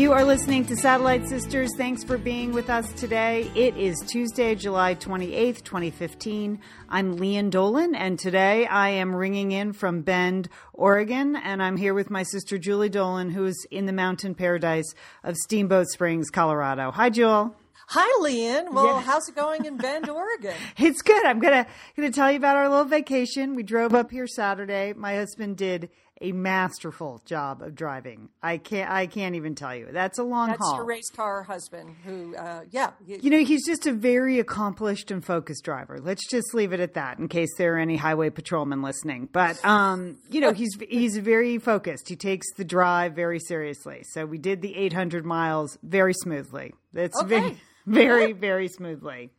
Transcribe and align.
You 0.00 0.14
are 0.14 0.24
listening 0.24 0.64
to 0.64 0.76
Satellite 0.76 1.28
Sisters. 1.28 1.68
Thanks 1.76 2.02
for 2.02 2.16
being 2.16 2.52
with 2.54 2.70
us 2.70 2.90
today. 2.94 3.50
It 3.54 3.76
is 3.76 4.00
Tuesday, 4.06 4.54
July 4.54 4.94
28th, 4.94 5.62
2015. 5.62 6.58
I'm 6.88 7.16
Lian 7.18 7.50
Dolan, 7.50 7.94
and 7.94 8.18
today 8.18 8.66
I 8.66 8.88
am 8.88 9.14
ringing 9.14 9.52
in 9.52 9.74
from 9.74 10.00
Bend, 10.00 10.48
Oregon, 10.72 11.36
and 11.36 11.62
I'm 11.62 11.76
here 11.76 11.92
with 11.92 12.08
my 12.08 12.22
sister 12.22 12.56
Julie 12.56 12.88
Dolan, 12.88 13.28
who 13.28 13.44
is 13.44 13.66
in 13.70 13.84
the 13.84 13.92
mountain 13.92 14.34
paradise 14.34 14.94
of 15.22 15.36
Steamboat 15.36 15.88
Springs, 15.88 16.30
Colorado. 16.30 16.90
Hi, 16.92 17.10
Jewel. 17.10 17.54
Hi, 17.88 18.22
Lian. 18.22 18.72
Well, 18.72 18.86
Yeah. 18.86 19.00
how's 19.02 19.28
it 19.28 19.34
going 19.36 19.66
in 19.66 19.76
Bend, 19.76 20.08
Oregon? 20.08 20.54
It's 20.78 21.02
good. 21.02 21.26
I'm 21.26 21.40
gonna 21.40 21.66
gonna 21.94 22.10
tell 22.10 22.30
you 22.30 22.38
about 22.38 22.56
our 22.56 22.70
little 22.70 22.86
vacation. 22.86 23.54
We 23.54 23.64
drove 23.64 23.94
up 23.94 24.10
here 24.10 24.26
Saturday. 24.26 24.94
My 24.94 25.16
husband 25.16 25.58
did 25.58 25.90
a 26.22 26.32
masterful 26.32 27.22
job 27.24 27.62
of 27.62 27.74
driving. 27.74 28.28
I 28.42 28.58
can't 28.58 28.90
I 28.90 29.06
can't 29.06 29.34
even 29.36 29.54
tell 29.54 29.74
you. 29.74 29.88
That's 29.90 30.18
a 30.18 30.22
long 30.22 30.48
That's 30.48 30.60
haul. 30.62 30.76
your 30.76 30.84
race 30.84 31.08
car 31.10 31.42
husband 31.44 31.96
who, 32.04 32.36
uh, 32.36 32.62
yeah. 32.70 32.90
You 33.06 33.30
know, 33.30 33.38
he's 33.44 33.66
just 33.66 33.86
a 33.86 33.92
very 33.92 34.38
accomplished 34.38 35.10
and 35.10 35.24
focused 35.24 35.64
driver. 35.64 35.98
Let's 35.98 36.28
just 36.28 36.52
leave 36.52 36.72
it 36.72 36.80
at 36.80 36.94
that 36.94 37.18
in 37.18 37.28
case 37.28 37.48
there 37.56 37.74
are 37.76 37.78
any 37.78 37.96
highway 37.96 38.28
patrolmen 38.30 38.82
listening. 38.82 39.28
But 39.32 39.64
um, 39.64 40.18
you 40.30 40.40
know, 40.40 40.52
he's 40.52 40.76
he's 40.88 41.16
very 41.16 41.58
focused. 41.58 42.08
He 42.08 42.16
takes 42.16 42.46
the 42.56 42.64
drive 42.64 43.14
very 43.14 43.38
seriously. 43.40 44.02
So 44.12 44.26
we 44.26 44.38
did 44.38 44.60
the 44.62 44.76
800 44.76 45.24
miles 45.24 45.78
very 45.82 46.12
smoothly. 46.14 46.74
It's 46.94 47.18
Okay. 47.22 47.28
very 47.40 47.56
very 47.86 48.32
very 48.32 48.68
smoothly. 48.68 49.30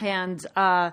And 0.00 0.44
uh 0.56 0.92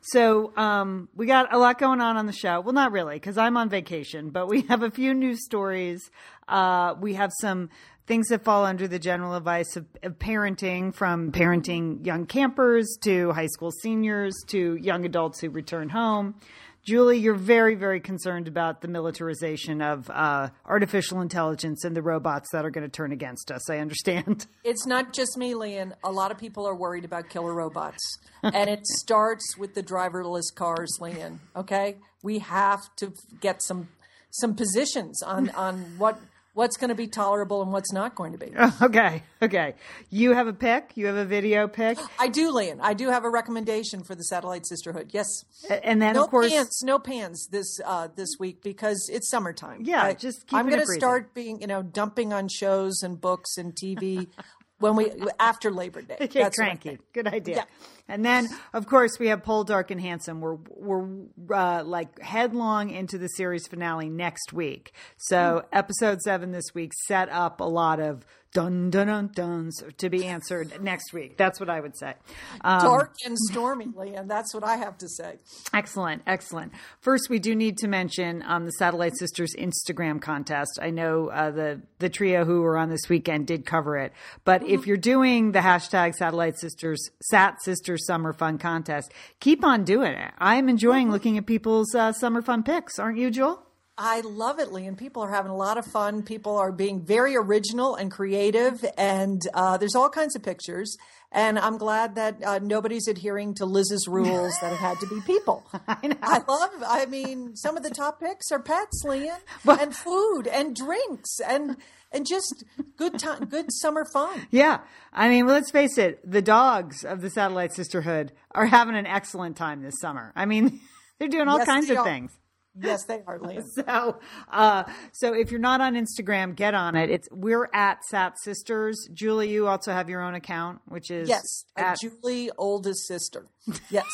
so 0.00 0.56
um, 0.56 1.08
we 1.14 1.26
got 1.26 1.52
a 1.52 1.58
lot 1.58 1.78
going 1.78 2.00
on 2.00 2.16
on 2.16 2.26
the 2.26 2.32
show. 2.32 2.60
Well, 2.60 2.74
not 2.74 2.92
really, 2.92 3.16
because 3.16 3.36
I'm 3.36 3.56
on 3.56 3.68
vacation, 3.68 4.30
but 4.30 4.48
we 4.48 4.62
have 4.62 4.82
a 4.82 4.90
few 4.90 5.14
news 5.14 5.44
stories. 5.44 6.10
Uh, 6.46 6.94
we 7.00 7.14
have 7.14 7.32
some 7.40 7.70
things 8.06 8.28
that 8.28 8.42
fall 8.42 8.64
under 8.64 8.88
the 8.88 8.98
general 8.98 9.34
advice 9.34 9.76
of, 9.76 9.86
of 10.02 10.18
parenting, 10.18 10.94
from 10.94 11.30
parenting 11.30 12.04
young 12.06 12.24
campers 12.24 12.96
to 13.02 13.32
high 13.32 13.46
school 13.46 13.70
seniors 13.70 14.34
to 14.46 14.76
young 14.76 15.04
adults 15.04 15.40
who 15.40 15.50
return 15.50 15.90
home. 15.90 16.34
Julie, 16.84 17.18
you're 17.18 17.34
very, 17.34 17.74
very 17.74 18.00
concerned 18.00 18.48
about 18.48 18.80
the 18.80 18.88
militarization 18.88 19.82
of 19.82 20.08
uh, 20.10 20.48
artificial 20.64 21.20
intelligence 21.20 21.84
and 21.84 21.94
the 21.96 22.02
robots 22.02 22.48
that 22.52 22.64
are 22.64 22.70
going 22.70 22.84
to 22.84 22.90
turn 22.90 23.12
against 23.12 23.50
us. 23.50 23.68
I 23.68 23.78
understand. 23.78 24.46
It's 24.64 24.86
not 24.86 25.14
just 25.14 25.38
me, 25.38 25.54
Lian. 25.54 25.94
A 26.04 26.12
lot 26.12 26.30
of 26.30 26.36
people 26.36 26.66
are 26.66 26.74
worried 26.74 27.04
about 27.04 27.30
killer 27.30 27.54
robots. 27.54 28.18
and 28.42 28.68
it 28.68 28.86
starts 28.86 29.56
with 29.56 29.74
the 29.74 29.82
driverless 29.82 30.54
cars, 30.54 30.98
Lian. 31.00 31.40
Okay? 31.56 31.96
We 32.22 32.40
have 32.40 32.80
to 32.96 33.12
get 33.40 33.62
some 33.62 33.88
some 34.30 34.54
positions 34.54 35.22
on, 35.22 35.48
on 35.50 35.78
what 35.96 36.20
what's 36.58 36.76
going 36.76 36.88
to 36.88 36.94
be 36.96 37.06
tolerable 37.06 37.62
and 37.62 37.72
what's 37.72 37.92
not 37.92 38.16
going 38.16 38.32
to 38.32 38.38
be. 38.38 38.52
okay, 38.82 39.22
okay. 39.40 39.74
You 40.10 40.32
have 40.32 40.48
a 40.48 40.52
pick. 40.52 40.90
You 40.96 41.06
have 41.06 41.14
a 41.14 41.24
video 41.24 41.68
pick, 41.68 41.98
I 42.18 42.26
do, 42.26 42.50
Lian. 42.50 42.80
I 42.80 42.94
do 42.94 43.10
have 43.10 43.24
a 43.24 43.30
recommendation 43.30 44.02
for 44.02 44.16
the 44.16 44.24
Satellite 44.24 44.66
Sisterhood. 44.66 45.10
Yes. 45.12 45.44
and 45.70 46.02
then 46.02 46.14
no 46.14 46.24
of 46.24 46.30
course. 46.30 46.50
pants, 46.50 46.82
no 46.82 46.98
pants 46.98 47.46
this 47.46 47.78
uh, 47.84 48.08
this 48.16 48.30
week 48.40 48.60
because 48.62 49.08
it's 49.12 49.30
summertime. 49.30 49.82
Yeah, 49.84 50.02
I, 50.02 50.14
just 50.14 50.44
I'm 50.52 50.68
going 50.68 50.80
to 50.80 50.92
start 50.94 51.32
being, 51.32 51.60
you 51.60 51.68
know, 51.68 51.82
dumping 51.82 52.32
on 52.32 52.48
shows 52.48 53.04
and 53.04 53.20
books 53.20 53.56
and 53.56 53.72
TV 53.72 54.26
when 54.80 54.96
we 54.96 55.12
after 55.38 55.70
Labor 55.70 56.02
Day. 56.02 56.16
Get 56.18 56.32
That's 56.32 56.56
cranky. 56.56 56.98
Good 57.12 57.28
idea. 57.28 57.56
Yeah. 57.56 57.64
And 58.08 58.24
then, 58.24 58.48
of 58.72 58.86
course, 58.86 59.18
we 59.18 59.28
have 59.28 59.42
Pol, 59.42 59.64
Dark 59.64 59.90
and 59.90 60.00
Handsome. 60.00 60.40
We're 60.40 60.56
we're 60.70 61.06
uh, 61.54 61.84
like 61.84 62.20
headlong 62.20 62.90
into 62.90 63.18
the 63.18 63.28
series 63.28 63.66
finale 63.66 64.08
next 64.08 64.52
week. 64.52 64.92
So 65.18 65.62
Hmm. 65.70 65.76
episode 65.76 66.22
seven 66.22 66.52
this 66.52 66.74
week 66.74 66.92
set 67.06 67.28
up 67.28 67.60
a 67.60 67.64
lot 67.64 68.00
of 68.00 68.24
dun 68.54 68.88
dun 68.88 69.06
dun 69.08 69.30
duns 69.34 69.82
to 69.98 70.08
be 70.08 70.24
answered 70.24 70.82
next 70.82 71.12
week. 71.12 71.36
That's 71.36 71.60
what 71.60 71.68
I 71.68 71.80
would 71.80 71.94
say. 71.98 72.14
Um, 72.62 72.80
Dark 72.80 73.12
and 73.26 73.36
stormy, 73.38 73.88
and 74.16 74.28
That's 74.28 74.54
what 74.54 74.64
I 74.64 74.76
have 74.76 74.96
to 74.98 75.08
say. 75.08 75.36
Excellent, 75.74 76.22
excellent. 76.26 76.72
First, 77.02 77.28
we 77.28 77.38
do 77.38 77.54
need 77.54 77.76
to 77.78 77.88
mention 77.88 78.42
um, 78.46 78.64
the 78.64 78.72
Satellite 78.72 79.18
Sisters 79.18 79.54
Instagram 79.58 80.18
contest. 80.22 80.78
I 80.80 80.88
know 80.90 81.28
uh, 81.28 81.50
the 81.50 81.82
the 81.98 82.08
trio 82.08 82.46
who 82.46 82.62
were 82.62 82.78
on 82.78 82.88
this 82.88 83.06
weekend 83.10 83.46
did 83.46 83.66
cover 83.66 83.98
it, 83.98 84.14
but 84.44 84.66
if 84.66 84.86
you're 84.86 84.96
doing 84.96 85.52
the 85.52 85.58
hashtag 85.60 86.14
Satellite 86.14 86.58
Sisters 86.58 87.10
Sat 87.20 87.60
Sisters 87.62 87.97
Summer 87.98 88.32
Fun 88.32 88.58
contest, 88.58 89.12
keep 89.40 89.64
on 89.64 89.84
doing 89.84 90.12
it. 90.12 90.32
I'm 90.38 90.68
enjoying 90.68 91.10
looking 91.10 91.36
at 91.38 91.46
people's 91.46 91.94
uh, 91.94 92.12
summer 92.12 92.42
fun 92.42 92.62
pics, 92.62 92.98
aren't 92.98 93.18
you, 93.18 93.30
Joel? 93.30 93.62
I 94.00 94.20
love 94.20 94.60
it, 94.60 94.70
Lian. 94.70 94.96
People 94.96 95.22
are 95.22 95.30
having 95.30 95.50
a 95.50 95.56
lot 95.56 95.76
of 95.76 95.84
fun. 95.84 96.22
People 96.22 96.56
are 96.56 96.70
being 96.70 97.04
very 97.04 97.34
original 97.36 97.96
and 97.96 98.12
creative, 98.12 98.84
and 98.96 99.42
uh, 99.54 99.76
there's 99.76 99.96
all 99.96 100.08
kinds 100.08 100.36
of 100.36 100.42
pictures. 100.44 100.96
And 101.30 101.58
I'm 101.58 101.76
glad 101.76 102.14
that 102.14 102.42
uh, 102.42 102.58
nobody's 102.62 103.06
adhering 103.06 103.54
to 103.56 103.66
Liz's 103.66 104.08
rules 104.08 104.54
that 104.62 104.72
it 104.72 104.76
had 104.78 104.98
to 105.00 105.06
be 105.06 105.20
people. 105.26 105.66
I, 105.88 106.40
love. 106.48 106.70
I 106.86 107.04
mean, 107.06 107.54
some 107.54 107.76
of 107.76 107.82
the 107.82 107.90
top 107.90 108.18
picks 108.20 108.50
are 108.50 108.58
pets, 108.60 109.02
Lian, 109.04 109.36
and 109.66 109.94
food 109.94 110.46
and 110.46 110.74
drinks 110.74 111.38
and 111.46 111.76
and 112.10 112.26
just 112.26 112.64
good 112.96 113.18
time, 113.18 113.44
good 113.44 113.66
summer 113.70 114.06
fun. 114.10 114.46
Yeah. 114.50 114.80
I 115.12 115.28
mean, 115.28 115.46
let's 115.46 115.70
face 115.70 115.98
it, 115.98 116.18
the 116.28 116.40
dogs 116.40 117.04
of 117.04 117.20
the 117.20 117.28
Satellite 117.28 117.74
Sisterhood 117.74 118.32
are 118.52 118.64
having 118.64 118.96
an 118.96 119.04
excellent 119.06 119.58
time 119.58 119.82
this 119.82 119.96
summer. 120.00 120.32
I 120.34 120.46
mean, 120.46 120.80
they're 121.18 121.28
doing 121.28 121.48
all 121.48 121.58
Yes, 121.58 121.66
kinds 121.66 121.88
they 121.88 121.92
of 121.92 121.98
are. 122.00 122.04
things. 122.04 122.32
Yes, 122.80 123.04
they 123.04 123.22
are, 123.26 123.38
Lian. 123.38 123.64
So, 123.74 124.18
uh, 124.50 124.84
so 125.12 125.34
if 125.34 125.50
you're 125.50 125.60
not 125.60 125.80
on 125.80 125.94
Instagram, 125.94 126.54
get 126.54 126.74
on 126.74 126.96
it. 126.96 127.10
It's 127.10 127.28
we're 127.30 127.68
at 127.72 128.04
Sat 128.04 128.38
Sisters. 128.38 129.08
Julie, 129.12 129.50
you 129.50 129.66
also 129.66 129.92
have 129.92 130.08
your 130.08 130.22
own 130.22 130.34
account, 130.34 130.80
which 130.86 131.10
is 131.10 131.28
Yes, 131.28 131.64
at, 131.76 131.98
Julie 132.00 132.50
oldest 132.56 133.06
sister. 133.06 133.46
Yes. 133.90 134.06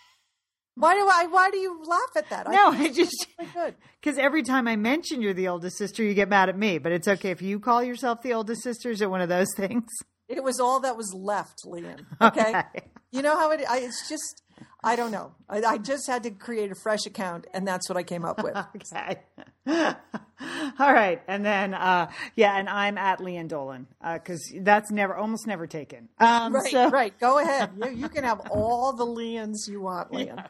why 0.74 0.94
do 0.94 1.06
I? 1.06 1.26
Why 1.26 1.50
do 1.50 1.58
you 1.58 1.82
laugh 1.84 2.16
at 2.16 2.30
that? 2.30 2.50
no, 2.50 2.72
think 2.72 2.90
I 2.90 2.94
just 2.94 3.26
because 4.00 4.18
every 4.18 4.42
time 4.42 4.68
I 4.68 4.76
mention 4.76 5.22
you're 5.22 5.34
the 5.34 5.48
oldest 5.48 5.78
sister, 5.78 6.02
you 6.02 6.14
get 6.14 6.28
mad 6.28 6.48
at 6.48 6.58
me. 6.58 6.78
But 6.78 6.92
it's 6.92 7.08
okay 7.08 7.30
if 7.30 7.42
you 7.42 7.60
call 7.60 7.82
yourself 7.82 8.22
the 8.22 8.34
oldest 8.34 8.62
sister. 8.62 8.90
Is 8.90 9.00
it 9.00 9.10
one 9.10 9.20
of 9.20 9.28
those 9.28 9.48
things? 9.56 9.88
It 10.28 10.42
was 10.42 10.58
all 10.58 10.80
that 10.80 10.96
was 10.96 11.14
left, 11.14 11.64
Lian. 11.64 12.04
Okay. 12.20 12.48
Okay. 12.50 12.64
You 13.12 13.22
know 13.22 13.36
how 13.36 13.50
it, 13.52 13.60
I, 13.68 13.78
it's 13.78 14.08
just, 14.08 14.42
I 14.86 14.94
don't 14.94 15.10
know. 15.10 15.32
I, 15.48 15.62
I 15.62 15.78
just 15.78 16.06
had 16.06 16.22
to 16.22 16.30
create 16.30 16.70
a 16.70 16.76
fresh 16.76 17.06
account, 17.06 17.48
and 17.52 17.66
that's 17.66 17.88
what 17.88 17.98
I 17.98 18.04
came 18.04 18.24
up 18.24 18.42
with. 18.42 18.56
Okay. 18.76 19.20
All 20.78 20.92
right, 20.92 21.20
and 21.26 21.44
then 21.44 21.74
uh, 21.74 22.10
yeah, 22.36 22.56
and 22.56 22.68
I'm 22.68 22.98
at 22.98 23.20
Lian 23.20 23.48
Dolan 23.48 23.88
because 24.14 24.52
that's 24.60 24.92
never, 24.92 25.16
almost 25.16 25.46
never 25.46 25.66
taken. 25.66 26.08
Um, 26.20 26.54
Right, 26.54 26.70
so, 26.70 26.90
right. 26.90 27.18
Go 27.18 27.38
ahead. 27.38 27.70
You, 27.82 27.90
you 27.90 28.08
can 28.08 28.22
have 28.22 28.40
all 28.50 28.92
the 28.92 29.06
Lians 29.06 29.66
you 29.68 29.80
want, 29.80 30.12
Lian. 30.12 30.38
In 30.38 30.44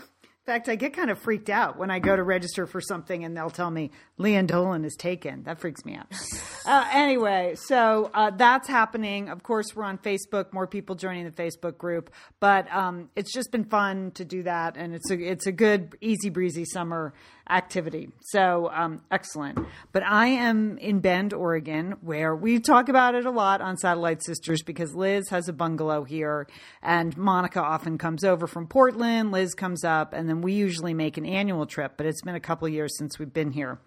fact, 0.50 0.68
I 0.68 0.74
get 0.74 0.94
kind 0.94 1.10
of 1.10 1.18
freaked 1.18 1.48
out 1.48 1.78
when 1.78 1.90
I 1.90 2.00
go 2.00 2.16
to 2.16 2.22
register 2.22 2.66
for 2.66 2.80
something 2.80 3.24
and 3.24 3.36
they'll 3.36 3.50
tell 3.50 3.70
me 3.70 3.90
Lian 4.18 4.46
Dolan 4.46 4.84
is 4.84 4.96
taken. 4.96 5.44
That 5.44 5.60
freaks 5.60 5.84
me 5.84 5.94
out. 5.94 6.06
uh, 6.66 6.88
anyway, 6.92 7.54
so 7.56 8.10
uh, 8.12 8.30
that's 8.30 8.68
happening. 8.68 9.28
Of 9.28 9.42
course, 9.42 9.74
we're 9.76 9.84
on 9.84 9.98
Facebook. 9.98 10.52
More 10.52 10.66
people 10.66 10.96
joining 10.96 11.24
the 11.24 11.30
Facebook 11.30 11.78
group, 11.78 12.10
but 12.40 12.70
um, 12.74 13.10
it's 13.14 13.32
just 13.32 13.52
been 13.52 13.64
fun 13.64 14.10
to 14.12 14.24
do 14.24 14.42
that, 14.42 14.76
and 14.76 14.94
it's 14.94 15.10
a 15.10 15.18
it's 15.18 15.46
a 15.46 15.52
good, 15.52 15.96
easy 16.00 16.28
breezy 16.28 16.64
summer 16.64 17.14
activity. 17.50 18.10
So 18.20 18.70
um, 18.72 19.02
excellent. 19.10 19.58
But 19.92 20.04
I 20.04 20.28
am 20.28 20.78
in 20.78 21.00
Bend, 21.00 21.32
Oregon, 21.32 21.96
where 22.00 22.34
we 22.34 22.60
talk 22.60 22.88
about 22.88 23.14
it 23.14 23.26
a 23.26 23.30
lot 23.30 23.60
on 23.60 23.76
Satellite 23.76 24.22
Sisters 24.22 24.62
because 24.62 24.94
Liz 24.94 25.28
has 25.30 25.48
a 25.48 25.52
bungalow 25.52 26.04
here, 26.04 26.46
and 26.82 27.16
Monica 27.16 27.60
often 27.60 27.98
comes 27.98 28.24
over 28.24 28.46
from 28.46 28.66
Portland. 28.66 29.32
Liz 29.32 29.54
comes 29.54 29.84
up, 29.84 30.12
and 30.12 30.28
then 30.28 30.39
we 30.42 30.52
usually 30.52 30.94
make 30.94 31.16
an 31.16 31.26
annual 31.26 31.66
trip. 31.66 31.94
But 31.96 32.06
it's 32.06 32.22
been 32.22 32.34
a 32.34 32.40
couple 32.40 32.68
years 32.68 32.96
since 32.98 33.18
we've 33.18 33.32
been 33.32 33.52
here 33.52 33.78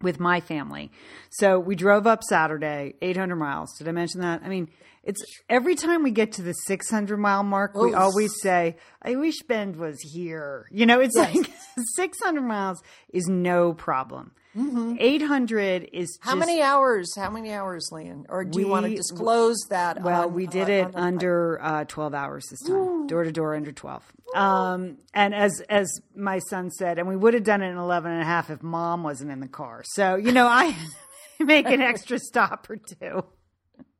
with 0.00 0.20
my 0.20 0.40
family. 0.40 0.90
So 1.30 1.58
we 1.58 1.74
drove 1.74 2.06
up 2.06 2.22
Saturday, 2.22 2.94
800 3.02 3.36
miles. 3.36 3.76
Did 3.78 3.88
I 3.88 3.92
mention 3.92 4.20
that? 4.20 4.42
I 4.44 4.48
mean, 4.48 4.68
it's 5.08 5.20
every 5.48 5.74
time 5.74 6.02
we 6.02 6.10
get 6.12 6.32
to 6.32 6.42
the 6.42 6.52
600 6.52 7.16
mile 7.16 7.42
mark, 7.42 7.74
we 7.74 7.94
always 7.94 8.30
say, 8.42 8.76
I 9.02 9.16
wish 9.16 9.42
Bend 9.48 9.76
was 9.76 9.98
here. 10.12 10.66
You 10.70 10.86
know, 10.86 11.00
it's 11.00 11.16
like 11.16 11.34
600 11.96 12.40
miles 12.42 12.82
is 13.12 13.26
no 13.26 13.72
problem. 13.72 14.32
800 14.56 15.88
is 15.92 16.18
How 16.20 16.32
just- 16.32 16.38
many 16.40 16.60
hours? 16.62 17.14
How 17.16 17.30
many 17.30 17.52
hours, 17.52 17.88
Lian? 17.92 18.26
Or 18.28 18.44
do 18.44 18.60
you 18.60 18.68
want 18.68 18.86
to 18.86 18.94
disclose 18.94 19.58
that? 19.70 20.02
Well, 20.02 20.24
on- 20.28 20.34
we 20.34 20.46
did 20.46 20.64
on- 20.64 20.70
it 20.70 20.90
under 20.94 21.58
uh, 21.62 21.84
12 21.84 22.14
hours 22.14 22.44
this 22.50 22.60
time, 22.62 23.06
door 23.06 23.24
to 23.24 23.32
door 23.32 23.54
under 23.54 23.72
12. 23.72 24.02
Um, 24.34 24.98
and 25.14 25.34
as 25.34 25.62
as 25.70 25.88
my 26.14 26.38
son 26.38 26.70
said, 26.70 26.98
and 26.98 27.08
we 27.08 27.16
would 27.16 27.34
have 27.34 27.44
done 27.44 27.62
it 27.62 27.70
in 27.70 27.76
11 27.78 28.10
and 28.12 28.20
a 28.20 28.24
half 28.24 28.50
if 28.50 28.62
mom 28.62 29.02
wasn't 29.02 29.30
in 29.30 29.40
the 29.40 29.48
car. 29.48 29.82
So, 29.84 30.16
you 30.16 30.32
know, 30.32 30.46
I 30.46 30.74
make 31.40 31.66
an 31.66 31.80
extra 31.80 32.18
stop 32.18 32.68
or 32.68 32.76
two. 32.76 33.24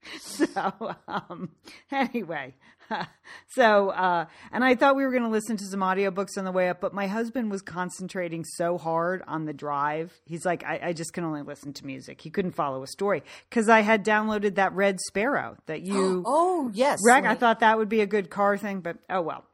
So, 0.20 0.94
um, 1.06 1.50
anyway, 1.90 2.54
so, 3.48 3.90
uh, 3.90 4.26
and 4.52 4.64
I 4.64 4.74
thought 4.74 4.96
we 4.96 5.04
were 5.04 5.10
going 5.10 5.24
to 5.24 5.28
listen 5.28 5.56
to 5.56 5.64
some 5.64 5.80
audiobooks 5.80 6.38
on 6.38 6.44
the 6.44 6.52
way 6.52 6.68
up, 6.68 6.80
but 6.80 6.94
my 6.94 7.06
husband 7.06 7.50
was 7.50 7.62
concentrating 7.62 8.44
so 8.44 8.78
hard 8.78 9.22
on 9.26 9.44
the 9.44 9.52
drive. 9.52 10.12
He's 10.24 10.44
like, 10.44 10.64
I, 10.64 10.80
I 10.84 10.92
just 10.92 11.12
can 11.12 11.24
only 11.24 11.42
listen 11.42 11.72
to 11.74 11.86
music. 11.86 12.20
He 12.20 12.30
couldn't 12.30 12.52
follow 12.52 12.82
a 12.82 12.86
story 12.86 13.22
because 13.48 13.68
I 13.68 13.80
had 13.80 14.04
downloaded 14.04 14.54
that 14.56 14.72
Red 14.72 15.00
Sparrow 15.00 15.56
that 15.66 15.82
you, 15.82 16.24
Oh 16.26 16.70
yes, 16.72 17.00
Rec. 17.04 17.24
I 17.24 17.34
thought 17.34 17.60
that 17.60 17.78
would 17.78 17.88
be 17.88 18.00
a 18.00 18.06
good 18.06 18.30
car 18.30 18.56
thing, 18.56 18.80
but 18.80 18.96
oh 19.10 19.22
well. 19.22 19.44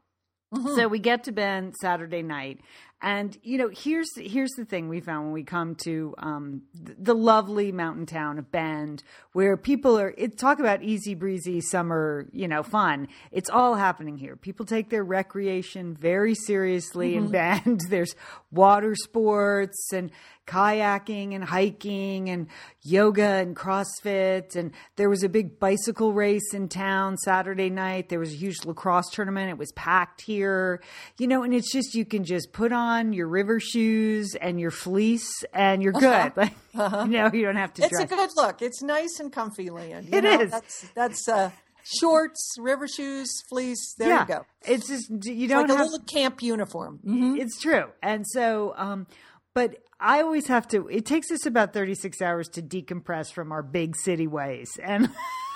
So 0.75 0.87
we 0.87 0.99
get 0.99 1.25
to 1.25 1.33
Bend 1.33 1.75
Saturday 1.81 2.21
night, 2.21 2.61
and 3.01 3.37
you 3.43 3.57
know 3.57 3.69
here's 3.69 4.09
here's 4.15 4.51
the 4.51 4.65
thing 4.65 4.87
we 4.87 4.99
found 4.99 5.25
when 5.25 5.33
we 5.33 5.43
come 5.43 5.75
to 5.75 6.15
um, 6.17 6.61
th- 6.85 6.97
the 6.99 7.13
lovely 7.13 7.71
mountain 7.71 8.05
town 8.05 8.39
of 8.39 8.51
Bend, 8.51 9.03
where 9.33 9.57
people 9.57 9.99
are 9.99 10.13
it, 10.17 10.37
talk 10.37 10.59
about 10.59 10.81
easy 10.81 11.13
breezy 11.13 11.61
summer, 11.61 12.27
you 12.31 12.47
know, 12.47 12.63
fun. 12.63 13.07
It's 13.31 13.49
all 13.49 13.75
happening 13.75 14.17
here. 14.17 14.35
People 14.35 14.65
take 14.65 14.89
their 14.89 15.03
recreation 15.03 15.95
very 15.95 16.35
seriously 16.35 17.15
in 17.15 17.29
Bend. 17.29 17.81
There's 17.89 18.15
water 18.51 18.95
sports 18.95 19.91
and 19.93 20.09
kayaking 20.45 21.33
and 21.33 21.43
hiking 21.43 22.29
and 22.29 22.47
yoga 22.83 23.23
and 23.23 23.55
CrossFit. 23.55 24.55
And 24.55 24.71
there 24.95 25.09
was 25.09 25.23
a 25.23 25.29
big 25.29 25.59
bicycle 25.59 26.13
race 26.13 26.53
in 26.53 26.69
town 26.69 27.17
Saturday 27.17 27.69
night. 27.69 28.09
There 28.09 28.19
was 28.19 28.33
a 28.33 28.35
huge 28.35 28.63
lacrosse 28.65 29.09
tournament. 29.11 29.49
It 29.49 29.57
was 29.57 29.71
packed 29.73 30.21
here, 30.21 30.81
you 31.17 31.27
know, 31.27 31.43
and 31.43 31.53
it's 31.53 31.71
just, 31.71 31.95
you 31.95 32.05
can 32.05 32.23
just 32.23 32.51
put 32.51 32.71
on 32.71 33.13
your 33.13 33.27
river 33.27 33.59
shoes 33.59 34.35
and 34.39 34.59
your 34.59 34.71
fleece 34.71 35.29
and 35.53 35.81
you're 35.81 35.93
good. 35.93 36.31
Like, 36.35 36.53
you 36.73 37.07
know, 37.07 37.29
you 37.33 37.43
don't 37.43 37.55
have 37.55 37.73
to 37.75 37.83
It's 37.83 37.91
dress. 37.91 38.03
a 38.03 38.07
good 38.07 38.29
look. 38.35 38.61
It's 38.61 38.81
nice 38.81 39.19
and 39.19 39.31
comfy. 39.31 39.65
You 39.65 39.77
It 39.77 40.21
know, 40.23 40.39
is. 40.41 40.51
That's 40.51 40.89
that's 40.95 41.27
uh, 41.27 41.51
shorts, 41.83 42.55
river 42.59 42.87
shoes, 42.87 43.29
fleece. 43.49 43.95
There 43.97 44.09
yeah. 44.09 44.21
you 44.21 44.27
go. 44.27 44.45
It's 44.63 44.87
just, 44.87 45.09
you 45.09 45.45
It's 45.45 45.53
don't 45.53 45.69
like 45.69 45.79
a 45.79 45.83
little 45.83 45.99
camp 45.99 46.41
uniform. 46.41 46.99
It's 47.39 47.59
true. 47.59 47.85
And 48.01 48.25
so, 48.27 48.73
um, 48.77 49.07
but 49.53 49.77
I 50.05 50.21
always 50.21 50.45
have 50.47 50.67
to, 50.67 50.87
it 50.87 51.03
takes 51.07 51.31
us 51.31 51.47
about 51.47 51.73
36 51.73 52.21
hours 52.21 52.47
to 52.49 52.61
decompress 52.61 53.33
from 53.33 53.51
our 53.51 53.63
big 53.63 53.95
city 53.95 54.27
ways. 54.27 54.77
And, 54.81 55.09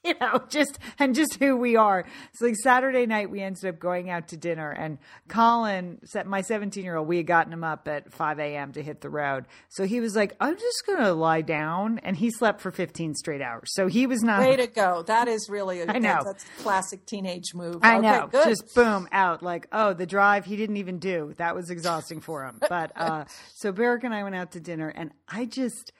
you 0.04 0.14
know, 0.20 0.42
just, 0.48 0.78
and 0.98 1.14
just 1.14 1.34
who 1.38 1.56
we 1.56 1.76
are. 1.76 2.04
So 2.34 2.46
like 2.46 2.56
Saturday 2.56 3.06
night, 3.06 3.30
we 3.30 3.40
ended 3.42 3.64
up 3.66 3.78
going 3.78 4.08
out 4.10 4.28
to 4.28 4.36
dinner 4.36 4.70
and 4.70 4.98
Colin, 5.28 5.98
set- 6.04 6.26
my 6.26 6.40
17 6.40 6.82
year 6.84 6.96
old, 6.96 7.06
we 7.08 7.18
had 7.18 7.26
gotten 7.26 7.52
him 7.52 7.64
up 7.64 7.86
at 7.86 8.12
5 8.12 8.38
a.m. 8.38 8.72
to 8.72 8.82
hit 8.82 9.00
the 9.00 9.10
road. 9.10 9.44
So 9.68 9.84
he 9.84 10.00
was 10.00 10.16
like, 10.16 10.34
I'm 10.40 10.56
just 10.56 10.86
going 10.86 11.00
to 11.00 11.12
lie 11.12 11.42
down. 11.42 11.98
And 12.02 12.16
he 12.16 12.30
slept 12.30 12.60
for 12.60 12.70
15 12.70 13.14
straight 13.14 13.42
hours. 13.42 13.70
So 13.74 13.86
he 13.88 14.06
was 14.06 14.22
not. 14.22 14.40
Way 14.40 14.56
to 14.56 14.66
go. 14.66 15.02
That 15.02 15.28
is 15.28 15.48
really 15.50 15.80
a, 15.80 15.86
I 15.88 15.98
know. 15.98 16.20
That's 16.24 16.44
a 16.44 16.62
classic 16.62 17.04
teenage 17.06 17.54
move. 17.54 17.78
I 17.82 17.98
Okay, 17.98 18.00
know. 18.10 18.28
good. 18.30 18.46
Just 18.48 18.74
boom 18.74 19.08
out. 19.12 19.42
Like, 19.42 19.66
oh, 19.72 19.92
the 19.92 20.06
drive 20.06 20.44
he 20.46 20.56
didn't 20.56 20.78
even 20.78 20.98
do. 20.98 21.34
That 21.36 21.54
was 21.54 21.70
exhausting 21.70 22.20
for 22.20 22.44
him. 22.44 22.58
But 22.70 22.92
uh 22.94 23.24
so 23.54 23.72
Barrick 23.72 24.04
and 24.04 24.14
I 24.14 24.22
went 24.22 24.36
out 24.36 24.52
to 24.52 24.60
dinner 24.60 24.88
and 24.88 25.10
I 25.28 25.44
just 25.44 25.92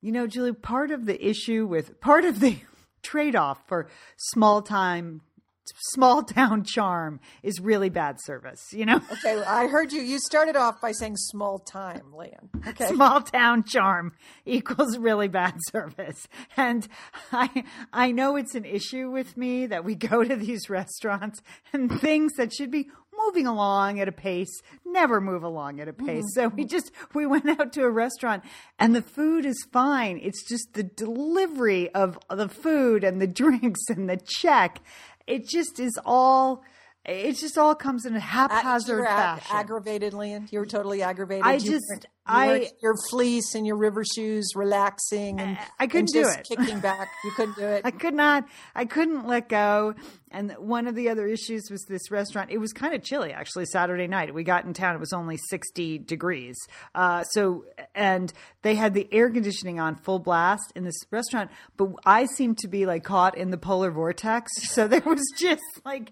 you 0.00 0.10
know, 0.10 0.26
Julie, 0.26 0.52
part 0.52 0.90
of 0.90 1.04
the 1.06 1.22
issue 1.26 1.66
with 1.66 2.00
part 2.00 2.24
of 2.24 2.40
the 2.40 2.56
trade 3.04 3.36
off 3.36 3.62
for 3.68 3.88
small 4.16 4.62
time 4.62 5.20
small 5.92 6.22
town 6.22 6.64
charm 6.64 7.20
is 7.42 7.60
really 7.60 7.88
bad 7.88 8.16
service, 8.20 8.72
you 8.72 8.84
know? 8.86 9.00
okay, 9.12 9.42
I 9.42 9.66
heard 9.66 9.92
you. 9.92 10.02
You 10.02 10.18
started 10.18 10.56
off 10.56 10.80
by 10.80 10.92
saying 10.92 11.16
small 11.16 11.58
time, 11.58 12.12
Lian. 12.12 12.50
Okay. 12.68 12.86
small 12.88 13.20
town 13.20 13.64
charm 13.64 14.12
equals 14.44 14.98
really 14.98 15.28
bad 15.28 15.54
service. 15.70 16.28
And 16.56 16.86
I 17.32 17.64
I 17.92 18.12
know 18.12 18.36
it's 18.36 18.54
an 18.54 18.64
issue 18.64 19.10
with 19.10 19.36
me 19.36 19.66
that 19.66 19.84
we 19.84 19.94
go 19.94 20.24
to 20.24 20.36
these 20.36 20.68
restaurants 20.68 21.40
and 21.72 21.90
things 22.00 22.32
that 22.34 22.52
should 22.52 22.70
be 22.70 22.88
moving 23.26 23.46
along 23.46 24.00
at 24.00 24.08
a 24.08 24.12
pace 24.12 24.60
never 24.94 25.20
move 25.20 25.42
along 25.42 25.80
at 25.80 25.88
a 25.88 25.92
pace. 25.92 26.24
Mm-hmm. 26.36 26.40
So 26.40 26.48
we 26.48 26.62
mm-hmm. 26.62 26.68
just 26.68 26.90
we 27.12 27.26
went 27.26 27.48
out 27.60 27.72
to 27.74 27.82
a 27.82 27.90
restaurant 27.90 28.44
and 28.78 28.94
the 28.94 29.02
food 29.02 29.44
is 29.44 29.66
fine. 29.72 30.18
It's 30.22 30.48
just 30.48 30.72
the 30.72 30.84
delivery 30.84 31.92
of 31.94 32.18
the 32.30 32.48
food 32.48 33.04
and 33.04 33.20
the 33.20 33.26
drinks 33.42 33.82
and 33.90 34.08
the 34.08 34.16
check. 34.16 34.80
It 35.26 35.46
just 35.46 35.78
is 35.80 35.92
all 36.06 36.62
it 37.04 37.34
just 37.34 37.58
all 37.58 37.74
comes 37.74 38.06
in 38.06 38.16
a 38.16 38.20
haphazard 38.20 39.04
ag- 39.06 39.40
fashion. 39.40 39.56
aggravated, 39.56 40.14
Lian. 40.14 40.48
You 40.50 40.60
were 40.60 40.66
totally 40.66 41.02
aggravated. 41.02 41.44
I 41.44 41.54
You 41.54 41.72
just- 41.72 41.84
weren't- 41.90 42.06
I- 42.26 42.70
your 42.82 42.94
fleece 43.10 43.54
and 43.54 43.66
your 43.66 43.76
river 43.76 44.02
shoes, 44.04 44.50
relaxing 44.54 45.40
and 45.40 45.58
I 45.78 45.86
couldn't 45.86 46.14
and 46.14 46.24
do 46.24 46.28
it. 46.28 46.46
Kicking 46.48 46.80
back, 46.80 47.08
you 47.24 47.30
couldn't 47.32 47.56
do 47.56 47.64
it. 47.66 47.82
I 47.84 47.90
could 47.90 48.14
not, 48.14 48.46
I 48.74 48.84
couldn't 48.84 49.26
let 49.26 49.48
go. 49.48 49.94
And 50.30 50.50
one 50.58 50.88
of 50.88 50.96
the 50.96 51.10
other 51.10 51.28
issues 51.28 51.62
was 51.70 51.84
this 51.88 52.10
restaurant. 52.10 52.50
It 52.50 52.58
was 52.58 52.72
kind 52.72 52.92
of 52.92 53.04
chilly 53.04 53.32
actually 53.32 53.66
Saturday 53.66 54.08
night. 54.08 54.34
We 54.34 54.42
got 54.42 54.64
in 54.64 54.74
town, 54.74 54.96
it 54.96 55.00
was 55.00 55.12
only 55.12 55.36
60 55.36 55.98
degrees. 55.98 56.56
Uh, 56.92 57.22
so, 57.22 57.66
and 57.94 58.32
they 58.62 58.74
had 58.74 58.94
the 58.94 59.06
air 59.12 59.30
conditioning 59.30 59.78
on 59.78 59.94
full 59.94 60.18
blast 60.18 60.72
in 60.74 60.82
this 60.84 60.96
restaurant, 61.12 61.50
but 61.76 61.90
I 62.04 62.26
seemed 62.26 62.58
to 62.58 62.68
be 62.68 62.84
like 62.84 63.04
caught 63.04 63.36
in 63.36 63.50
the 63.50 63.58
polar 63.58 63.90
vortex. 63.90 64.50
So 64.74 64.88
there 64.88 65.02
was 65.02 65.22
just 65.38 65.62
like 65.84 66.10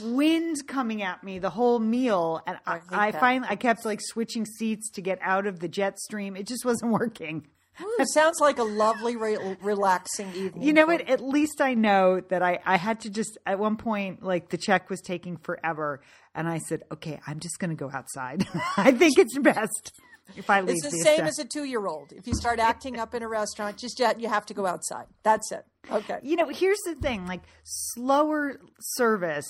wind 0.00 0.66
coming 0.66 1.02
at 1.02 1.22
me 1.22 1.38
the 1.38 1.50
whole 1.50 1.78
meal. 1.78 2.42
And 2.46 2.58
I, 2.66 2.74
hate 2.78 2.82
I 2.90 3.12
finally, 3.12 3.48
I 3.50 3.56
kept 3.56 3.84
like 3.84 4.00
switching 4.02 4.44
seats 4.44 4.90
to 4.92 5.00
get 5.02 5.18
out 5.22 5.46
of 5.46 5.49
the 5.58 5.68
jet 5.68 5.98
stream. 5.98 6.36
It 6.36 6.46
just 6.46 6.64
wasn't 6.64 6.92
working. 7.00 7.46
Ooh, 7.80 8.04
sounds 8.12 8.40
like 8.40 8.58
a 8.58 8.62
lovely, 8.62 9.16
re- 9.16 9.56
relaxing 9.62 10.28
evening. 10.34 10.62
You 10.62 10.72
know 10.72 10.86
what? 10.86 11.08
At 11.08 11.20
least 11.20 11.60
I 11.60 11.74
know 11.74 12.20
that 12.20 12.42
I, 12.42 12.58
I 12.66 12.76
had 12.76 13.00
to 13.00 13.10
just, 13.10 13.38
at 13.46 13.58
one 13.58 13.76
point, 13.76 14.22
like 14.22 14.50
the 14.50 14.58
check 14.58 14.90
was 14.90 15.00
taking 15.00 15.36
forever. 15.36 16.00
And 16.34 16.48
I 16.48 16.58
said, 16.58 16.82
okay, 16.92 17.20
I'm 17.26 17.40
just 17.40 17.58
going 17.58 17.70
to 17.70 17.76
go 17.76 17.90
outside. 17.92 18.46
I 18.76 18.92
think 18.92 19.18
it's 19.18 19.38
best 19.38 19.92
if 20.36 20.50
I 20.50 20.60
leave 20.60 20.76
It's 20.76 20.84
the 20.84 20.90
the 20.90 20.98
same 20.98 21.20
as 21.20 21.38
a 21.38 21.44
two-year-old. 21.44 22.12
If 22.12 22.26
you 22.26 22.34
start 22.34 22.58
acting 22.58 22.98
up 22.98 23.14
in 23.14 23.22
a 23.22 23.28
restaurant, 23.28 23.78
just 23.78 23.98
yet 23.98 24.20
you 24.20 24.28
have 24.28 24.46
to 24.46 24.54
go 24.54 24.66
outside. 24.66 25.06
That's 25.22 25.50
it. 25.50 25.64
Okay. 25.90 26.18
You 26.22 26.36
know, 26.36 26.48
here's 26.48 26.80
the 26.84 26.94
thing 26.96 27.26
like, 27.26 27.42
slower 27.64 28.60
service 28.80 29.48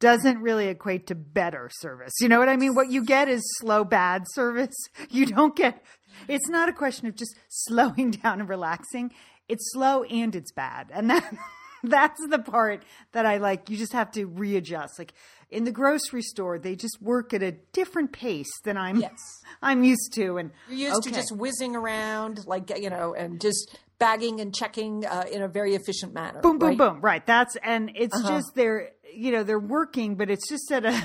doesn't 0.00 0.40
really 0.40 0.66
equate 0.68 1.06
to 1.08 1.14
better 1.14 1.70
service. 1.72 2.12
You 2.20 2.28
know 2.28 2.38
what 2.38 2.48
I 2.48 2.56
mean? 2.56 2.74
What 2.74 2.90
you 2.90 3.04
get 3.04 3.28
is 3.28 3.42
slow, 3.60 3.84
bad 3.84 4.24
service. 4.32 4.74
You 5.10 5.26
don't 5.26 5.54
get, 5.56 5.82
it's 6.28 6.48
not 6.48 6.68
a 6.68 6.72
question 6.72 7.06
of 7.06 7.14
just 7.16 7.34
slowing 7.48 8.10
down 8.22 8.40
and 8.40 8.48
relaxing. 8.48 9.12
It's 9.48 9.72
slow 9.72 10.04
and 10.04 10.34
it's 10.34 10.52
bad. 10.52 10.88
And 10.92 11.10
that, 11.10 11.34
that's 11.82 12.20
the 12.28 12.38
part 12.38 12.84
that 13.12 13.26
I 13.26 13.38
like. 13.38 13.68
You 13.70 13.76
just 13.76 13.92
have 13.92 14.10
to 14.12 14.24
readjust. 14.26 14.98
Like 14.98 15.12
in 15.50 15.64
the 15.64 15.72
grocery 15.72 16.22
store, 16.22 16.58
they 16.58 16.76
just 16.76 16.98
work 17.02 17.34
at 17.34 17.42
a 17.42 17.52
different 17.72 18.12
pace 18.12 18.50
than 18.64 18.76
I'm, 18.76 18.96
Yes. 19.00 19.18
I'm 19.60 19.82
used 19.84 20.12
to. 20.14 20.38
And 20.38 20.50
You're 20.68 20.90
used 20.90 21.02
to 21.04 21.10
just 21.10 21.32
whizzing 21.36 21.74
around, 21.76 22.46
like 22.46 22.70
you 22.78 22.90
know, 22.90 23.14
and 23.14 23.40
just 23.40 23.76
bagging 23.98 24.40
and 24.40 24.54
checking 24.54 25.04
uh, 25.04 25.24
in 25.30 25.42
a 25.42 25.48
very 25.48 25.74
efficient 25.74 26.14
manner. 26.14 26.40
boom, 26.40 26.58
boom, 26.58 26.68
right? 26.70 26.78
boom. 26.78 27.00
Right. 27.02 27.26
That's 27.26 27.56
and 27.56 27.90
it's 27.94 28.14
Uh-huh. 28.16 28.28
just 28.36 28.54
they're 28.54 28.90
you 29.14 29.32
know 29.32 29.42
they're 29.42 29.58
working, 29.58 30.16
but 30.16 30.30
it's 30.30 30.48
just 30.48 30.70
at 30.72 30.84
a. 30.84 31.02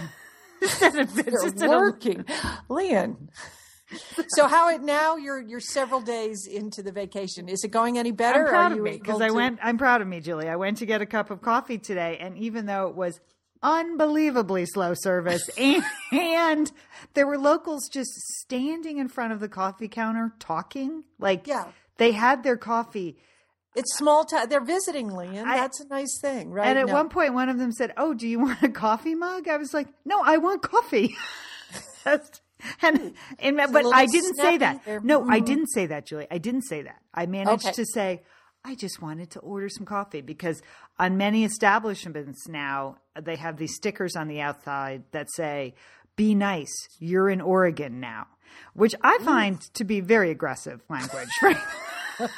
They're 0.79 1.03
just 1.05 1.61
at 1.61 1.69
a, 1.69 1.77
working, 1.77 2.25
Lian. 2.69 3.29
So 4.29 4.47
how 4.47 4.69
it 4.69 4.81
now? 4.81 5.15
You're 5.17 5.41
you're 5.41 5.59
several 5.59 6.01
days 6.01 6.47
into 6.47 6.81
the 6.81 6.91
vacation. 6.91 7.49
Is 7.49 7.63
it 7.63 7.69
going 7.69 7.97
any 7.99 8.11
better? 8.11 8.45
I'm 8.45 8.49
proud 8.49 8.71
Are 8.71 8.73
of 8.73 8.77
you 8.77 8.83
me 8.83 8.91
because 8.97 9.21
I 9.21 9.27
to- 9.27 9.33
went. 9.33 9.59
I'm 9.61 9.77
proud 9.77 10.01
of 10.01 10.07
me, 10.07 10.21
Julie. 10.21 10.47
I 10.49 10.55
went 10.55 10.77
to 10.77 10.85
get 10.85 11.01
a 11.01 11.05
cup 11.05 11.29
of 11.29 11.41
coffee 11.41 11.77
today, 11.77 12.17
and 12.19 12.37
even 12.37 12.65
though 12.65 12.87
it 12.87 12.95
was 12.95 13.19
unbelievably 13.61 14.65
slow 14.67 14.93
service, 14.95 15.47
and, 15.57 15.83
and 16.11 16.71
there 17.13 17.27
were 17.27 17.37
locals 17.37 17.89
just 17.89 18.11
standing 18.39 18.97
in 18.97 19.07
front 19.07 19.33
of 19.33 19.39
the 19.39 19.49
coffee 19.49 19.87
counter 19.87 20.33
talking, 20.39 21.03
like 21.19 21.47
Yeah. 21.47 21.65
they 21.97 22.11
had 22.11 22.43
their 22.43 22.57
coffee. 22.57 23.17
It's 23.75 23.95
small 23.97 24.23
town. 24.25 24.47
They're 24.49 24.63
visiting, 24.63 25.09
Lian. 25.09 25.45
I- 25.45 25.57
That's 25.57 25.79
a 25.81 25.87
nice 25.87 26.17
thing, 26.21 26.51
right? 26.51 26.67
And 26.67 26.79
at 26.79 26.87
No. 26.87 26.93
one 26.93 27.09
point, 27.09 27.33
one 27.33 27.49
of 27.49 27.57
them 27.57 27.71
said, 27.71 27.93
"Oh, 27.97 28.13
do 28.13 28.27
you 28.27 28.39
want 28.39 28.63
a 28.63 28.69
coffee 28.69 29.15
mug?" 29.15 29.47
I 29.47 29.57
was 29.57 29.73
like, 29.73 29.87
"No, 30.05 30.21
I 30.23 30.37
want 30.37 30.61
coffee." 30.61 31.15
And, 32.81 33.13
and 33.39 33.57
but 33.57 33.85
I 33.93 34.05
didn't 34.05 34.35
say 34.37 34.57
that. 34.57 34.83
there. 34.85 34.99
No, 35.01 35.27
I 35.29 35.39
Mhm. 35.41 35.45
didn't 35.45 35.67
say 35.67 35.85
that, 35.87 36.05
Julie. 36.05 36.25
I 36.31 36.37
didn't 36.39 36.63
say 36.63 36.81
that. 36.83 36.99
I 37.13 37.25
managed 37.25 37.65
Okay. 37.65 37.73
to 37.73 37.85
say 37.85 38.23
I 38.63 38.73
just 38.75 39.01
wanted 39.01 39.29
to 39.31 39.39
order 39.39 39.69
some 39.69 39.85
coffee 39.85 40.21
because 40.21 40.61
on 40.97 41.17
many 41.17 41.43
establishments 41.43 42.47
now 42.47 42.97
they 43.19 43.35
have 43.35 43.57
these 43.57 43.75
stickers 43.75 44.15
on 44.15 44.27
the 44.27 44.41
outside 44.41 45.03
that 45.11 45.31
say 45.31 45.75
"Be 46.15 46.33
nice, 46.33 46.73
you're 46.99 47.29
in 47.29 47.41
Oregon 47.41 47.99
now," 47.99 48.27
which 48.73 48.95
I 49.03 49.17
find 49.19 49.59
to 49.75 49.83
be 49.83 49.99
very 49.99 50.31
aggressive 50.31 50.81
language. 50.89 51.29
Right? 51.43 51.57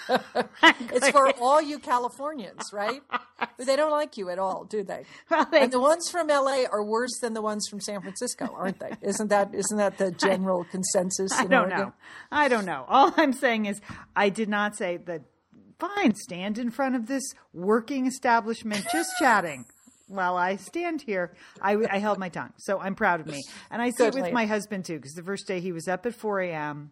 It's 0.92 1.10
for 1.10 1.32
all 1.40 1.62
you 1.62 1.80
Californians, 1.80 2.72
right? 2.74 3.02
They 3.60 3.76
don't 3.76 3.92
like 3.92 4.18
you 4.18 4.30
at 4.30 4.40
all, 4.40 4.66
do 4.66 4.84
they? 4.84 5.04
Well, 5.30 5.46
they- 5.52 5.62
and 5.62 5.72
the 5.72 5.80
ones 5.80 6.10
from 6.10 6.28
LA 6.28 6.64
are 6.72 6.84
worse 6.84 7.20
than 7.22 7.34
the 7.34 7.42
ones 7.42 7.68
from 7.70 7.80
San 7.80 8.02
Francisco, 8.02 8.52
aren't 8.56 8.80
they? 8.80 8.92
Isn't 9.02 9.30
that 9.30 9.54
isn't 9.54 9.78
that 9.78 9.98
the 9.98 10.12
general 10.28 10.64
consensus? 10.66 11.32
I 11.34 11.44
don't 11.46 11.54
Oregon? 11.66 11.80
know. 11.80 11.94
I 12.32 12.48
don't 12.50 12.66
know. 12.66 12.86
All 12.88 13.14
I'm 13.18 13.34
saying 13.34 13.66
is, 13.68 13.80
I 14.16 14.30
did 14.30 14.50
not 14.50 14.76
say 14.76 14.98
that. 14.98 15.22
Fine, 15.80 16.16
stand 16.16 16.58
in 16.58 16.72
front 16.72 16.96
of 16.96 17.06
this 17.06 17.24
working 17.54 18.08
establishment, 18.08 18.84
just 18.92 19.12
chatting. 19.20 19.66
While 20.08 20.36
I 20.36 20.56
stand 20.56 21.04
here, 21.04 21.36
I, 21.62 21.78
I 21.92 22.00
held 22.00 22.18
my 22.18 22.30
tongue. 22.30 22.54
So 22.58 22.80
I'm 22.80 22.96
proud 22.96 23.20
of 23.20 23.28
me. 23.28 23.44
And 23.70 23.80
I 23.82 23.92
say 23.92 24.08
it 24.08 24.16
with 24.16 24.32
my 24.34 24.48
husband 24.48 24.86
too, 24.86 24.96
because 24.96 25.14
the 25.14 25.22
first 25.22 25.46
day 25.48 25.60
he 25.60 25.72
was 25.72 25.88
up 25.88 26.08
at 26.08 26.16
4 26.16 26.40
a.m. 26.42 26.92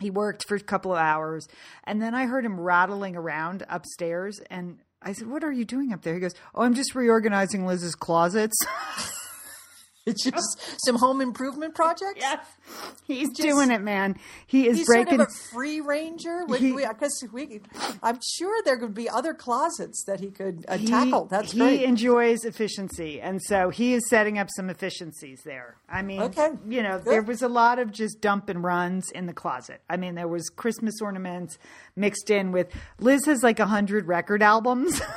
He 0.00 0.10
worked 0.10 0.46
for 0.46 0.54
a 0.54 0.60
couple 0.60 0.92
of 0.92 0.98
hours. 0.98 1.48
And 1.84 2.00
then 2.00 2.14
I 2.14 2.26
heard 2.26 2.44
him 2.44 2.60
rattling 2.60 3.16
around 3.16 3.64
upstairs. 3.68 4.40
And 4.50 4.78
I 5.02 5.12
said, 5.12 5.28
What 5.28 5.42
are 5.42 5.52
you 5.52 5.64
doing 5.64 5.92
up 5.92 6.02
there? 6.02 6.14
He 6.14 6.20
goes, 6.20 6.34
Oh, 6.54 6.62
I'm 6.62 6.74
just 6.74 6.94
reorganizing 6.94 7.66
Liz's 7.66 7.94
closets. 7.94 8.56
It's 10.08 10.24
just 10.24 10.80
some 10.84 10.96
home 10.96 11.20
improvement 11.20 11.74
projects. 11.74 12.18
Yes, 12.20 12.44
He's 13.06 13.28
doing 13.30 13.70
it, 13.70 13.80
man. 13.82 14.16
He 14.46 14.66
is 14.68 14.78
He's 14.78 14.86
breaking. 14.86 15.18
sort 15.18 15.28
of 15.28 15.34
a 15.34 15.54
free 15.54 15.80
ranger. 15.80 16.44
He- 16.56 16.72
Because 16.72 17.24
we, 17.32 17.46
we, 17.46 17.60
I'm 18.02 18.18
sure 18.36 18.62
there 18.64 18.78
could 18.78 18.94
be 18.94 19.08
other 19.08 19.34
closets 19.34 20.04
that 20.06 20.20
he 20.20 20.30
could 20.30 20.64
uh, 20.68 20.76
he- 20.78 20.86
tackle. 20.86 21.26
That's 21.26 21.52
he 21.52 21.58
great. 21.60 21.82
enjoys 21.82 22.44
efficiency, 22.44 23.20
and 23.20 23.40
so 23.42 23.70
he 23.70 23.94
is 23.94 24.08
setting 24.08 24.38
up 24.38 24.48
some 24.54 24.68
efficiencies 24.70 25.40
there. 25.44 25.76
I 25.88 26.02
mean, 26.02 26.20
Okay. 26.22 26.50
you 26.68 26.82
know, 26.82 26.98
Good. 26.98 27.12
there 27.12 27.22
was 27.22 27.42
a 27.42 27.48
lot 27.48 27.78
of 27.78 27.92
just 27.92 28.20
dump 28.20 28.48
and 28.48 28.62
runs 28.62 29.10
in 29.12 29.26
the 29.26 29.32
closet. 29.32 29.80
I 29.88 29.96
mean, 29.96 30.14
there 30.14 30.28
was 30.28 30.48
Christmas 30.48 31.00
ornaments 31.00 31.58
mixed 31.96 32.30
in 32.30 32.52
with 32.52 32.68
Liz 33.00 33.24
has 33.26 33.42
like 33.42 33.58
a 33.60 33.66
hundred 33.66 34.06
record 34.06 34.42
albums. 34.42 35.00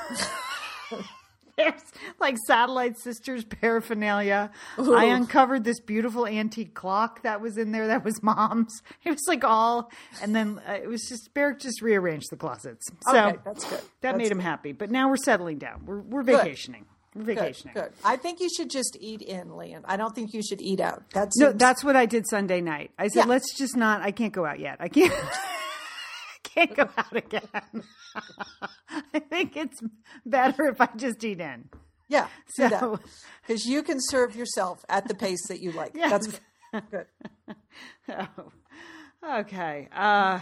There's 1.58 1.82
like 2.20 2.38
Satellite 2.48 2.98
Sisters 2.98 3.44
paraphernalia. 3.44 4.52
I 4.78 5.06
uncovered 5.06 5.64
this 5.64 5.80
beautiful 5.80 6.26
antique 6.28 6.74
clock 6.74 7.22
that 7.24 7.42
was 7.42 7.58
in 7.58 7.72
there 7.72 7.88
that 7.88 8.04
was 8.04 8.22
mom's. 8.24 8.82
It 9.04 9.10
was 9.10 9.26
like 9.28 9.44
all, 9.44 9.92
and 10.22 10.36
then 10.36 10.62
uh, 10.68 10.74
it 10.74 10.88
was 10.88 11.08
just 11.10 11.34
Barrick 11.34 11.60
just 11.60 11.82
rearranged 11.82 12.28
the 12.32 12.38
closets. 12.38 12.88
So 13.10 13.18
Okay, 13.18 13.38
that's 13.44 13.64
good. 13.66 13.80
That 13.80 13.86
That's 14.02 14.18
made 14.18 14.32
him 14.32 14.40
happy. 14.40 14.72
But 14.74 14.92
now 14.92 15.10
we're 15.10 15.18
settling 15.18 15.58
down. 15.58 15.86
We're 15.86 16.00
we're 16.02 16.24
vacationing. 16.24 16.86
We're 17.16 17.24
vacationing. 17.24 17.74
good. 17.74 17.92
I 18.06 18.16
think 18.16 18.40
you 18.40 18.48
should 18.56 18.70
just 18.70 18.96
eat 19.02 19.22
in, 19.22 19.58
Lian. 19.58 19.82
I 19.86 19.98
don't 19.98 20.16
think 20.16 20.34
you 20.34 20.42
should 20.42 20.62
eat 20.62 20.80
out. 20.80 21.04
That's 21.14 21.38
No, 21.38 21.52
that's 21.52 21.84
what 21.84 21.96
I 21.98 22.06
did 22.06 22.26
Sunday 22.30 22.62
night. 22.62 22.92
I 22.98 23.08
said, 23.10 23.26
Yeah. 23.26 23.26
let's 23.26 23.54
just 23.58 23.76
not. 23.76 24.02
I 24.02 24.12
can't 24.12 24.32
go 24.32 24.46
out 24.46 24.60
yet. 24.60 24.78
I 24.80 24.88
can't. 24.88 25.14
I 26.58 26.66
can't 26.66 26.76
go 26.76 26.90
out 26.98 27.16
again. 27.16 27.42
I 29.14 29.20
think 29.20 29.56
it's 29.56 29.82
better 30.26 30.66
if 30.68 30.82
I 30.82 30.90
just 30.96 31.24
eat 31.24 31.40
in. 31.40 31.70
yeah. 32.10 32.28
So- 32.50 33.00
because 33.48 33.66
you 33.66 33.84
can 33.84 33.98
serve 34.00 34.36
yourself 34.36 34.84
at 34.90 35.08
the 35.08 35.16
pace 35.16 35.48
that 35.48 35.60
you 35.62 35.72
like. 35.72 35.92
Yes. 35.96 36.12
That's 36.72 36.86
good. 36.92 37.06
Oh. 38.10 38.52
Okay. 39.40 39.88
Uh, 39.96 40.40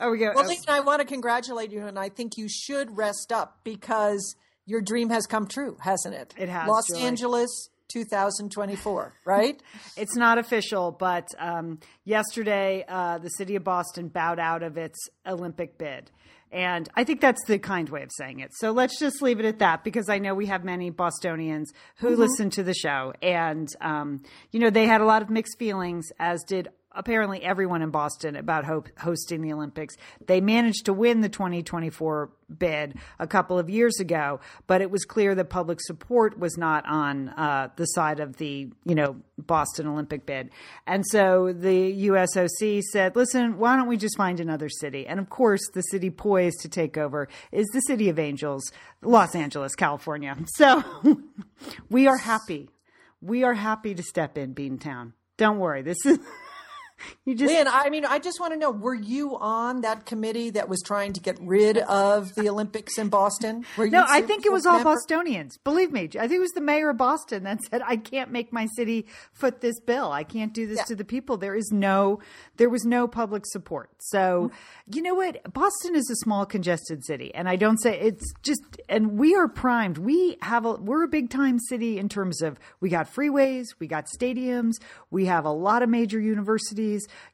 oh, 0.00 0.10
we 0.10 0.18
go. 0.18 0.32
Well, 0.34 0.46
Lian, 0.48 0.58
I 0.68 0.80
want 0.80 1.00
to 1.00 1.06
congratulate 1.06 1.70
you, 1.70 1.86
and 1.86 1.98
I 1.98 2.08
think 2.08 2.36
you 2.36 2.48
should 2.48 2.96
rest 2.96 3.30
up 3.32 3.60
because 3.64 4.34
your 4.66 4.80
dream 4.80 5.10
has 5.10 5.26
come 5.26 5.46
true, 5.46 5.76
hasn't 5.80 6.14
it? 6.14 6.34
It 6.36 6.48
has, 6.48 6.68
Los 6.68 6.88
Joy. 6.90 6.98
Angeles, 6.98 7.70
2024, 7.88 9.14
right? 9.24 9.60
It's 9.96 10.16
not 10.16 10.38
official, 10.38 10.90
but 10.92 11.28
um, 11.38 11.78
yesterday 12.04 12.84
uh, 12.88 13.18
the 13.18 13.30
city 13.30 13.56
of 13.56 13.64
Boston 13.64 14.08
bowed 14.08 14.38
out 14.38 14.62
of 14.62 14.76
its 14.76 14.98
Olympic 15.26 15.78
bid. 15.78 16.10
And 16.52 16.88
I 16.94 17.04
think 17.04 17.20
that's 17.20 17.44
the 17.46 17.58
kind 17.58 17.88
way 17.88 18.02
of 18.02 18.10
saying 18.16 18.40
it. 18.40 18.50
So 18.54 18.70
let's 18.70 18.98
just 18.98 19.20
leave 19.20 19.40
it 19.40 19.46
at 19.46 19.58
that 19.58 19.82
because 19.82 20.08
I 20.08 20.18
know 20.18 20.34
we 20.34 20.46
have 20.46 20.64
many 20.64 20.90
Bostonians 20.90 21.72
who 21.96 22.14
listen 22.16 22.50
to 22.50 22.62
the 22.62 22.74
show. 22.74 23.12
And, 23.20 23.68
um, 23.80 24.22
you 24.52 24.60
know, 24.60 24.70
they 24.70 24.86
had 24.86 25.00
a 25.00 25.04
lot 25.04 25.22
of 25.22 25.30
mixed 25.30 25.58
feelings, 25.58 26.06
as 26.18 26.44
did 26.44 26.68
apparently 26.96 27.42
everyone 27.42 27.82
in 27.82 27.90
Boston 27.90 28.36
about 28.36 28.64
ho- 28.64 28.84
hosting 28.98 29.42
the 29.42 29.52
Olympics. 29.52 29.94
They 30.26 30.40
managed 30.40 30.86
to 30.86 30.92
win 30.92 31.20
the 31.20 31.28
2024 31.28 32.30
bid 32.58 32.94
a 33.18 33.26
couple 33.26 33.58
of 33.58 33.68
years 33.68 33.98
ago, 34.00 34.40
but 34.66 34.80
it 34.80 34.90
was 34.90 35.04
clear 35.04 35.34
that 35.34 35.50
public 35.50 35.80
support 35.80 36.38
was 36.38 36.56
not 36.56 36.86
on 36.86 37.28
uh, 37.30 37.68
the 37.76 37.84
side 37.86 38.20
of 38.20 38.36
the 38.36 38.68
you 38.84 38.94
know 38.94 39.16
Boston 39.38 39.86
Olympic 39.86 40.26
bid, 40.26 40.50
and 40.86 41.04
so 41.10 41.52
the 41.52 42.08
USOC 42.08 42.82
said, 42.92 43.16
"Listen, 43.16 43.58
why 43.58 43.76
don't 43.76 43.88
we 43.88 43.96
just 43.96 44.16
find 44.16 44.40
another 44.40 44.68
city?" 44.68 45.06
And 45.06 45.20
of 45.20 45.28
course, 45.28 45.62
the 45.74 45.82
city 45.82 46.10
poised 46.10 46.60
to 46.60 46.68
take 46.68 46.96
over 46.96 47.28
is 47.52 47.66
the 47.72 47.80
city 47.80 48.08
of 48.08 48.18
Angels, 48.18 48.72
Los 49.02 49.34
Angeles, 49.34 49.74
California. 49.74 50.36
So 50.54 50.82
we 51.90 52.06
are 52.06 52.18
happy. 52.18 52.70
We 53.20 53.44
are 53.44 53.54
happy 53.54 53.94
to 53.94 54.02
step 54.02 54.38
in 54.38 54.54
Beantown. 54.54 55.12
Don't 55.36 55.58
worry. 55.58 55.82
This 55.82 55.98
is 56.06 56.18
you 57.24 57.34
just 57.34 57.52
Lian, 57.52 57.66
I 57.68 57.90
mean, 57.90 58.04
I 58.04 58.18
just 58.18 58.40
want 58.40 58.52
to 58.52 58.58
know: 58.58 58.70
Were 58.70 58.94
you 58.94 59.36
on 59.36 59.82
that 59.82 60.06
committee 60.06 60.50
that 60.50 60.68
was 60.68 60.80
trying 60.82 61.12
to 61.14 61.20
get 61.20 61.38
rid 61.40 61.78
of 61.78 62.34
the 62.34 62.48
Olympics 62.48 62.98
in 62.98 63.08
Boston? 63.08 63.64
Were 63.76 63.84
you 63.86 63.90
No, 63.90 64.04
I 64.08 64.22
think 64.22 64.46
it 64.46 64.52
was 64.52 64.64
all 64.66 64.76
member? 64.76 64.94
Bostonians. 64.94 65.58
Believe 65.58 65.92
me, 65.92 66.04
I 66.18 66.28
think 66.28 66.32
it 66.32 66.40
was 66.40 66.52
the 66.52 66.60
mayor 66.60 66.90
of 66.90 66.96
Boston 66.96 67.44
that 67.44 67.60
said, 67.62 67.82
"I 67.84 67.96
can't 67.96 68.30
make 68.32 68.52
my 68.52 68.66
city 68.76 69.06
foot 69.32 69.60
this 69.60 69.78
bill. 69.80 70.10
I 70.12 70.24
can't 70.24 70.54
do 70.54 70.66
this 70.66 70.78
Yeah. 70.78 70.84
to 70.84 70.94
the 70.96 71.04
people." 71.04 71.36
There 71.36 71.54
is 71.54 71.70
no, 71.70 72.20
there 72.56 72.70
was 72.70 72.84
no 72.84 73.06
public 73.06 73.44
support. 73.46 73.90
So, 73.98 74.50
you 74.90 75.02
know 75.02 75.14
what? 75.14 75.52
Boston 75.52 75.96
is 75.96 76.08
a 76.10 76.16
small, 76.16 76.46
congested 76.46 77.04
city, 77.04 77.34
and 77.34 77.48
I 77.48 77.56
don't 77.56 77.78
say 77.82 77.98
it's 78.00 78.32
just. 78.42 78.62
And 78.88 79.18
we 79.18 79.34
are 79.34 79.48
primed. 79.48 79.98
We 79.98 80.36
have 80.42 80.64
a 80.64 80.74
we're 80.74 81.02
a 81.02 81.08
big 81.08 81.28
time 81.28 81.58
city 81.58 81.98
in 81.98 82.08
terms 82.08 82.40
of 82.40 82.58
we 82.80 82.88
got 82.88 83.12
freeways, 83.12 83.66
we 83.80 83.86
got 83.86 84.06
stadiums, 84.06 84.74
we 85.10 85.26
have 85.26 85.44
a 85.44 85.50
lot 85.50 85.82
of 85.82 85.88
major 85.88 86.20
universities. 86.20 86.85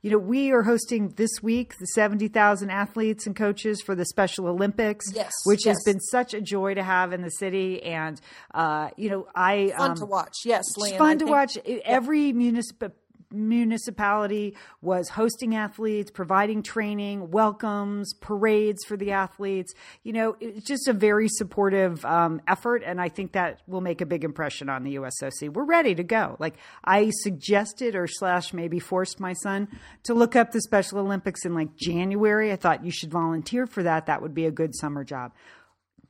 You 0.02 0.10
know, 0.10 0.18
we 0.18 0.50
are 0.52 0.62
hosting 0.62 1.10
this 1.16 1.30
week 1.42 1.76
the 1.78 1.86
seventy 1.86 2.28
thousand 2.28 2.70
athletes 2.70 3.26
and 3.26 3.36
coaches 3.36 3.80
for 3.82 3.94
the 3.94 4.04
Special 4.06 4.46
Olympics, 4.46 5.06
Yes, 5.14 5.32
which 5.44 5.64
has 5.64 5.82
been 5.84 6.00
such 6.00 6.34
a 6.34 6.40
joy 6.40 6.74
to 6.74 6.82
have 6.82 7.12
in 7.12 7.22
the 7.22 7.30
city. 7.30 7.82
And, 7.82 8.20
uh, 8.54 8.90
you 8.96 9.10
know, 9.10 9.26
I. 9.34 9.72
Fun 9.76 9.90
um, 9.92 9.96
to 9.98 10.06
watch. 10.06 10.34
Yes, 10.44 10.64
It's 10.68 10.76
Lian. 10.78 10.94
I 10.94 10.98
fun 10.98 11.18
to 11.18 11.24
think- 11.24 11.30
watch. 11.30 11.58
Every 11.84 12.32
municipal 12.32 12.90
municipality 13.32 14.56
was 14.80 15.08
hosting 15.08 15.54
athletes, 15.54 16.10
providing 16.10 16.62
training, 16.62 17.30
welcomes, 17.30 18.14
parades 18.14 18.84
for 18.84 18.96
the 18.96 19.12
athletes. 19.12 19.72
You 20.02 20.12
know, 20.12 20.36
it's 20.40 20.66
just 20.66 20.88
a 20.88 20.92
very 20.92 21.28
supportive 21.28 22.04
um, 22.04 22.40
effort, 22.46 22.82
and 22.84 23.00
I 23.00 23.08
think 23.08 23.32
that 23.32 23.60
will 23.66 23.80
make 23.80 24.00
a 24.00 24.06
big 24.06 24.24
impression 24.24 24.68
on 24.68 24.84
the 24.84 24.96
USOC. 24.96 25.52
We're 25.52 25.64
ready 25.64 25.94
to 25.94 26.04
go. 26.04 26.36
Like 26.38 26.56
I 26.84 27.10
suggested, 27.22 27.94
or 27.94 28.06
slash 28.06 28.52
maybe 28.52 28.78
forced 28.78 29.20
my 29.20 29.32
son 29.32 29.68
to 30.04 30.14
look 30.14 30.36
up 30.36 30.52
the 30.52 30.60
Special 30.60 30.98
Olympics 30.98 31.44
in 31.44 31.54
like 31.54 31.76
January. 31.76 32.52
I 32.52 32.56
thought 32.56 32.84
you 32.84 32.90
should 32.90 33.10
volunteer 33.10 33.66
for 33.66 33.82
that. 33.82 34.06
That 34.06 34.22
would 34.22 34.34
be 34.34 34.46
a 34.46 34.50
good 34.50 34.74
summer 34.74 35.04
job 35.04 35.32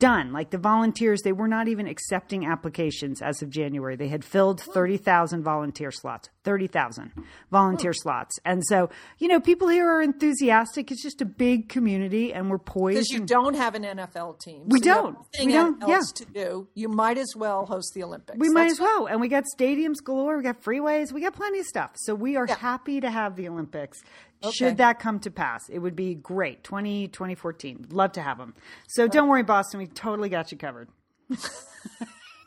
done. 0.02 0.32
Like 0.32 0.50
the 0.50 0.58
volunteers, 0.58 1.22
they 1.22 1.32
were 1.32 1.46
not 1.46 1.68
even 1.68 1.86
accepting 1.86 2.44
applications 2.44 3.22
as 3.22 3.40
of 3.40 3.50
January. 3.50 3.94
They 3.94 4.08
had 4.08 4.24
filled 4.24 4.60
30,000 4.60 5.44
volunteer 5.44 5.92
slots, 5.92 6.28
30,000 6.42 7.12
volunteer 7.52 7.92
oh. 7.94 8.02
slots. 8.02 8.36
And 8.44 8.62
so, 8.66 8.90
you 9.18 9.28
know, 9.28 9.38
people 9.40 9.68
here 9.68 9.88
are 9.88 10.02
enthusiastic. 10.02 10.90
It's 10.90 11.02
just 11.02 11.20
a 11.20 11.24
big 11.24 11.68
community 11.68 12.32
and 12.34 12.50
we're 12.50 12.58
poised. 12.58 12.96
because 12.96 13.10
you 13.10 13.18
and- 13.20 13.28
don't 13.28 13.54
have 13.54 13.76
an 13.76 13.84
NFL 13.84 14.40
team. 14.40 14.64
We 14.66 14.80
so 14.80 14.84
don't. 14.84 15.18
We 15.38 15.52
don't, 15.52 15.80
Else 15.82 16.12
yeah. 16.18 16.26
to 16.26 16.32
do. 16.32 16.68
You 16.74 16.88
might 16.88 17.16
as 17.18 17.34
well 17.36 17.64
host 17.66 17.92
the 17.94 18.02
Olympics. 18.02 18.38
we 18.38 18.50
might 18.50 18.64
That's 18.68 18.74
as 18.74 18.80
well. 18.80 19.06
And 19.06 19.20
we 19.20 19.28
got 19.28 19.44
stadiums 19.56 20.02
galore. 20.02 20.36
We 20.36 20.42
got 20.42 20.62
freeways. 20.62 21.12
We 21.12 21.20
got 21.20 21.34
plenty 21.34 21.60
of 21.60 21.66
stuff. 21.66 21.92
So 21.94 22.14
we 22.14 22.36
are 22.36 22.46
Yeah. 22.48 22.56
happy 22.56 23.00
to 23.00 23.10
have 23.10 23.36
the 23.36 23.48
Olympics. 23.48 24.02
Okay. 24.44 24.50
Should 24.52 24.76
that 24.78 24.98
come 24.98 25.20
to 25.20 25.30
pass, 25.30 25.68
it 25.68 25.78
would 25.78 25.94
be 25.96 26.14
great. 26.14 26.64
20, 26.64 27.08
2014. 27.08 27.86
Love 27.90 28.12
to 28.12 28.22
have 28.22 28.38
them. 28.38 28.54
So 28.88 29.06
don't 29.08 29.28
worry, 29.28 29.42
Boston. 29.42 29.78
We 29.78 29.86
totally 29.86 30.28
got 30.28 30.50
you 30.52 30.58
covered. 30.58 30.88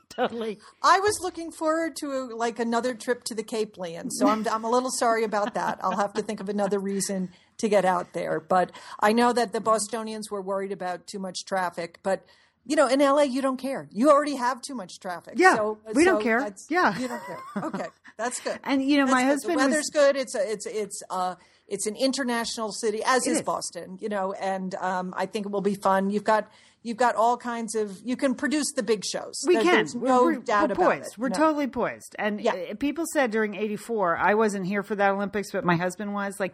totally. 0.09 0.59
I 0.83 0.99
was 0.99 1.19
looking 1.21 1.51
forward 1.51 1.95
to 1.97 2.29
like 2.35 2.59
another 2.59 2.93
trip 2.93 3.23
to 3.25 3.35
the 3.35 3.43
Cape 3.43 3.77
Land, 3.77 4.11
so 4.13 4.27
I'm 4.27 4.47
I'm 4.47 4.63
a 4.63 4.69
little 4.69 4.91
sorry 4.91 5.23
about 5.23 5.53
that. 5.55 5.79
I'll 5.81 5.97
have 5.97 6.13
to 6.13 6.21
think 6.21 6.39
of 6.39 6.49
another 6.49 6.79
reason 6.79 7.29
to 7.57 7.69
get 7.69 7.85
out 7.85 8.13
there. 8.13 8.39
But 8.39 8.71
I 8.99 9.13
know 9.13 9.33
that 9.33 9.53
the 9.53 9.61
Bostonians 9.61 10.29
were 10.29 10.41
worried 10.41 10.71
about 10.71 11.07
too 11.07 11.19
much 11.19 11.45
traffic, 11.45 11.99
but. 12.03 12.25
You 12.67 12.75
know, 12.75 12.87
in 12.87 12.99
LA, 12.99 13.21
you 13.21 13.43
don't 13.43 13.57
care. 13.57 13.87
You 13.91 14.09
already 14.09 14.37
have 14.37 14.59
too 14.59 14.73
much 14.73 14.99
traffic. 14.99 15.35
Yeah, 15.37 15.55
so, 15.55 15.77
we 15.93 16.03
don't 16.03 16.19
care. 16.19 16.51
Yeah. 16.67 16.97
you 16.97 17.07
don't 17.07 17.21
care. 17.23 17.37
Okay, 17.57 17.85
that's 18.17 18.39
good. 18.39 18.59
And, 18.63 18.81
you 18.81 18.97
know, 18.97 19.05
That's 19.05 19.13
my 19.13 19.21
good. 19.21 19.27
husband 19.27 19.53
The 19.53 19.55
was- 19.57 19.67
weather's 19.67 19.89
good. 19.93 20.15
It's 20.15 20.33
a, 20.33 20.51
it's 20.51 20.65
it's 20.65 21.03
uh 21.11 21.35
it's 21.67 21.87
an 21.87 21.95
international 21.95 22.71
city, 22.71 23.01
as 23.05 23.25
is 23.27 23.37
is. 23.37 23.43
Boston. 23.43 23.97
You 24.01 24.09
know, 24.09 24.33
and 24.33 24.75
um, 24.75 25.13
I 25.17 25.25
think 25.25 25.45
it 25.45 25.51
will 25.51 25.61
be 25.61 25.75
fun. 25.75 26.09
You've 26.09 26.23
got 26.23 26.49
you've 26.83 26.97
got 26.97 27.15
all 27.15 27.37
kinds 27.37 27.73
of. 27.75 27.99
You 28.03 28.15
can 28.15 28.35
produce 28.35 28.71
the 28.75 28.83
big 28.83 29.03
shows. 29.03 29.43
We 29.47 29.55
There- 29.55 29.63
can. 29.63 29.87
No 29.95 30.23
we're, 30.25 30.35
doubt 30.35 30.69
we're 30.69 30.73
about 30.73 30.97
poised. 30.99 31.13
it. 31.13 31.17
We're 31.17 31.29
No. 31.29 31.35
totally 31.37 31.67
poised. 31.67 32.15
And 32.19 32.39
Yeah. 32.39 32.73
people 32.79 33.05
said 33.13 33.31
during 33.31 33.55
'84, 33.55 34.17
I 34.17 34.35
wasn't 34.35 34.65
here 34.67 34.83
for 34.83 34.95
that 34.95 35.09
Olympics, 35.11 35.51
but 35.51 35.63
my 35.65 35.75
husband 35.75 36.13
was. 36.13 36.39
Like 36.39 36.53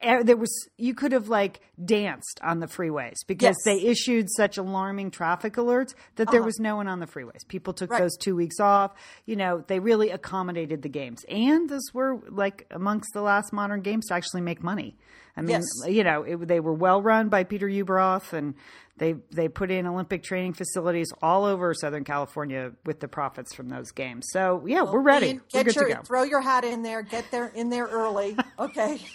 there 0.00 0.36
was 0.36 0.68
you 0.76 0.94
could 0.94 1.12
have 1.12 1.28
like 1.28 1.60
danced 1.84 2.40
on 2.42 2.60
the 2.60 2.66
freeways 2.66 3.16
because 3.26 3.46
Yes. 3.46 3.64
they 3.64 3.80
issued 3.82 4.28
such 4.30 4.56
alarming 4.56 5.10
traffic 5.10 5.54
alerts 5.54 5.94
that 6.16 6.30
there 6.30 6.42
was 6.42 6.58
no 6.58 6.76
one 6.76 6.88
on 6.88 7.00
the 7.00 7.06
freeways. 7.06 7.46
People 7.48 7.72
took 7.74 7.90
Uh-huh. 7.90 7.94
Right. 7.98 8.04
those 8.04 8.16
two 8.16 8.34
weeks 8.36 8.58
off. 8.60 8.92
You 9.26 9.36
know, 9.36 9.64
they 9.66 9.78
really 9.80 10.10
accommodated 10.10 10.82
the 10.82 10.88
games, 10.88 11.24
and 11.28 11.68
those 11.68 11.92
were 11.92 12.20
like 12.28 12.66
amongst 12.70 13.12
the 13.12 13.20
last 13.22 13.52
modern 13.52 13.80
games 13.82 14.06
to 14.06 14.14
actually 14.14 14.40
make 14.42 14.62
money. 14.62 14.96
I 15.36 15.42
mean, 15.42 15.50
Yes. 15.60 15.64
you 15.94 16.02
know, 16.02 16.22
it, 16.22 16.48
they 16.48 16.60
were 16.60 16.72
well 16.72 17.02
run 17.02 17.28
by 17.28 17.44
Peter 17.44 17.66
Ueberroth, 17.68 18.32
and 18.32 18.54
they 18.96 19.16
they 19.30 19.48
put 19.48 19.70
in 19.70 19.86
Olympic 19.86 20.22
training 20.22 20.54
facilities 20.54 21.08
all 21.20 21.44
over 21.44 21.74
Southern 21.74 22.04
California 22.04 22.72
with 22.86 23.00
the 23.00 23.08
profits 23.08 23.54
from 23.54 23.68
those 23.68 23.90
games. 23.90 24.26
So 24.30 24.62
yeah, 24.66 24.82
we're 24.84 25.02
ready. 25.02 25.26
Ian, 25.26 25.36
we're 25.52 25.62
Get 25.62 25.66
good 25.66 25.74
your, 25.76 25.88
to 25.88 25.94
go. 25.96 26.02
Throw 26.02 26.22
your 26.22 26.40
hat 26.40 26.64
in 26.64 26.82
there. 26.82 27.02
Get 27.02 27.30
there 27.30 27.48
in 27.48 27.68
there 27.68 27.84
early. 27.86 28.36
Okay. 28.58 29.00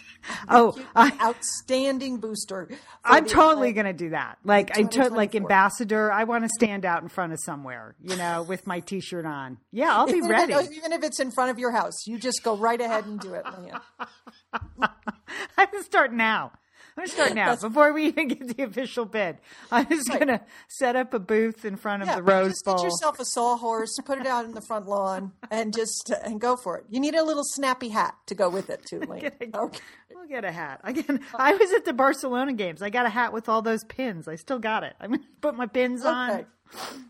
Oh, 0.49 0.77
I, 0.95 1.11
Outstanding 1.21 2.17
booster. 2.17 2.69
I'm 3.03 3.25
totally 3.25 3.73
going 3.73 3.85
to 3.85 3.93
do 3.93 4.09
that. 4.11 4.37
Like 4.43 4.77
I 4.77 4.83
took 4.83 5.11
like 5.11 5.35
ambassador. 5.35 6.11
I 6.11 6.23
want 6.25 6.43
to 6.43 6.49
stand 6.49 6.85
out 6.85 7.01
in 7.03 7.09
front 7.09 7.33
of 7.33 7.39
somewhere, 7.39 7.95
you 8.03 8.15
know, 8.15 8.43
with 8.43 8.65
my 8.67 8.79
T-shirt 8.79 9.25
on. 9.25 9.57
Yeah, 9.71 9.95
I'll 9.95 10.05
be 10.05 10.13
Even 10.13 10.25
if- 10.25 10.49
ready. 10.49 10.75
Even 10.75 10.91
if 10.93 11.03
it's 11.03 11.19
in 11.19 11.31
front 11.31 11.51
of 11.51 11.59
your 11.59 11.71
house, 11.71 12.05
you 12.07 12.17
just 12.17 12.43
go 12.43 12.55
right 12.55 12.79
ahead 12.79 13.05
and 13.05 13.19
do 13.19 13.33
it, 13.33 13.43
going 13.45 13.71
to 15.71 15.83
start 15.83 16.13
now. 16.13 16.51
I'm 16.98 17.05
going 17.05 17.07
to 17.07 17.13
start 17.13 17.33
now 17.36 17.55
before 17.55 17.93
we 17.93 18.05
even 18.07 18.27
get 18.27 18.57
the 18.57 18.63
official 18.63 19.05
bid. 19.05 19.38
I'm 19.71 19.88
just 19.88 20.10
going 20.10 20.27
to 20.27 20.41
set 20.67 20.95
up 20.95 21.13
a 21.13 21.19
booth 21.19 21.63
in 21.63 21.77
front 21.77 22.03
of 22.03 22.10
Yeah, 22.10 22.17
the 22.17 22.24
Rose 22.24 22.51
just 22.51 22.65
Bowl. 22.65 22.75
get 22.77 22.83
yourself 22.83 23.19
a 23.19 23.25
sawhorse, 23.25 23.98
put 24.05 24.19
it 24.19 24.27
out 24.27 24.45
in 24.45 24.51
the 24.51 24.62
front 24.62 24.88
lawn, 24.88 25.31
and 25.50 25.74
just 25.74 26.12
uh, 26.12 26.17
and 26.24 26.39
go 26.41 26.55
for 26.57 26.77
it. 26.77 26.86
You 26.89 27.00
need 27.00 27.15
a 27.15 27.24
little 27.24 27.43
snappy 27.45 27.89
hat 27.89 28.15
to 28.27 28.36
go 28.36 28.50
with 28.50 28.69
it 28.69 28.86
too, 28.86 29.00
Lian. 29.07 29.31
Okay. 29.55 29.79
We'll 30.13 30.27
get 30.27 30.43
a 30.45 30.51
hat. 30.51 30.81
Again, 30.83 31.21
uh, 31.33 31.38
I 31.38 31.53
was 31.55 31.71
at 31.71 31.86
the 31.86 31.93
Barcelona 31.93 32.53
games. 32.53 32.81
I 32.81 32.89
got 32.89 33.05
a 33.05 33.10
hat 33.10 33.31
with 33.33 33.48
all 33.50 33.62
those 33.62 33.83
pins. 33.86 34.27
I 34.27 34.36
still 34.36 34.60
got 34.60 34.83
it. 34.83 34.93
I'm 35.00 35.10
going 35.12 35.21
to 35.21 35.27
put 35.39 35.55
my 35.55 35.65
pins 35.67 36.03
on. 36.05 36.45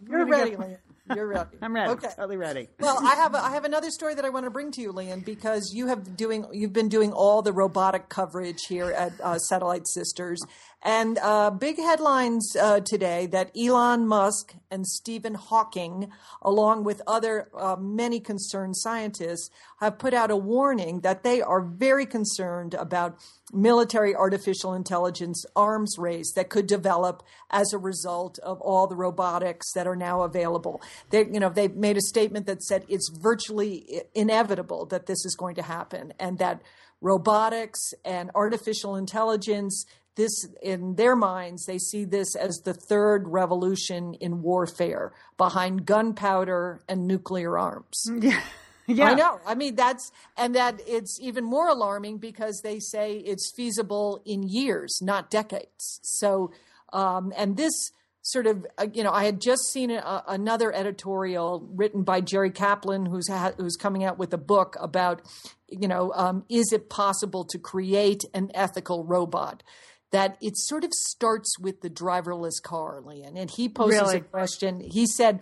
You're 0.08 0.26
ready, 0.28 0.56
Lian. 0.56 0.78
You're 1.16 1.28
ready. 1.28 1.50
I'm 1.62 1.74
ready. 1.74 1.92
Okay. 1.92 2.10
Totally 2.16 2.38
ready. 2.38 2.68
Well, 2.80 2.98
I 3.02 3.16
have 3.16 3.34
a, 3.34 3.38
I 3.44 3.52
have 3.52 3.66
another 3.66 3.90
story 3.92 4.16
that 4.16 4.26
I 4.26 4.30
want 4.30 4.46
to 4.46 4.50
bring 4.50 4.72
to 4.72 4.82
you, 4.82 4.92
Lian, 4.92 5.22
because 5.22 5.74
you 5.74 5.88
have 5.88 6.16
doing 6.16 6.46
you've 6.52 6.74
been 6.74 6.90
doing 6.90 7.12
all 7.12 7.42
the 7.42 7.54
robotic 7.54 8.10
coverage 8.10 8.66
here 8.68 8.92
at 8.92 9.14
uh, 9.22 9.38
Satellite 9.38 9.88
Sisters, 9.88 10.42
and 10.84 11.20
uh, 11.22 11.52
big 11.52 11.78
headlines 11.78 12.56
uh, 12.60 12.80
today 12.80 13.28
that 13.28 13.52
Elon 13.56 14.08
Musk 14.08 14.56
and 14.72 14.88
Stephen 14.88 15.36
Hawking, 15.36 16.10
along 16.42 16.84
with 16.86 17.04
other 17.06 17.50
uh, 17.56 17.76
many 17.80 18.20
concerned 18.20 18.76
scientists, 18.76 19.52
have 19.80 20.00
put 20.00 20.14
out 20.14 20.32
a 20.32 20.36
warning 20.36 21.02
that 21.02 21.22
they 21.22 21.40
are 21.42 21.62
very 21.62 22.08
concerned 22.08 22.74
about 22.74 23.20
military 23.54 24.16
artificial 24.16 24.74
intelligence 24.74 25.46
arms 25.56 25.96
race 26.00 26.34
that 26.34 26.50
could 26.50 26.66
develop 26.66 27.22
as 27.52 27.74
a 27.74 27.78
result 27.78 28.40
of 28.40 28.60
all 28.62 28.88
the 28.88 28.96
robotics 28.96 29.72
that 29.74 29.86
are 29.86 29.96
now 29.96 30.24
available. 30.24 30.82
They, 31.12 31.26
you 31.32 31.40
know, 31.40 31.50
they've 31.50 31.76
made 31.76 31.98
a 31.98 32.02
statement 32.02 32.48
that 32.48 32.64
said 32.64 32.86
it's 32.88 33.12
virtually 33.22 34.02
inevitable 34.16 34.88
that 34.88 35.06
this 35.06 35.26
is 35.26 35.36
going 35.36 35.56
to 35.56 35.64
happen, 35.64 36.14
and 36.20 36.40
that 36.40 36.62
robotics 37.02 37.94
and 38.06 38.32
artificial 38.36 38.96
intelligence. 38.96 39.86
This, 40.16 40.46
in 40.62 40.96
their 40.96 41.16
minds, 41.16 41.66
they 41.66 41.78
see 41.78 42.04
this 42.04 42.36
as 42.36 42.62
the 42.66 42.74
third 42.74 43.28
revolution 43.28 44.14
in 44.16 44.42
warfare 44.42 45.14
behind 45.38 45.86
gunpowder 45.86 46.82
and 46.90 47.08
nuclear 47.08 47.58
arms. 47.58 48.04
Yeah. 48.20 48.42
yeah 48.88 49.06
I 49.06 49.14
know. 49.14 49.40
I 49.46 49.56
mean, 49.56 49.76
that's, 49.76 50.12
and 50.38 50.56
that 50.56 50.82
it's 50.86 51.18
even 51.22 51.46
more 51.46 51.70
alarming 51.70 52.18
because 52.18 52.60
they 52.62 52.80
say 52.80 53.18
it's 53.18 53.54
feasible 53.56 54.22
in 54.26 54.44
years, 54.44 55.00
not 55.02 55.32
decades. 55.32 56.00
So, 56.04 56.52
um, 56.92 57.32
and 57.38 57.56
this 57.56 57.92
sort 58.24 58.48
of, 58.48 58.66
uh, 58.78 58.88
you 58.94 59.04
know, 59.04 59.12
I 59.12 59.24
had 59.24 59.42
just 59.42 59.72
seen 59.72 59.92
a, 59.92 60.24
another 60.28 60.74
editorial 60.74 61.68
written 61.74 62.04
by 62.04 62.22
Jerry 62.22 62.52
Kaplan, 62.52 63.06
who's, 63.06 63.28
ha- 63.28 63.54
who's 63.58 63.76
coming 63.76 64.04
out 64.04 64.20
with 64.20 64.34
a 64.34 64.38
book 64.38 64.76
about, 64.80 65.22
you 65.68 65.88
know, 65.88 66.12
um, 66.16 66.46
is 66.50 66.72
it 66.72 66.90
possible 66.90 67.46
to 67.46 67.58
create 67.58 68.24
an 68.34 68.52
ethical 68.54 69.04
robot? 69.06 69.64
That 70.12 70.38
it 70.42 70.58
sort 70.58 70.84
of 70.84 70.92
starts 70.94 71.58
with 71.58 71.82
the 71.82 71.90
driverless 71.90 72.62
car, 72.62 73.02
Lian. 73.02 73.38
And 73.38 73.50
he 73.50 73.70
poses 73.70 74.02
Really? 74.02 74.18
a 74.18 74.22
question. 74.22 74.82
He 74.82 75.06
said, 75.08 75.40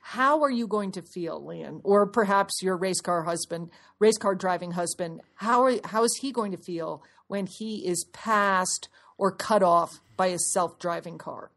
how 0.00 0.42
are 0.42 0.50
you 0.50 0.66
going 0.66 0.92
to 0.92 1.02
feel, 1.02 1.44
Lian, 1.44 1.80
or 1.84 2.06
perhaps 2.06 2.62
your 2.62 2.76
race 2.76 3.00
car 3.00 3.24
husband, 3.24 3.70
race 3.98 4.16
car 4.16 4.34
driving 4.34 4.70
husband? 4.72 5.20
How 5.34 5.64
are 5.64 5.74
how 5.84 6.04
is 6.04 6.16
he 6.20 6.32
going 6.32 6.52
to 6.52 6.58
feel 6.58 7.02
when 7.26 7.46
he 7.46 7.86
is 7.86 8.04
passed 8.12 8.88
or 9.18 9.32
cut 9.32 9.62
off 9.62 10.00
by 10.16 10.28
a 10.28 10.38
self 10.38 10.78
driving 10.78 11.18
car? 11.18 11.50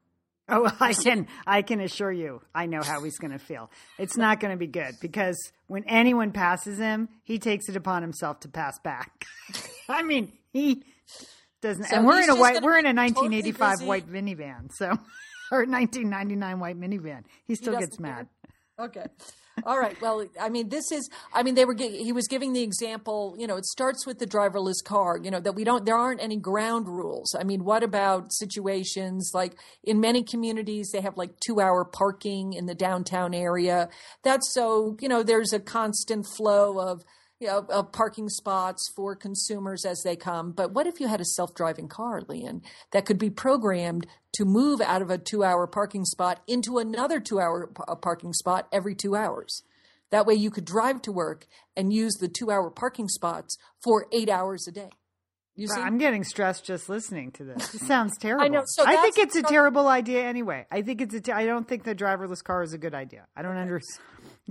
Oh, 0.50 0.69
I 0.80 0.93
can 0.93 1.28
I 1.45 1.62
can 1.62 1.80
assure 1.80 2.12
you, 2.12 2.41
I 2.56 2.65
know 2.65 2.82
how 2.82 3.04
he's 3.04 3.19
going 3.19 3.32
to 3.34 3.39
feel. 3.39 3.69
It's 4.00 4.17
not 4.17 4.39
going 4.39 4.52
to 4.52 4.58
be 4.58 4.65
good 4.67 4.95
because 5.00 5.38
when 5.67 5.84
anyone 5.86 6.32
passes 6.32 6.80
him, 6.80 7.08
he 7.24 7.38
takes 7.38 7.69
it 7.69 7.76
upon 7.76 8.02
himself 8.02 8.39
to 8.41 8.48
pass 8.50 8.80
back. 8.80 9.26
I 9.89 10.02
mean, 10.02 10.34
he 10.52 10.84
doesn't. 11.62 11.86
So 11.86 11.95
and 11.98 12.06
we're 12.06 12.22
in 12.22 12.30
a 12.30 12.36
white, 12.36 12.62
we're 12.62 12.78
in 12.78 12.86
a 12.86 12.93
be 12.93 13.13
totally 13.13 13.41
1985 13.41 13.82
white 13.84 14.08
minivan, 14.10 14.72
so 14.74 14.86
or 15.52 15.65
1999 15.65 16.60
white 16.60 16.80
minivan. 16.80 17.24
He 17.45 17.56
still 17.56 17.74
doesn't 17.74 17.89
gets 17.89 18.00
mad. 18.00 18.28
Okay. 18.80 19.06
All 19.65 19.78
right. 19.78 20.00
Well, 20.02 20.26
I 20.39 20.50
mean, 20.50 20.69
this 20.69 20.91
is. 20.91 21.10
I 21.34 21.43
mean, 21.43 21.56
they 21.56 21.65
were. 21.65 21.76
He 21.78 22.12
was 22.12 22.28
giving 22.28 22.54
the 22.54 22.62
example. 22.62 23.36
You 23.38 23.48
know, 23.48 23.58
it 23.58 23.65
starts 23.65 24.06
with 24.06 24.19
the 24.19 24.26
driverless 24.26 24.84
car. 24.84 25.17
You 25.22 25.32
know 25.32 25.39
that 25.39 25.54
we 25.54 25.63
don't. 25.63 25.86
There 25.86 25.98
aren't 25.98 26.22
any 26.22 26.38
ground 26.38 26.88
rules. 26.88 27.36
I 27.38 27.43
mean, 27.43 27.63
what 27.63 27.84
about 27.84 28.32
situations 28.32 29.32
like 29.34 29.58
in 29.84 30.00
many 30.00 30.24
communities 30.24 30.91
they 30.91 31.02
have 31.02 31.17
like 31.17 31.39
two-hour 31.39 31.86
parking 31.86 32.54
in 32.54 32.65
the 32.65 32.76
downtown 32.76 33.34
area. 33.34 33.89
That's 34.24 34.54
so. 34.54 34.95
You 35.02 35.10
know, 35.10 35.24
there's 35.24 35.54
a 35.54 35.60
constant 35.60 36.26
flow 36.26 36.80
of. 36.80 37.04
You 37.39 37.47
know, 37.47 37.65
of 37.69 37.93
parking 37.93 38.28
spots 38.28 38.91
for 38.93 39.15
consumers 39.15 39.86
as 39.86 40.02
they 40.04 40.17
come. 40.17 40.52
But 40.52 40.73
what 40.73 40.88
if 40.88 40.99
you 40.99 41.08
had 41.08 41.21
a 41.21 41.25
self-driving 41.25 41.88
car, 41.88 42.21
Lian, 42.28 42.62
that 42.91 43.06
could 43.06 43.17
be 43.17 43.30
programmed 43.30 44.06
to 44.34 44.43
move 44.43 44.82
out 44.82 45.02
of 45.02 45.10
a 45.10 45.17
two-hour 45.17 45.67
parking 45.67 46.04
spot 46.04 46.41
into 46.47 46.80
another 46.80 47.21
two-hour 47.21 47.67
p- 47.67 47.84
uh, 47.88 47.95
parking 47.95 48.34
spot 48.34 48.67
every 48.73 48.93
two 48.93 49.15
hours? 49.15 49.63
That 50.12 50.25
way, 50.25 50.34
you 50.34 50.52
could 50.52 50.65
drive 50.65 51.02
to 51.04 51.13
work 51.13 51.47
and 51.78 51.93
use 51.93 52.15
the 52.19 52.28
two-hour 52.28 52.71
parking 52.71 53.08
spots 53.08 53.58
for 53.82 54.08
eight 54.12 54.28
hours 54.30 54.67
a 54.67 54.71
day. 54.71 54.89
You 55.56 55.67
see, 55.67 55.80
I'm 55.80 55.97
getting 55.97 56.23
stressed 56.23 56.65
just 56.65 56.89
listening 56.89 57.32
to 57.34 57.43
this. 57.43 57.73
It 57.75 57.82
sounds 57.86 58.17
terrible. 58.17 58.45
I 58.45 58.47
know, 58.47 58.63
so 58.65 58.84
I 58.86 58.97
think 58.97 59.17
it's 59.17 59.36
a 59.36 59.43
terrible 59.43 59.88
idea 59.88 60.23
anyway. 60.23 60.65
I 60.71 60.82
think 60.82 61.02
it's 61.02 61.13
a. 61.13 61.19
Te- 61.21 61.32
I 61.34 61.45
don't 61.45 61.67
think 61.67 61.84
the 61.84 61.93
driverless 61.95 62.41
car 62.43 62.63
is 62.63 62.71
a 62.73 62.78
good 62.78 62.93
idea. 62.93 63.28
I 63.36 63.41
don't 63.41 63.58
under. 63.58 63.82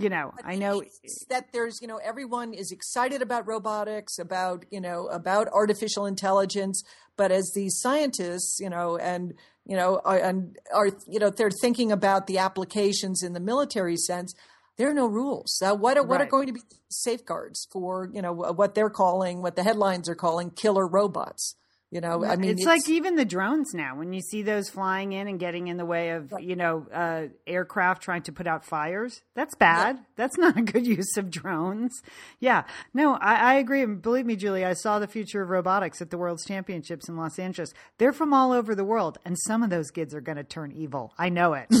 You 0.01 0.09
know, 0.09 0.33
I 0.43 0.55
know. 0.55 0.83
that 1.29 1.51
there's 1.51 1.81
you 1.81 1.87
know 1.87 1.97
everyone 1.97 2.53
is 2.53 2.71
excited 2.71 3.21
about 3.21 3.47
robotics 3.47 4.17
about 4.17 4.65
you 4.71 4.79
know 4.79 5.07
about 5.07 5.47
artificial 5.49 6.05
intelligence. 6.05 6.83
But 7.17 7.31
as 7.31 7.51
these 7.53 7.79
scientists 7.79 8.59
you 8.59 8.69
know 8.69 8.97
and 8.97 9.33
you 9.65 9.75
know 9.75 10.01
are, 10.05 10.17
and 10.17 10.57
are 10.73 10.89
you 11.07 11.19
know 11.19 11.29
they're 11.29 11.51
thinking 11.51 11.91
about 11.91 12.27
the 12.27 12.37
applications 12.37 13.23
in 13.23 13.33
the 13.33 13.39
military 13.39 13.97
sense 13.97 14.33
there 14.79 14.89
are 14.89 14.93
no 14.93 15.07
rules. 15.07 15.61
Uh, 15.61 15.75
what 15.75 15.97
are, 15.97 16.03
what 16.03 16.21
are 16.21 16.25
going 16.25 16.47
to 16.47 16.53
be 16.53 16.61
safeguards 16.87 17.67
for 17.69 18.09
you 18.13 18.21
know 18.21 18.31
what 18.31 18.73
they're 18.73 18.89
calling 18.89 19.41
what 19.41 19.57
the 19.57 19.63
headlines 19.63 20.07
are 20.07 20.15
calling 20.15 20.49
killer 20.49 20.87
robots 20.87 21.55
you 21.91 22.01
know 22.01 22.23
i 22.23 22.35
mean 22.35 22.51
it's, 22.51 22.65
like 22.65 22.87
even 22.87 23.15
the 23.15 23.25
drones 23.25 23.73
now. 23.73 23.95
When 23.95 24.13
you 24.13 24.21
see 24.21 24.41
those 24.41 24.69
flying 24.69 25.11
in 25.13 25.27
and 25.27 25.39
getting 25.39 25.67
in 25.67 25.77
the 25.77 25.85
way 25.85 26.11
of 26.11 26.33
you 26.39 26.55
know 26.55 26.87
uh, 26.93 27.27
aircraft 27.47 28.01
trying 28.01 28.23
to 28.23 28.31
put 28.31 28.47
out 28.47 28.65
fires, 28.65 29.21
that's 29.35 29.55
bad. 29.55 29.99
That's 30.15 30.37
not 30.37 30.57
a 30.57 30.61
good 30.61 30.85
use 30.97 31.17
of 31.17 31.29
drones. 31.29 32.01
Yeah, 32.39 32.63
no, 32.93 33.15
I, 33.15 33.35
I 33.35 33.53
agree. 33.55 33.83
And 33.83 34.01
believe 34.01 34.25
me, 34.25 34.35
Julie, 34.35 34.65
I 34.65 34.73
saw 34.73 34.99
the 34.99 35.07
future 35.07 35.41
of 35.41 35.49
robotics 35.49 36.01
at 36.01 36.09
the 36.09 36.17
World's 36.17 36.45
Championships 36.45 37.09
in 37.09 37.17
Los 37.17 37.39
Angeles. 37.39 37.73
They're 37.97 38.13
from 38.13 38.33
all 38.33 38.51
over 38.51 38.75
the 38.75 38.85
world, 38.85 39.17
and 39.25 39.37
some 39.47 39.63
of 39.63 39.69
those 39.69 39.91
kids 39.91 40.13
are 40.13 40.21
going 40.21 40.37
to 40.37 40.43
turn 40.43 40.71
evil. 40.71 41.13
I 41.17 41.29
know 41.29 41.53
it. 41.53 41.67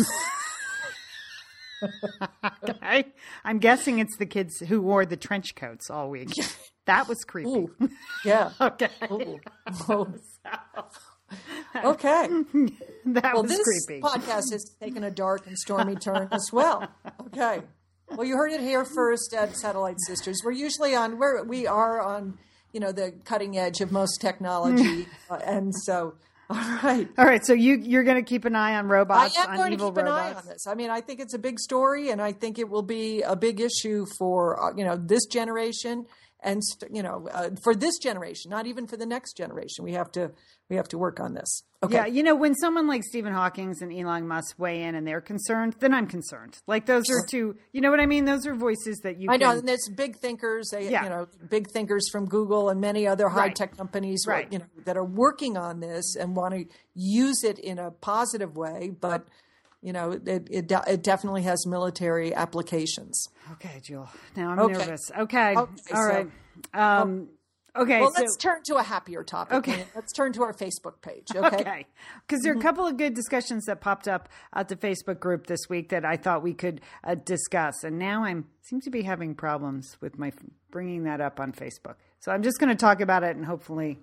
okay. 2.69 3.05
I'm 3.43 3.59
guessing 3.59 3.99
it's 3.99 4.17
the 4.17 4.25
kids 4.25 4.59
who 4.59 4.81
wore 4.81 5.05
the 5.05 5.17
trench 5.17 5.55
coats 5.55 5.89
all 5.89 6.09
week. 6.09 6.31
That 6.89 7.07
was 7.07 7.23
creepy. 7.23 7.49
Ooh, 7.49 7.89
yeah 8.25 8.51
Okay. 8.61 8.89
Ooh. 9.11 9.39
Oh. 9.89 10.07
okay 11.75 12.27
That 13.05 13.33
Well, 13.33 13.43
was 13.43 13.51
this 13.51 13.63
creepy. 13.85 14.01
podcast 14.01 14.51
has 14.51 14.75
taken 14.81 15.03
a 15.03 15.11
dark 15.11 15.45
and 15.47 15.57
stormy 15.57 15.95
turn 15.95 16.27
as 16.31 16.49
well. 16.51 16.87
Okay. 17.27 17.61
Well, 18.15 18.25
you 18.25 18.35
heard 18.35 18.51
it 18.51 18.61
here 18.61 18.83
first 18.85 19.33
at 19.35 19.55
Satellite 19.55 19.97
Sisters. 20.07 20.41
We're 20.43 20.51
usually 20.51 20.95
on 20.95 21.19
where 21.19 21.43
we 21.43 21.67
are 21.67 22.01
on, 22.01 22.37
you 22.73 22.79
know, 22.79 22.91
the 22.91 23.13
cutting 23.23 23.57
edge 23.57 23.81
of 23.81 23.91
most 23.91 24.19
technology, 24.19 25.07
uh, 25.29 25.35
and 25.45 25.73
so, 25.85 26.15
all 26.49 26.57
right. 26.83 27.07
All 27.19 27.25
right, 27.25 27.45
so 27.45 27.53
you 27.53 27.75
you're 27.77 28.03
going 28.03 28.17
to 28.17 28.27
keep 28.27 28.45
an 28.45 28.55
eye 28.55 28.75
on 28.75 28.87
robots. 28.87 29.37
I 29.37 29.41
robots, 29.41 29.47
am 29.47 29.49
on 29.51 29.57
going 29.57 29.69
to 29.69 29.73
evil 29.75 29.91
keep 29.91 29.97
an 29.99 30.07
eye 30.07 30.27
robots. 30.29 30.47
on 30.47 30.51
this. 30.53 30.67
I 30.67 30.73
mean, 30.73 30.89
I 30.89 31.01
think 31.01 31.19
it's 31.19 31.35
a 31.35 31.39
big 31.39 31.59
story, 31.59 32.09
and 32.09 32.19
I 32.21 32.31
think 32.31 32.57
it 32.57 32.67
will 32.69 32.81
be 32.81 33.21
a 33.21 33.35
big 33.35 33.59
issue 33.61 34.05
for 34.17 34.59
uh, 34.61 34.73
you 34.75 34.83
know 34.83 34.97
this 34.97 35.25
generation 35.27 36.05
and 36.41 36.63
st- 36.63 36.95
you 36.95 37.03
know 37.03 37.27
uh, 37.31 37.49
for 37.63 37.75
this 37.75 37.97
generation, 37.97 38.49
not 38.49 38.67
even 38.67 38.87
for 38.87 38.97
the 38.97 39.05
next 39.05 39.35
generation. 39.35 39.83
We 39.83 39.93
have 39.93 40.11
to 40.13 40.31
we 40.69 40.75
have 40.75 40.87
to 40.89 40.97
work 40.97 41.19
on 41.19 41.33
this. 41.33 41.63
Okay. 41.81 41.95
Yeah, 41.95 42.05
you 42.05 42.23
know, 42.23 42.35
when 42.35 42.53
someone 42.55 42.87
like 42.87 43.03
Stephen 43.03 43.33
Hawking's 43.33 43.81
and 43.81 43.91
Elon 43.91 44.27
Musk 44.27 44.59
weigh 44.59 44.83
in 44.83 44.95
and 44.95 45.07
they're 45.07 45.21
concerned, 45.21 45.75
then 45.79 45.93
I'm 45.93 46.05
concerned. 46.07 46.57
Like 46.67 46.85
those 46.85 47.09
are 47.09 47.25
two, 47.25 47.55
you 47.71 47.79
know 47.81 47.89
what 47.89 47.99
I 48.01 48.05
mean? 48.05 48.25
Those 48.25 48.45
are 48.45 48.53
voices 48.53 48.99
that 49.03 49.19
you. 49.19 49.29
I 49.31 49.37
know, 49.37 49.51
and 49.51 49.67
there's 49.67 49.89
big 49.95 50.17
thinkers, 50.17 50.69
they, 50.71 50.89
Yeah. 50.89 51.03
you 51.05 51.09
know, 51.09 51.27
big 51.49 51.69
thinkers 51.71 52.09
from 52.11 52.25
Google 52.25 52.69
and 52.69 52.79
many 52.81 53.07
other 53.07 53.29
high 53.29 53.45
Right. 53.47 53.55
tech 53.55 53.75
companies, 53.77 54.23
who 54.25 54.31
are, 54.31 54.35
Right. 54.35 54.51
you 54.53 54.59
know, 54.59 54.65
that 54.85 54.97
are 54.97 55.05
working 55.05 55.57
on 55.57 55.79
this 55.79 56.15
and 56.15 56.35
want 56.35 56.53
to 56.53 56.65
use 56.93 57.43
it 57.43 57.57
in 57.59 57.79
a 57.79 57.91
positive 57.91 58.55
way. 58.57 58.91
But 58.99 59.25
you 59.81 59.93
know, 59.93 60.11
it 60.11 60.27
it, 60.49 60.71
it 60.71 61.03
definitely 61.03 61.43
has 61.43 61.65
military 61.65 62.33
applications. 62.33 63.27
Okay, 63.53 63.79
Jewel. 63.83 64.09
Now 64.35 64.49
I'm 64.51 64.59
Okay. 64.59 64.73
nervous. 64.73 65.11
Okay, 65.17 65.55
Okay, 65.55 65.57
all 65.57 65.75
so- 65.93 65.97
right. 66.07 66.27
Um, 66.73 67.29
okay, 67.75 68.01
Well, 68.01 68.11
so 68.13 68.21
let's 68.21 68.35
turn 68.35 68.61
to 68.65 68.75
a 68.75 68.83
happier 68.83 69.23
topic. 69.23 69.53
Okay. 69.59 69.85
Let's 69.95 70.11
turn 70.11 70.33
to 70.33 70.43
our 70.43 70.53
Facebook 70.53 71.01
page. 71.01 71.27
Okay. 71.35 71.55
okay, 71.57 71.85
because 72.27 72.43
there 72.43 72.53
are 72.53 72.57
a 72.57 72.61
couple 72.61 72.85
of 72.85 72.97
good 72.97 73.13
discussions 73.13 73.65
that 73.65 73.79
popped 73.79 74.07
up 74.09 74.27
at 74.53 74.67
the 74.67 74.75
Facebook 74.75 75.19
group 75.21 75.47
this 75.47 75.61
week 75.69 75.89
that 75.89 76.03
I 76.03 76.17
thought 76.17 76.43
we 76.43 76.53
could 76.53 76.81
uh, 77.05 77.15
discuss, 77.15 77.83
and 77.83 77.97
now 77.97 78.23
I'm 78.25 78.45
seem 78.61 78.81
to 78.81 78.89
be 78.89 79.03
having 79.03 79.33
problems 79.35 79.97
with 80.01 80.19
my 80.19 80.31
bringing 80.69 81.03
that 81.05 81.21
up 81.21 81.39
on 81.39 81.53
Facebook. 81.53 81.95
So 82.19 82.31
I'm 82.33 82.43
just 82.43 82.59
going 82.59 82.69
to 82.69 82.75
talk 82.75 82.99
about 83.01 83.23
it 83.23 83.35
and 83.37 83.45
hopefully 83.45 83.99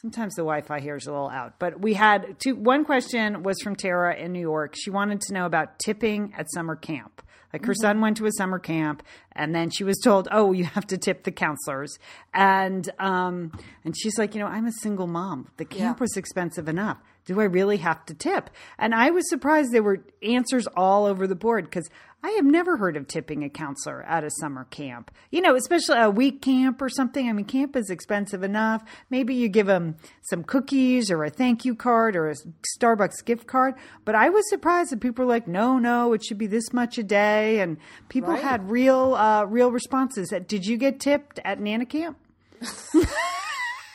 sometimes 0.00 0.34
the 0.34 0.42
Wi-Fi 0.42 0.80
here 0.80 0.96
is 0.96 1.06
a 1.06 1.12
little 1.12 1.28
out. 1.30 1.58
But 1.58 1.80
we 1.80 1.94
had 1.94 2.38
two. 2.38 2.54
One 2.56 2.84
question 2.84 3.42
was 3.42 3.60
from 3.62 3.76
Tara 3.76 4.14
in 4.16 4.32
New 4.32 4.40
York. 4.40 4.74
She 4.76 4.90
wanted 4.90 5.20
to 5.22 5.34
know 5.34 5.46
about 5.46 5.78
tipping 5.78 6.32
at 6.36 6.50
summer 6.52 6.76
camp. 6.76 7.22
Like 7.52 7.66
her 7.66 7.74
son 7.74 8.00
went 8.00 8.16
to 8.16 8.26
a 8.26 8.32
summer 8.36 8.58
camp, 8.58 9.04
and 9.30 9.54
then 9.54 9.70
she 9.70 9.84
was 9.84 9.98
told, 10.02 10.26
"Oh, 10.32 10.52
you 10.52 10.64
have 10.64 10.88
to 10.88 10.98
tip 10.98 11.22
the 11.22 11.30
counselors." 11.30 11.98
And 12.32 12.90
um, 12.98 13.52
and 13.84 13.96
she's 13.96 14.18
like, 14.18 14.34
"You 14.34 14.40
know, 14.40 14.48
I'm 14.48 14.66
a 14.66 14.72
single 14.72 15.06
mom. 15.06 15.48
The 15.56 15.64
camp 15.64 15.98
Yeah. 15.98 16.02
was 16.02 16.16
expensive 16.16 16.68
enough. 16.68 16.98
Do 17.26 17.40
I 17.40 17.44
really 17.44 17.78
have 17.78 18.04
to 18.06 18.14
tip?" 18.14 18.50
And 18.78 18.94
I 18.94 19.10
was 19.10 19.28
surprised 19.28 19.72
there 19.72 19.82
were 19.82 20.04
answers 20.22 20.66
all 20.76 21.06
over 21.06 21.26
the 21.26 21.34
board 21.34 21.64
because 21.64 21.88
I 22.22 22.30
have 22.30 22.44
never 22.46 22.78
heard 22.78 22.96
of 22.96 23.06
tipping 23.06 23.44
a 23.44 23.50
counselor 23.50 24.02
at 24.04 24.24
a 24.24 24.30
summer 24.40 24.64
camp. 24.70 25.10
You 25.30 25.42
know, 25.42 25.56
especially 25.56 25.98
a 25.98 26.08
week 26.08 26.40
camp 26.40 26.80
or 26.80 26.88
something. 26.88 27.28
I 27.28 27.32
mean, 27.34 27.44
camp 27.44 27.76
is 27.76 27.90
expensive 27.90 28.42
enough. 28.42 28.82
Maybe 29.10 29.34
you 29.34 29.48
give 29.50 29.66
them 29.66 29.96
some 30.22 30.42
cookies 30.42 31.10
or 31.10 31.22
a 31.22 31.28
thank 31.28 31.66
you 31.66 31.74
card 31.74 32.16
or 32.16 32.30
a 32.30 32.34
Starbucks 32.80 33.22
gift 33.26 33.46
card. 33.46 33.74
But 34.06 34.14
I 34.14 34.30
was 34.30 34.48
surprised 34.48 34.90
that 34.92 35.00
people 35.00 35.26
were 35.26 35.30
like, 35.30 35.46
"No, 35.46 35.78
no, 35.78 36.14
it 36.14 36.24
should 36.24 36.38
be 36.38 36.46
this 36.46 36.72
much 36.72 36.96
a 36.96 37.02
day," 37.02 37.60
and 37.60 37.76
people 38.08 38.30
Right. 38.30 38.42
had 38.42 38.70
real, 38.70 39.14
uh, 39.16 39.44
real 39.44 39.70
responses. 39.70 40.32
Did 40.46 40.64
you 40.64 40.78
get 40.78 41.00
tipped 41.00 41.40
at 41.44 41.60
Nana 41.60 41.84
camp? 41.84 42.16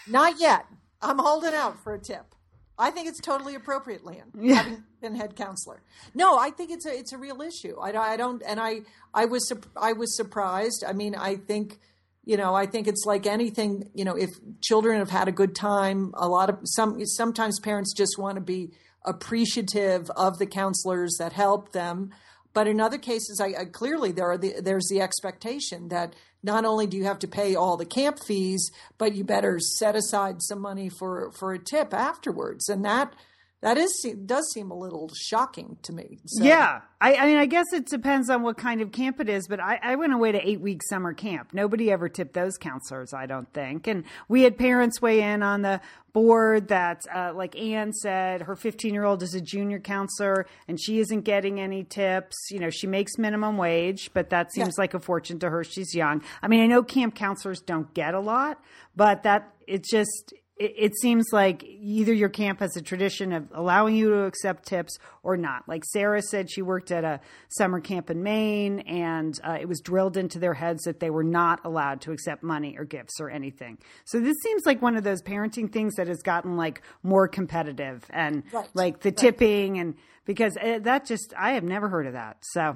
Not 0.07 0.39
yet. 0.39 0.65
I'm 1.01 1.17
holding 1.17 1.53
out 1.53 1.81
for 1.83 1.93
a 1.93 1.99
tip. 1.99 2.35
I 2.79 2.91
think 2.91 3.07
it's 3.09 3.19
totally 3.19 3.55
appropriate, 3.55 4.05
Lian, 4.05 4.31
having 4.55 4.83
been 5.01 5.15
head 5.15 5.35
counselor. 5.35 5.81
No, 6.15 6.37
I 6.39 6.49
think 6.49 6.71
it's 6.71 6.85
a 6.85 6.97
it's 6.97 7.11
a 7.13 7.17
real 7.17 7.41
issue. 7.41 7.75
I, 7.79 7.91
don't- 7.91 8.01
I 8.05 8.15
don't, 8.17 8.41
and 8.47 8.59
I 8.59 8.81
I 9.13 9.25
was 9.25 9.51
I 9.75 9.93
was 9.93 10.15
surprised. 10.15 10.83
I 10.87 10.93
mean, 10.93 11.13
I 11.13 11.35
think 11.35 11.79
you 12.25 12.37
know, 12.37 12.55
I 12.55 12.65
think 12.67 12.87
it's 12.87 13.03
like 13.05 13.25
anything. 13.25 13.89
You 13.93 14.05
know, 14.05 14.15
if 14.15 14.29
children 14.61 14.97
have 14.99 15.09
had 15.09 15.27
a 15.27 15.31
good 15.31 15.55
time, 15.55 16.13
a 16.15 16.27
lot 16.27 16.49
of 16.49 16.59
some 16.63 17.05
sometimes 17.05 17.59
parents 17.59 17.93
just 17.93 18.17
want 18.17 18.35
to 18.35 18.41
be 18.41 18.71
appreciative 19.05 20.09
of 20.15 20.37
the 20.39 20.45
counselors 20.45 21.15
that 21.19 21.33
help 21.33 21.71
them. 21.71 22.11
But 22.53 22.67
in 22.67 22.79
other 22.81 22.97
cases, 22.97 23.39
I, 23.41 23.61
I 23.61 23.65
clearly 23.65 24.11
there 24.11 24.29
are 24.31 24.37
the, 24.37 24.55
there's 24.61 24.87
the 24.89 25.01
expectation 25.01 25.89
that 25.89 26.15
not 26.43 26.65
only 26.65 26.87
do 26.87 26.97
you 26.97 27.05
have 27.05 27.19
to 27.19 27.27
pay 27.27 27.55
all 27.55 27.77
the 27.77 27.85
camp 27.85 28.19
fees, 28.19 28.71
but 28.97 29.15
you 29.15 29.23
better 29.23 29.59
set 29.59 29.95
aside 29.95 30.41
some 30.41 30.61
money 30.61 30.89
for 30.89 31.31
for 31.31 31.53
a 31.53 31.59
tip 31.59 31.93
afterwards, 31.93 32.69
and 32.69 32.83
that 32.85 33.13
that 33.61 33.77
is 33.77 34.05
does 34.25 34.49
seem 34.53 34.71
a 34.71 34.77
little 34.77 35.09
shocking 35.13 35.77
to 35.83 35.91
me. 35.93 36.19
So, 36.25 36.43
Yeah. 36.43 36.81
I, 37.01 37.15
I 37.15 37.25
mean, 37.25 37.37
I 37.37 37.45
guess 37.45 37.65
it 37.73 37.85
depends 37.85 38.29
on 38.29 38.41
what 38.41 38.57
kind 38.57 38.81
of 38.81 38.91
camp 38.91 39.19
it 39.19 39.29
is, 39.29 39.47
but 39.47 39.59
I, 39.61 39.79
I 39.81 39.95
went 39.95 40.13
away 40.13 40.31
to 40.33 40.47
eight 40.49 40.59
week 40.59 40.81
summer 40.83 41.13
camp. 41.13 41.53
Nobody 41.53 41.91
ever 41.91 42.09
tipped 42.09 42.33
those 42.33 42.57
counselors, 42.57 43.13
I 43.13 43.25
don't 43.25 43.51
think. 43.53 43.87
And 43.87 44.03
we 44.27 44.43
had 44.43 44.57
parents 44.57 45.01
weigh 45.01 45.21
in 45.21 45.41
on 45.43 45.61
the 45.61 45.79
board 46.11 46.69
that, 46.69 47.01
uh, 47.13 47.33
like 47.33 47.57
Anne 47.57 47.93
said, 47.93 48.41
her 48.43 48.55
15 48.55 48.93
year 48.93 49.03
old 49.05 49.23
is 49.23 49.33
a 49.33 49.41
junior 49.41 49.79
counselor 49.79 50.45
and 50.67 50.79
she 50.79 50.99
isn't 50.99 51.21
getting 51.21 51.59
any 51.59 51.83
tips. 51.83 52.35
You 52.51 52.59
know, 52.59 52.69
she 52.69 52.87
makes 52.87 53.17
minimum 53.17 53.57
wage, 53.57 54.11
but 54.13 54.29
that 54.31 54.51
seems 54.53 54.77
like 54.77 54.93
a 54.93 54.99
fortune 54.99 55.39
to 55.39 55.49
her. 55.49 55.63
She's 55.63 55.93
young. 55.93 56.21
I 56.41 56.47
mean, 56.47 56.61
I 56.61 56.67
know 56.67 56.83
camp 56.83 57.15
counselors 57.15 57.61
don't 57.61 57.93
get 57.93 58.13
a 58.13 58.19
lot, 58.19 58.61
but 58.95 59.23
that 59.23 59.53
it's 59.67 59.89
just, 59.89 60.33
it, 60.59 60.73
it 60.77 60.95
seems 60.99 61.27
like 61.31 61.63
either 61.63 62.13
your 62.13 62.29
camp 62.29 62.59
has 62.59 62.75
a 62.77 62.81
tradition 62.81 63.31
of 63.33 63.47
allowing 63.53 63.95
you 63.95 64.09
to 64.09 64.23
accept 64.25 64.67
tips 64.67 64.97
or 65.23 65.37
not. 65.37 65.67
Like 65.67 65.83
Sarah 65.85 66.21
said, 66.21 66.51
she 66.51 66.61
worked 66.61 66.91
at 66.91 67.03
a 67.03 67.19
summer 67.47 67.79
camp 67.79 68.09
in 68.09 68.21
Maine, 68.21 68.81
and 68.81 69.33
uh, 69.43 69.57
it 69.59 69.67
was 69.67 69.79
drilled 69.79 70.17
into 70.17 70.37
their 70.37 70.53
heads 70.53 70.83
that 70.83 70.99
they 70.99 71.09
were 71.09 71.23
not 71.23 71.61
allowed 71.63 72.01
to 72.01 72.11
accept 72.11 72.43
money 72.43 72.75
or 72.77 72.83
gifts 72.83 73.19
or 73.19 73.29
anything. 73.29 73.77
So 74.05 74.19
this 74.19 74.35
seems 74.43 74.65
like 74.65 74.81
one 74.81 74.95
of 74.95 75.03
those 75.03 75.21
parenting 75.23 75.71
things 75.71 75.95
that 75.95 76.07
has 76.07 76.21
gotten 76.21 76.57
like 76.57 76.81
more 77.03 77.27
competitive 77.27 78.03
and 78.09 78.43
Right. 78.51 78.67
like 78.73 78.99
the 79.01 79.11
tipping 79.11 79.79
and 79.79 79.95
because 80.25 80.55
uh, 80.57 80.79
that 80.83 81.05
just 81.05 81.33
I 81.37 81.53
have 81.53 81.63
never 81.63 81.87
heard 81.89 82.05
of 82.05 82.13
that. 82.13 82.37
So 82.41 82.75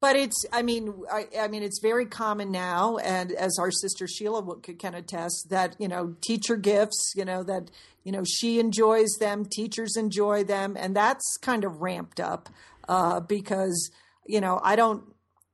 but 0.00 0.16
it's 0.16 0.44
i 0.52 0.62
mean 0.62 0.94
I, 1.10 1.26
I 1.38 1.48
mean 1.48 1.62
it's 1.62 1.80
very 1.80 2.06
common 2.06 2.50
now 2.50 2.96
and 2.98 3.32
as 3.32 3.58
our 3.58 3.70
sister 3.70 4.06
sheila 4.06 4.56
can 4.56 4.94
attest 4.94 5.48
that 5.50 5.76
you 5.78 5.88
know 5.88 6.14
teacher 6.20 6.56
gifts 6.56 7.12
you 7.16 7.24
know 7.24 7.42
that 7.44 7.70
you 8.04 8.12
know 8.12 8.24
she 8.24 8.58
enjoys 8.58 9.10
them 9.20 9.44
teachers 9.44 9.96
enjoy 9.96 10.44
them 10.44 10.76
and 10.78 10.96
that's 10.96 11.36
kind 11.36 11.64
of 11.64 11.80
ramped 11.80 12.20
up 12.20 12.48
uh, 12.88 13.20
because 13.20 13.90
you 14.26 14.40
know 14.40 14.60
i 14.62 14.74
don't 14.74 15.04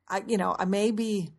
i 0.09 0.23
you 0.27 0.37
know 0.37 0.55
i 0.59 0.65
maybe 0.65 1.31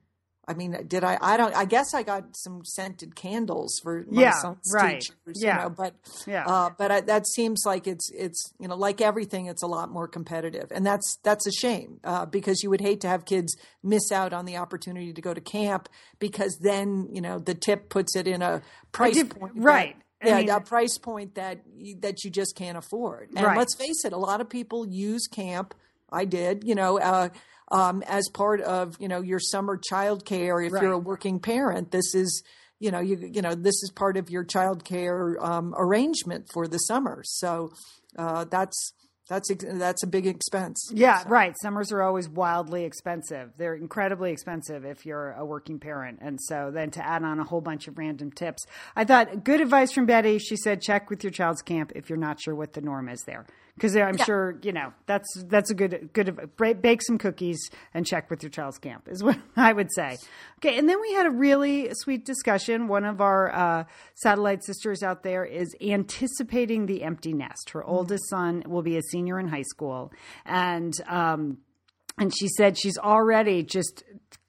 I 0.49 0.53
mean, 0.53 0.77
did 0.87 1.03
I? 1.03 1.17
I 1.21 1.35
don't. 1.35 1.53
I 1.55 1.65
guess 1.65 1.93
I 1.93 2.03
got 2.03 2.37
some 2.37 2.63
scented 2.63 3.15
candles 3.15 3.79
for 3.83 4.05
my 4.09 4.21
Yeah, 4.21 4.31
son's 4.31 4.71
right. 4.73 5.01
teachers. 5.01 5.43
Yeah. 5.43 5.57
You 5.57 5.63
know, 5.63 5.69
but 5.71 5.93
Yeah. 6.25 6.45
uh, 6.47 6.69
but 6.77 6.89
I, 6.91 7.01
that 7.01 7.27
seems 7.27 7.63
like 7.65 7.85
it's 7.85 8.09
it's 8.11 8.53
you 8.59 8.67
know 8.69 8.75
like 8.77 9.01
everything, 9.01 9.47
it's 9.47 9.61
a 9.61 9.67
lot 9.67 9.89
more 9.91 10.07
competitive, 10.07 10.71
and 10.71 10.85
that's 10.85 11.17
that's 11.23 11.45
a 11.45 11.51
shame 11.51 11.99
uh, 12.05 12.25
because 12.25 12.63
you 12.63 12.69
would 12.69 12.79
hate 12.79 13.01
to 13.01 13.07
have 13.09 13.25
kids 13.25 13.57
miss 13.83 14.09
out 14.11 14.31
on 14.31 14.45
the 14.45 14.55
opportunity 14.55 15.11
to 15.11 15.21
go 15.21 15.33
to 15.33 15.41
camp 15.41 15.89
because 16.19 16.57
then 16.61 17.09
you 17.11 17.19
know 17.21 17.39
the 17.39 17.53
tip 17.53 17.89
puts 17.89 18.15
it 18.15 18.25
in 18.27 18.41
a 18.41 18.61
price 18.93 19.15
diff- 19.15 19.29
point, 19.37 19.55
that- 19.55 19.61
right. 19.61 19.95
I 20.23 20.27
yeah, 20.29 20.37
mean- 20.37 20.49
a 20.49 20.61
price 20.61 20.97
point 20.97 21.35
that 21.35 21.61
you, 21.75 21.97
that 21.99 22.23
you 22.23 22.31
just 22.31 22.55
can't 22.55 22.77
afford. 22.77 23.29
And 23.35 23.45
Right. 23.45 23.57
let's 23.57 23.75
face 23.75 24.03
it, 24.05 24.13
a 24.13 24.17
lot 24.17 24.41
of 24.41 24.49
people 24.49 24.87
use 24.87 25.27
camp. 25.27 25.75
I 26.09 26.23
did, 26.25 26.63
you 26.63 26.73
know, 26.73 26.97
uh, 26.99 27.29
um, 27.69 28.03
as 28.07 28.29
part 28.33 28.61
of 28.61 28.95
you 28.99 29.07
know 29.07 29.21
your 29.21 29.39
summer 29.39 29.77
child 29.77 30.25
care. 30.25 30.61
If 30.61 30.71
you're 30.71 30.93
a 30.93 30.99
working 30.99 31.39
parent, 31.39 31.91
this 31.91 32.15
is 32.15 32.43
you 32.79 32.91
know 32.91 32.99
you 32.99 33.17
you 33.33 33.41
know 33.41 33.55
this 33.55 33.83
is 33.83 33.91
part 33.95 34.17
of 34.17 34.29
your 34.29 34.43
child 34.43 34.83
care 34.83 35.37
um, 35.43 35.73
arrangement 35.77 36.49
for 36.53 36.67
the 36.67 36.77
summer. 36.77 37.21
So 37.25 37.71
uh, 38.17 38.45
that's 38.45 38.93
that's 39.27 39.49
that's 39.53 40.03
a 40.03 40.07
big 40.07 40.25
expense. 40.25 40.89
Yeah, 40.93 41.23
right. 41.27 41.53
Summers 41.61 41.91
are 41.91 42.01
always 42.01 42.29
wildly 42.29 42.85
expensive. 42.85 43.51
They're 43.57 43.75
incredibly 43.75 44.31
expensive 44.31 44.85
if 44.85 45.05
you're 45.05 45.31
a 45.33 45.45
working 45.45 45.79
parent. 45.79 46.19
And 46.21 46.39
so 46.41 46.71
then 46.73 46.91
to 46.91 47.05
add 47.05 47.23
on 47.23 47.39
a 47.39 47.43
whole 47.43 47.61
bunch 47.61 47.87
of 47.87 47.97
random 47.97 48.31
tips. 48.31 48.65
I 48.95 49.03
thought 49.03 49.43
good 49.43 49.59
advice 49.59 49.91
from 49.91 50.05
Betty. 50.05 50.39
She 50.39 50.55
said 50.55 50.81
check 50.81 51.09
with 51.09 51.23
your 51.23 51.31
child's 51.31 51.61
camp 51.61 51.91
if 51.95 52.09
you're 52.09 52.17
not 52.17 52.39
sure 52.39 52.55
what 52.55 52.73
the 52.73 52.81
norm 52.81 53.09
is 53.09 53.21
there. 53.25 53.45
Because 53.77 53.95
I'm 53.95 54.17
sure, 54.17 54.57
you 54.63 54.71
know, 54.71 54.91
that's 55.05 55.27
that's 55.45 55.69
a 55.69 55.75
good 55.75 56.09
good 56.13 56.49
bake 56.81 57.03
some 57.03 57.19
cookies 57.19 57.69
and 57.93 58.07
check 58.07 58.27
with 58.31 58.41
your 58.41 58.49
child's 58.49 58.79
camp 58.79 59.07
is 59.07 59.23
what 59.23 59.37
I 59.55 59.71
would 59.71 59.93
say. 59.93 60.17
Okay, 60.57 60.79
and 60.79 60.89
then 60.89 60.99
we 60.99 61.13
had 61.13 61.27
a 61.27 61.31
really 61.31 61.89
sweet 61.93 62.25
discussion. 62.25 62.87
One 62.87 63.05
of 63.05 63.21
our 63.21 63.53
uh, 63.53 63.83
satellite 64.15 64.63
sisters 64.63 65.03
out 65.03 65.21
there 65.21 65.45
is 65.45 65.75
anticipating 65.79 66.87
the 66.87 67.03
empty 67.03 67.33
nest. 67.33 67.69
Her 67.69 67.83
oldest 67.83 68.27
son 68.29 68.63
will 68.65 68.81
be 68.81 68.97
a 68.97 69.01
senior 69.03 69.39
in 69.39 69.47
high 69.47 69.61
school, 69.61 70.11
and 70.43 70.95
um, 71.07 71.59
and 72.17 72.35
she 72.35 72.47
said 72.47 72.79
she's 72.79 72.97
already 72.97 73.61
just 73.61 74.03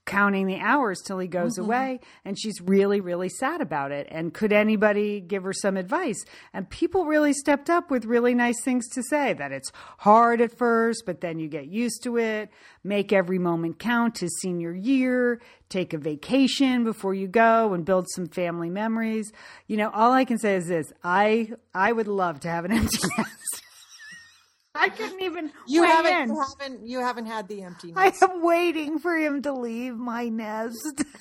counting 0.08 0.46
the 0.46 0.58
hours 0.58 1.00
till 1.04 1.18
he 1.18 1.28
goes 1.28 1.58
mm-hmm. 1.58 1.66
away 1.66 2.00
and 2.24 2.38
she's 2.40 2.60
really 2.62 3.00
really 3.00 3.28
sad 3.28 3.60
about 3.60 3.92
it. 3.92 4.08
And 4.10 4.32
could 4.32 4.52
anybody 4.52 5.20
give 5.20 5.44
her 5.44 5.52
some 5.52 5.76
advice? 5.76 6.24
And 6.52 6.68
people 6.68 7.04
really 7.04 7.34
stepped 7.34 7.68
up 7.70 7.90
with 7.90 8.06
really 8.06 8.34
nice 8.34 8.60
things 8.64 8.88
to 8.94 9.02
say 9.02 9.34
that 9.34 9.52
it's 9.52 9.70
hard 9.98 10.40
at 10.40 10.56
first 10.56 11.04
but 11.06 11.20
then 11.20 11.38
you 11.38 11.48
get 11.48 11.66
used 11.68 12.02
to 12.04 12.16
it. 12.16 12.50
Make 12.82 13.12
every 13.12 13.38
moment 13.38 13.78
count 13.78 14.18
his 14.18 14.36
senior 14.40 14.72
year. 14.72 15.40
Take 15.68 15.92
a 15.92 15.98
vacation 15.98 16.84
before 16.84 17.14
you 17.14 17.28
go 17.28 17.74
and 17.74 17.84
build 17.84 18.06
some 18.14 18.26
family 18.26 18.70
memories. 18.70 19.30
You 19.66 19.76
know 19.76 19.90
all 19.90 20.12
i 20.12 20.24
can 20.24 20.38
say 20.38 20.56
is 20.56 20.66
this. 20.66 20.86
I 21.04 21.52
i 21.74 21.92
would 21.92 22.08
love 22.08 22.40
to 22.40 22.48
have 22.48 22.64
an 22.64 22.72
empty 22.80 22.98
nest 23.18 23.62
I 24.78 24.88
couldn't 24.88 25.20
even 25.20 25.52
You 25.66 25.82
haven't 25.84 26.28
you 26.28 26.40
haven't 26.40 26.86
you 26.86 26.98
haven't 27.00 27.26
had 27.26 27.48
the 27.48 27.62
empty 27.62 27.92
Nest. 27.92 28.22
I 28.22 28.26
am 28.26 28.42
waiting 28.42 28.98
for 28.98 29.16
him 29.16 29.42
to 29.42 29.52
leave 29.52 29.96
my 29.96 30.28
nest. 30.28 31.04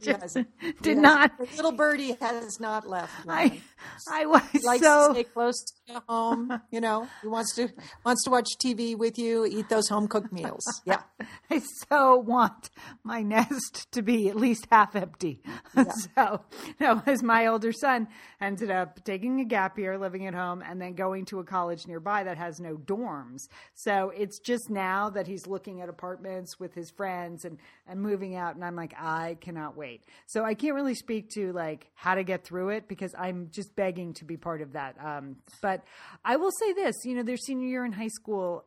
Yes. 0.00 0.36
did 0.82 0.98
not. 0.98 1.36
The 1.38 1.48
little 1.56 1.72
birdie 1.72 2.14
has 2.20 2.60
not 2.60 2.86
left. 2.86 3.12
I. 3.26 3.62
I 4.10 4.26
was 4.26 4.42
He 4.52 4.58
likes 4.60 4.82
so 4.82 5.08
to 5.08 5.14
stay 5.14 5.24
close 5.24 5.64
to 5.88 6.02
home. 6.08 6.62
You 6.70 6.82
know, 6.82 7.08
he 7.22 7.28
wants 7.28 7.54
to 7.56 7.68
wants 8.04 8.24
to 8.24 8.30
watch 8.30 8.46
TV 8.62 8.96
with 8.96 9.18
you, 9.18 9.46
eat 9.46 9.68
those 9.68 9.88
home 9.88 10.06
cooked 10.06 10.32
meals. 10.32 10.64
Yeah, 10.84 11.02
I 11.50 11.62
so 11.88 12.16
want 12.16 12.70
my 13.02 13.22
nest 13.22 13.90
to 13.92 14.02
be 14.02 14.28
at 14.28 14.36
least 14.36 14.66
half 14.70 14.94
empty. 14.94 15.42
so, 16.14 16.40
you 16.58 16.74
no, 16.80 17.02
as 17.06 17.22
my 17.22 17.46
older 17.46 17.72
son 17.72 18.08
ended 18.40 18.70
up 18.70 19.02
taking 19.04 19.40
a 19.40 19.44
gap 19.44 19.78
year, 19.78 19.98
living 19.98 20.26
at 20.26 20.34
home, 20.34 20.62
and 20.62 20.80
then 20.80 20.94
going 20.94 21.24
to 21.26 21.40
a 21.40 21.44
college 21.44 21.86
nearby 21.86 22.22
that 22.24 22.36
has 22.36 22.60
no 22.60 22.76
dorms. 22.76 23.48
So 23.74 24.12
it's 24.16 24.38
just 24.38 24.70
now 24.70 25.10
that 25.10 25.26
he's 25.26 25.46
looking 25.46 25.80
at 25.80 25.88
apartments 25.88 26.60
with 26.60 26.74
his 26.74 26.90
friends 26.90 27.44
and, 27.44 27.58
and 27.86 28.00
moving 28.00 28.34
out. 28.36 28.54
And 28.54 28.64
I'm 28.64 28.76
like, 28.76 28.94
I 28.98 29.36
cannot 29.40 29.76
wait. 29.76 30.02
So 30.26 30.44
I 30.44 30.54
can't 30.54 30.74
really 30.74 30.94
speak 30.94 31.30
to 31.30 31.52
like 31.52 31.90
how 31.94 32.14
to 32.14 32.24
get 32.24 32.44
through 32.44 32.70
it 32.70 32.88
because 32.88 33.14
I'm 33.18 33.48
just 33.50 33.74
begging 33.74 34.14
to 34.14 34.24
be 34.24 34.36
part 34.36 34.60
of 34.62 34.72
that. 34.72 34.96
Um, 35.02 35.36
but 35.60 35.77
I 36.24 36.36
will 36.36 36.52
say 36.52 36.72
this, 36.72 36.96
you 37.04 37.14
know, 37.14 37.22
their 37.22 37.36
senior 37.36 37.66
year 37.68 37.84
in 37.84 37.92
high 37.92 38.08
school, 38.08 38.64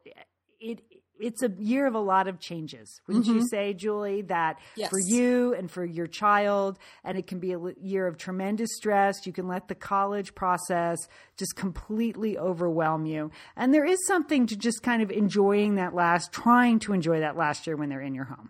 it 0.60 0.82
it's 1.20 1.44
a 1.44 1.52
year 1.60 1.86
of 1.86 1.94
a 1.94 2.00
lot 2.00 2.28
of 2.28 2.40
changes. 2.40 3.00
Wouldn't 3.08 3.28
you 3.28 3.48
say, 3.48 3.74
Julie, 3.74 4.24
that 4.24 4.58
Yes. 4.76 4.90
for 4.90 5.00
you 5.00 5.54
and 5.54 5.70
for 5.70 5.86
your 5.86 6.08
child, 6.08 6.80
and 7.04 7.16
it 7.16 7.28
can 7.28 7.40
be 7.40 7.54
a 7.54 7.60
year 7.80 8.08
of 8.08 8.18
tremendous 8.18 8.70
stress. 8.76 9.28
You 9.28 9.32
can 9.32 9.48
let 9.48 9.68
the 9.68 9.76
college 9.76 10.34
process 10.34 10.98
just 11.38 11.56
completely 11.56 12.40
overwhelm 12.40 13.06
you. 13.06 13.30
And 13.56 13.72
there 13.72 13.86
is 13.86 14.00
something 14.08 14.48
to 14.48 14.56
just 14.56 14.82
kind 14.82 15.04
of 15.04 15.12
enjoying 15.12 15.76
that 15.76 15.94
last, 15.94 16.32
trying 16.32 16.80
to 16.80 16.94
enjoy 16.94 17.20
that 17.20 17.38
last 17.38 17.68
year 17.68 17.76
when 17.76 17.90
they're 17.90 18.02
in 18.02 18.16
your 18.16 18.26
home. 18.26 18.50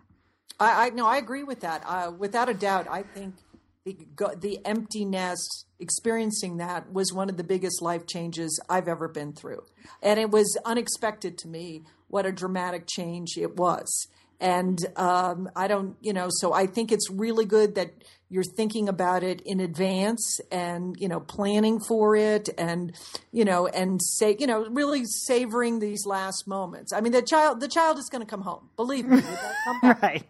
I, 0.58 0.86
I 0.86 0.90
no, 0.90 1.06
I 1.06 1.18
agree 1.18 1.42
with 1.42 1.60
that. 1.60 1.82
Uh, 1.86 2.12
without 2.16 2.48
a 2.48 2.54
doubt, 2.54 2.86
I 2.88 3.02
think 3.02 3.34
the 3.84 4.60
empty 4.64 5.04
nest 5.04 5.66
experiencing 5.80 6.58
that 6.58 6.92
was 6.92 7.12
one 7.12 7.28
of 7.28 7.36
the 7.36 7.44
biggest 7.44 7.82
life 7.82 8.06
changes 8.06 8.60
I've 8.68 8.88
ever 8.88 9.08
been 9.08 9.32
through, 9.32 9.64
and 10.02 10.20
it 10.20 10.30
was 10.30 10.56
unexpected 10.64 11.36
to 11.38 11.48
me 11.48 11.82
what 12.08 12.26
a 12.26 12.32
dramatic 12.32 12.86
change 12.86 13.36
it 13.36 13.56
was. 13.56 14.06
And 14.42 14.84
um, 14.96 15.48
I 15.54 15.68
don't, 15.68 15.96
you 16.00 16.12
know, 16.12 16.26
so 16.28 16.52
I 16.52 16.66
think 16.66 16.90
it's 16.90 17.08
really 17.08 17.44
good 17.44 17.76
that 17.76 17.92
you're 18.32 18.42
thinking 18.42 18.88
about 18.88 19.22
it 19.22 19.42
in 19.42 19.60
advance 19.60 20.40
and 20.50 20.96
you 20.98 21.06
know 21.06 21.20
planning 21.20 21.78
for 21.78 22.16
it 22.16 22.48
and 22.56 22.96
you 23.30 23.44
know 23.44 23.66
and 23.66 24.00
say 24.02 24.34
you 24.40 24.46
know 24.46 24.66
really 24.70 25.04
savoring 25.04 25.78
these 25.78 26.06
last 26.06 26.48
moments. 26.48 26.94
I 26.94 27.02
mean, 27.02 27.12
the 27.12 27.20
child 27.20 27.60
the 27.60 27.68
child 27.68 27.98
is 27.98 28.08
going 28.10 28.22
to 28.22 28.26
come 28.26 28.40
home. 28.40 28.70
Believe 28.74 29.06
me, 29.06 29.20
they'll 29.20 29.52
come 29.64 29.80
back. 29.82 30.02
Right. 30.02 30.24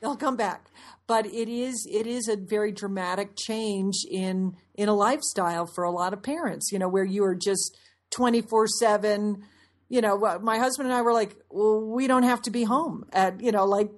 They'll 0.00 0.16
come 0.16 0.36
back. 0.36 0.66
But 1.06 1.26
it 1.26 1.48
is 1.48 1.86
it 1.88 2.08
is 2.08 2.28
a 2.28 2.36
very 2.36 2.72
dramatic 2.72 3.36
change 3.36 4.04
in 4.10 4.56
in 4.74 4.88
a 4.88 4.94
lifestyle 4.94 5.66
for 5.74 5.84
a 5.84 5.92
lot 5.92 6.12
of 6.12 6.22
parents. 6.24 6.72
You 6.72 6.80
know, 6.80 6.88
where 6.88 7.04
you 7.04 7.24
are 7.24 7.36
just 7.36 7.78
twenty 8.10 8.42
four 8.42 8.66
seven. 8.66 9.44
You 9.88 10.00
know, 10.00 10.38
my 10.42 10.58
husband 10.58 10.88
and 10.88 10.94
I 10.94 11.02
were 11.02 11.12
like, 11.12 11.36
well, 11.50 11.80
we 11.80 12.06
don't 12.06 12.24
have 12.24 12.42
to 12.42 12.50
be 12.50 12.64
home 12.64 13.06
at 13.12 13.40
you 13.40 13.52
know 13.52 13.64
like 13.64 13.90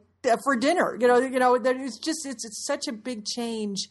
for 0.44 0.56
dinner. 0.56 0.96
You 1.00 1.08
know, 1.08 1.18
you 1.18 1.38
know, 1.38 1.58
that 1.58 1.76
it's 1.76 1.98
just 1.98 2.26
it's 2.26 2.44
it's 2.44 2.64
such 2.64 2.86
a 2.88 2.92
big 2.92 3.24
change 3.24 3.88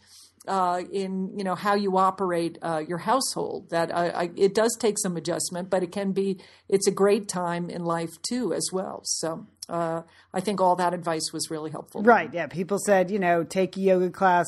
uh, 0.47 0.81
in 0.91 1.37
you 1.37 1.43
know 1.43 1.55
how 1.55 1.75
you 1.75 1.97
operate 1.97 2.57
uh, 2.61 2.81
your 2.87 2.99
household 2.99 3.69
that 3.69 3.95
I, 3.95 4.09
I, 4.09 4.29
it 4.35 4.53
does 4.53 4.75
take 4.79 4.97
some 4.97 5.17
adjustment, 5.17 5.69
but 5.69 5.83
it 5.83 5.91
can 5.91 6.11
be 6.11 6.39
it's 6.67 6.87
a 6.87 6.91
great 6.91 7.27
time 7.27 7.69
in 7.69 7.83
life 7.83 8.21
too 8.21 8.53
as 8.53 8.69
well. 8.71 9.01
So 9.03 9.47
uh, 9.69 10.01
I 10.33 10.39
think 10.41 10.59
all 10.61 10.75
that 10.77 10.93
advice 10.93 11.31
was 11.31 11.49
really 11.49 11.71
helpful. 11.71 12.01
Right. 12.01 12.33
Yeah. 12.33 12.47
People 12.47 12.77
said, 12.85 13.09
you 13.11 13.19
know, 13.19 13.43
take 13.43 13.77
a 13.77 13.79
yoga 13.79 14.09
class, 14.09 14.45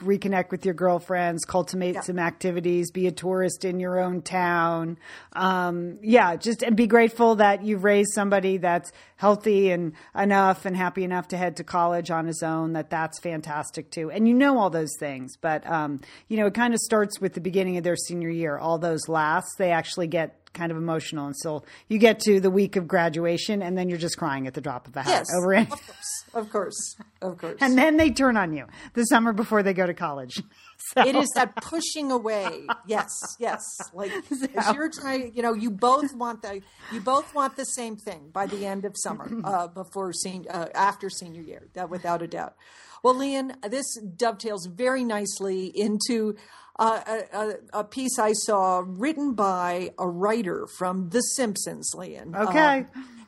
reconnect 0.00 0.50
with 0.50 0.64
your 0.64 0.74
girlfriends, 0.74 1.44
cultivate 1.44 1.94
Yeah. 1.94 2.00
some 2.02 2.18
activities, 2.18 2.90
be 2.90 3.06
a 3.06 3.12
tourist 3.12 3.64
in 3.64 3.80
your 3.80 3.98
own 3.98 4.22
town. 4.22 4.98
Um, 5.34 5.98
yeah. 6.02 6.36
Just 6.36 6.62
and 6.62 6.76
be 6.76 6.86
grateful 6.86 7.36
that 7.36 7.62
you've 7.64 7.84
raised 7.84 8.10
somebody 8.14 8.58
that's 8.58 8.92
healthy 9.16 9.70
and 9.70 9.92
enough 10.16 10.64
and 10.64 10.76
happy 10.76 11.04
enough 11.04 11.28
to 11.28 11.36
head 11.36 11.56
to 11.56 11.64
college 11.64 12.10
on 12.10 12.26
his 12.26 12.42
own. 12.42 12.72
That 12.74 12.90
that's 12.90 13.18
fantastic 13.20 13.90
too. 13.90 14.10
And 14.10 14.28
you 14.28 14.34
know 14.34 14.58
all 14.58 14.70
those 14.70 14.94
things, 14.98 15.36
but 15.40 15.66
um, 15.66 16.00
you 16.28 16.36
know, 16.36 16.46
it 16.46 16.54
kind 16.54 16.74
of 16.74 16.80
starts 16.80 17.20
with 17.20 17.34
the 17.34 17.40
beginning 17.40 17.76
of 17.76 17.84
their 17.84 17.96
senior 17.96 18.30
year. 18.30 18.58
All 18.58 18.78
those 18.78 19.08
lasts, 19.08 19.54
they 19.56 19.72
actually 19.72 20.06
get 20.06 20.34
kind 20.54 20.70
of 20.72 20.78
emotional 20.78 21.26
until 21.26 21.64
you 21.88 21.98
get 21.98 22.20
to 22.20 22.40
the 22.40 22.50
week 22.50 22.76
of 22.76 22.88
graduation 22.88 23.62
and 23.62 23.76
then 23.76 23.88
you're 23.88 23.98
just 23.98 24.16
crying 24.18 24.46
at 24.46 24.54
the 24.54 24.60
drop 24.60 24.86
of 24.88 24.96
a 24.96 25.02
hat 25.02 25.10
Yes, 25.10 25.26
over 25.36 25.54
it. 25.54 25.62
of 25.62 25.70
course, 25.70 26.24
of 26.34 26.50
course, 26.50 26.96
of 27.22 27.38
course. 27.38 27.58
and 27.60 27.76
then 27.78 27.96
they 27.96 28.10
turn 28.10 28.36
on 28.36 28.52
you 28.52 28.66
the 28.94 29.04
summer 29.04 29.32
before 29.32 29.62
they 29.62 29.72
go 29.74 29.86
to 29.86 29.94
college. 29.94 30.42
So, 30.94 31.04
it 31.04 31.16
is 31.16 31.28
that 31.34 31.56
pushing 31.56 32.12
away. 32.12 32.64
Yes, 32.86 33.10
yes. 33.40 33.60
Like 33.92 34.12
as 34.56 34.72
you're 34.72 34.88
trying, 34.88 35.34
you 35.34 35.42
know, 35.42 35.52
you 35.52 35.70
both 35.72 36.14
want 36.14 36.40
the 36.42 36.62
you 36.92 37.00
both 37.00 37.34
want 37.34 37.56
the 37.56 37.64
same 37.64 37.96
thing 37.96 38.30
by 38.32 38.46
the 38.46 38.64
end 38.64 38.84
of 38.84 38.92
summer, 38.96 39.28
uh, 39.44 39.66
before 39.66 40.12
senior, 40.12 40.50
uh, 40.50 40.66
after 40.76 41.10
senior 41.10 41.42
year, 41.42 41.66
that 41.74 41.90
without 41.90 42.22
a 42.22 42.28
doubt. 42.28 42.54
Well, 43.02 43.14
Lian, 43.14 43.56
this 43.68 43.92
dovetails 44.16 44.66
very 44.66 45.02
nicely 45.02 45.66
into 45.66 46.36
uh, 46.78 47.00
a, 47.06 47.38
a, 47.38 47.54
a 47.80 47.84
piece 47.84 48.18
I 48.18 48.32
saw 48.32 48.82
written 48.86 49.34
by 49.34 49.90
a 49.98 50.08
writer 50.08 50.66
from 50.78 51.10
The 51.10 51.20
Simpsons, 51.20 51.92
Lian. 51.94 52.34
Okay. 52.34 52.86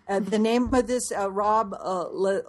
Uh, 0.08 0.12
uh, 0.12 0.20
the 0.20 0.38
name 0.38 0.72
of 0.74 0.86
this, 0.86 1.12
uh, 1.12 1.30
Rob 1.30 1.74
uh, 1.74 2.04
Le- 2.12 2.42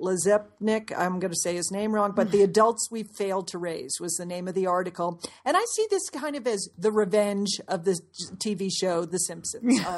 Lezepnik, 0.00 0.92
I'm 0.96 1.20
going 1.20 1.30
to 1.32 1.38
say 1.40 1.54
his 1.54 1.70
name 1.70 1.92
wrong, 1.92 2.12
but 2.14 2.30
The 2.30 2.42
Adults 2.50 2.88
We 2.90 3.04
Failed 3.04 3.48
to 3.48 3.58
Raise 3.58 3.98
was 4.00 4.14
the 4.16 4.26
name 4.26 4.48
of 4.48 4.54
the 4.54 4.66
article. 4.66 5.20
And 5.44 5.56
I 5.56 5.64
see 5.74 5.86
this 5.90 6.08
kind 6.10 6.36
of 6.36 6.46
as 6.46 6.68
the 6.76 6.90
revenge 6.92 7.60
of 7.68 7.84
the 7.84 7.98
TV 8.36 8.68
show 8.72 9.04
The 9.04 9.18
Simpsons. 9.18 9.80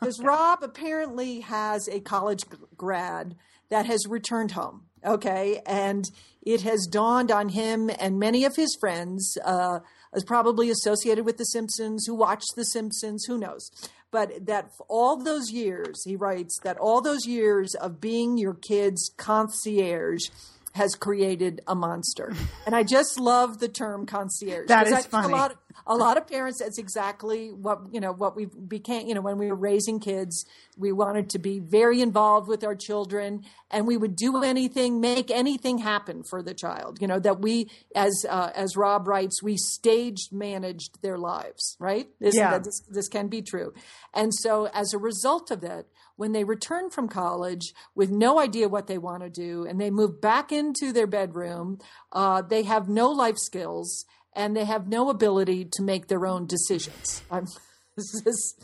Because 0.00 0.20
Rob 0.20 0.62
apparently 0.62 1.40
has 1.40 1.88
a 1.88 1.98
college 1.98 2.42
g- 2.42 2.58
grad 2.76 3.36
that 3.70 3.86
has 3.86 4.06
returned 4.06 4.50
home, 4.50 4.82
okay? 5.04 5.60
And 5.66 6.10
it 6.42 6.62
has 6.62 6.86
dawned 6.86 7.30
on 7.30 7.50
him 7.50 7.90
and 7.98 8.18
many 8.18 8.44
of 8.44 8.56
his 8.56 8.76
friends, 8.78 9.36
uh, 9.44 9.80
probably 10.26 10.70
associated 10.70 11.24
with 11.24 11.38
The 11.38 11.44
Simpsons, 11.44 12.04
who 12.06 12.14
watched 12.14 12.54
The 12.56 12.64
Simpsons, 12.64 13.24
who 13.24 13.38
knows? 13.38 13.70
But 14.10 14.46
that 14.46 14.70
all 14.88 15.16
those 15.16 15.50
years, 15.50 16.02
he 16.04 16.14
writes, 16.14 16.58
that 16.62 16.78
all 16.78 17.00
those 17.00 17.26
years 17.26 17.74
of 17.74 18.00
being 18.00 18.38
your 18.38 18.54
kid's 18.54 19.10
concierge 19.16 20.28
has 20.74 20.96
created 20.96 21.60
a 21.68 21.74
monster. 21.74 22.32
and 22.66 22.74
I 22.74 22.82
just 22.82 23.18
love 23.20 23.60
the 23.60 23.68
term 23.68 24.06
concierge. 24.06 24.66
That 24.66 24.88
is 24.88 24.92
I 24.92 25.02
funny. 25.02 25.32
A 25.32 25.36
lot, 25.36 25.52
of, 25.52 25.56
a 25.86 25.94
lot 25.94 26.16
of 26.16 26.26
parents, 26.26 26.58
that's 26.58 26.78
exactly 26.78 27.52
what, 27.52 27.80
you 27.92 28.00
know, 28.00 28.12
what 28.12 28.34
we 28.34 28.46
became, 28.46 29.06
you 29.06 29.14
know, 29.14 29.20
when 29.20 29.38
we 29.38 29.46
were 29.46 29.54
raising 29.54 30.00
kids, 30.00 30.44
we 30.76 30.90
wanted 30.90 31.30
to 31.30 31.38
be 31.38 31.60
very 31.60 32.00
involved 32.00 32.48
with 32.48 32.64
our 32.64 32.74
children 32.74 33.44
and 33.70 33.86
we 33.86 33.96
would 33.96 34.16
do 34.16 34.42
anything, 34.42 35.00
make 35.00 35.30
anything 35.30 35.78
happen 35.78 36.24
for 36.24 36.42
the 36.42 36.54
child. 36.54 36.98
You 37.00 37.06
know, 37.06 37.20
that 37.20 37.40
we, 37.40 37.70
as, 37.94 38.26
uh, 38.28 38.50
as 38.56 38.76
Rob 38.76 39.06
writes, 39.06 39.44
we 39.44 39.56
staged 39.56 40.32
managed 40.32 41.00
their 41.02 41.18
lives, 41.18 41.76
right? 41.78 42.08
Isn't 42.18 42.36
Yeah. 42.38 42.50
that- 42.50 42.64
this, 42.64 42.80
this 42.90 43.08
can 43.08 43.28
be 43.28 43.42
true. 43.42 43.72
And 44.12 44.34
so 44.34 44.66
as 44.74 44.92
a 44.92 44.98
result 44.98 45.52
of 45.52 45.60
that, 45.60 45.86
when 46.16 46.32
they 46.32 46.44
return 46.44 46.90
from 46.90 47.08
college 47.08 47.72
with 47.94 48.10
no 48.10 48.38
idea 48.38 48.68
what 48.68 48.86
they 48.86 48.98
want 48.98 49.22
to 49.22 49.30
do 49.30 49.66
and 49.66 49.80
they 49.80 49.90
move 49.90 50.20
back 50.20 50.52
into 50.52 50.92
their 50.92 51.06
bedroom, 51.06 51.78
uh, 52.12 52.42
they 52.42 52.62
have 52.62 52.88
no 52.88 53.10
life 53.10 53.38
skills 53.38 54.04
and 54.34 54.56
they 54.56 54.64
have 54.64 54.88
no 54.88 55.10
ability 55.10 55.68
to 55.72 55.82
make 55.82 56.08
their 56.08 56.26
own 56.26 56.46
decisions. 56.46 57.22
Is- 57.96 58.54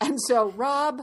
and 0.00 0.20
so 0.28 0.50
Rob 0.50 1.02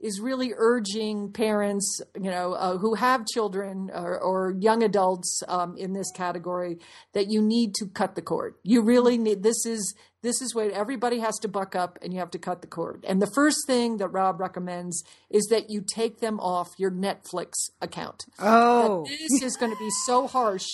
is 0.00 0.20
really 0.20 0.52
urging 0.56 1.32
parents, 1.32 2.00
you 2.14 2.30
know, 2.30 2.52
uh, 2.52 2.76
who 2.76 2.94
have 2.94 3.26
children 3.26 3.90
or, 3.92 4.20
or 4.20 4.54
young 4.60 4.82
adults 4.82 5.42
um, 5.48 5.76
in 5.78 5.94
this 5.94 6.10
category, 6.12 6.78
that 7.14 7.30
you 7.30 7.40
need 7.40 7.74
to 7.74 7.86
cut 7.86 8.14
the 8.14 8.22
cord. 8.22 8.54
You 8.62 8.82
really 8.82 9.16
need. 9.16 9.42
This 9.42 9.64
is 9.64 9.94
this 10.24 10.40
is 10.40 10.54
what 10.54 10.70
everybody 10.70 11.18
has 11.20 11.36
to 11.42 11.48
buck 11.48 11.76
up, 11.76 11.98
and 12.00 12.12
you 12.12 12.18
have 12.18 12.30
to 12.30 12.38
cut 12.38 12.62
the 12.62 12.66
cord. 12.66 13.04
And 13.06 13.20
the 13.20 13.30
first 13.34 13.66
thing 13.66 13.98
that 13.98 14.08
Rob 14.08 14.40
recommends 14.40 15.04
is 15.28 15.44
that 15.50 15.68
you 15.68 15.84
take 15.86 16.20
them 16.20 16.40
off 16.40 16.70
your 16.78 16.90
Netflix 16.90 17.52
account. 17.82 18.24
oh, 18.38 19.04
This 19.06 19.42
is 19.42 19.56
going 19.56 19.70
to 19.70 19.78
be 19.78 19.90
so 20.06 20.26
harsh 20.26 20.66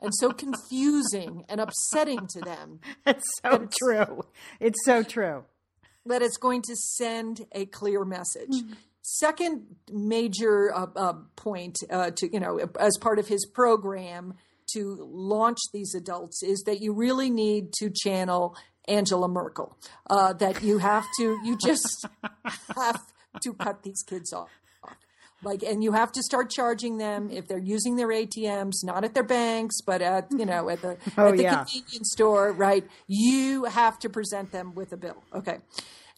and 0.00 0.14
so 0.14 0.30
confusing 0.30 1.44
and 1.48 1.60
upsetting 1.60 2.28
to 2.28 2.40
them 2.40 2.78
it's 3.06 3.28
so 3.42 3.68
true. 3.82 4.22
It's 4.60 4.78
so 4.84 5.02
true. 5.02 5.44
that 6.06 6.22
it's 6.22 6.36
going 6.36 6.62
to 6.62 6.76
send 6.76 7.46
a 7.52 7.66
clear 7.66 8.04
message. 8.04 8.54
Second 9.02 9.66
major 9.92 10.72
uh, 10.72 10.86
uh, 10.94 11.14
point 11.34 11.76
uh, 11.90 12.12
to 12.12 12.32
you 12.32 12.38
know 12.38 12.60
as 12.78 12.96
part 13.00 13.18
of 13.18 13.26
his 13.26 13.44
program 13.46 14.34
to 14.74 14.96
launch 15.10 15.58
these 15.72 15.94
adults 15.94 16.42
is 16.42 16.62
that 16.66 16.80
you 16.80 16.92
really 16.92 17.30
need 17.30 17.72
to 17.74 17.90
channel 17.90 18.56
Angela 18.88 19.28
Merkel. 19.28 19.76
Uh, 20.08 20.32
that 20.34 20.62
you 20.62 20.78
have 20.78 21.04
to 21.18 21.38
you 21.44 21.56
just 21.56 22.06
have 22.76 23.00
to 23.42 23.52
cut 23.54 23.82
these 23.82 24.02
kids 24.06 24.32
off. 24.32 24.50
Like, 25.44 25.64
and 25.64 25.82
you 25.82 25.90
have 25.90 26.12
to 26.12 26.22
start 26.22 26.50
charging 26.50 26.98
them 26.98 27.28
if 27.28 27.48
they're 27.48 27.58
using 27.58 27.96
their 27.96 28.06
ATMs, 28.08 28.74
not 28.84 29.02
at 29.02 29.12
their 29.14 29.24
banks, 29.24 29.80
but 29.84 30.00
at 30.00 30.28
you 30.30 30.46
know 30.46 30.68
at 30.68 30.82
the 30.82 30.96
Oh, 31.18 31.28
at 31.28 31.36
the 31.36 31.42
yeah. 31.42 31.64
convenience 31.64 32.10
store, 32.12 32.52
right? 32.52 32.84
You 33.08 33.64
have 33.64 33.98
to 34.00 34.08
present 34.08 34.52
them 34.52 34.72
with 34.74 34.92
a 34.92 34.96
bill. 34.96 35.22
Okay. 35.34 35.58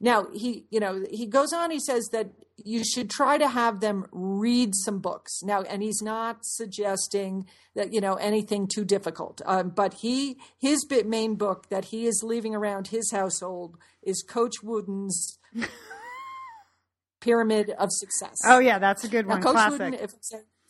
Now 0.04 0.26
he, 0.34 0.66
you 0.70 0.80
know, 0.80 1.02
he 1.10 1.24
goes 1.24 1.54
on. 1.54 1.70
He 1.70 1.80
says 1.80 2.10
that 2.12 2.28
you 2.62 2.84
should 2.84 3.08
try 3.08 3.38
to 3.38 3.48
have 3.48 3.80
them 3.80 4.04
read 4.12 4.74
some 4.74 4.98
books. 4.98 5.42
Now, 5.42 5.62
and 5.62 5.82
he's 5.82 6.02
not 6.02 6.40
suggesting 6.42 7.46
that 7.74 7.94
you 7.94 8.02
know 8.02 8.16
anything 8.16 8.68
too 8.68 8.84
difficult. 8.84 9.40
Um, 9.46 9.70
but 9.70 9.94
he, 9.94 10.36
his 10.58 10.84
bit 10.84 11.06
main 11.06 11.36
book 11.36 11.70
that 11.70 11.86
he 11.86 12.06
is 12.06 12.22
leaving 12.22 12.54
around 12.54 12.88
his 12.88 13.10
household 13.12 13.78
is 14.02 14.22
Coach 14.22 14.62
Wooden's 14.62 15.38
Pyramid 17.22 17.70
of 17.70 17.88
Success. 17.90 18.36
Oh 18.44 18.58
yeah, 18.58 18.78
that's 18.78 19.04
a 19.04 19.08
good 19.08 19.26
Now, 19.26 19.36
one. 19.36 19.42
Coach 19.42 19.52
Classic. 19.52 19.80
Wooden, 19.80 19.94
if 19.94 20.10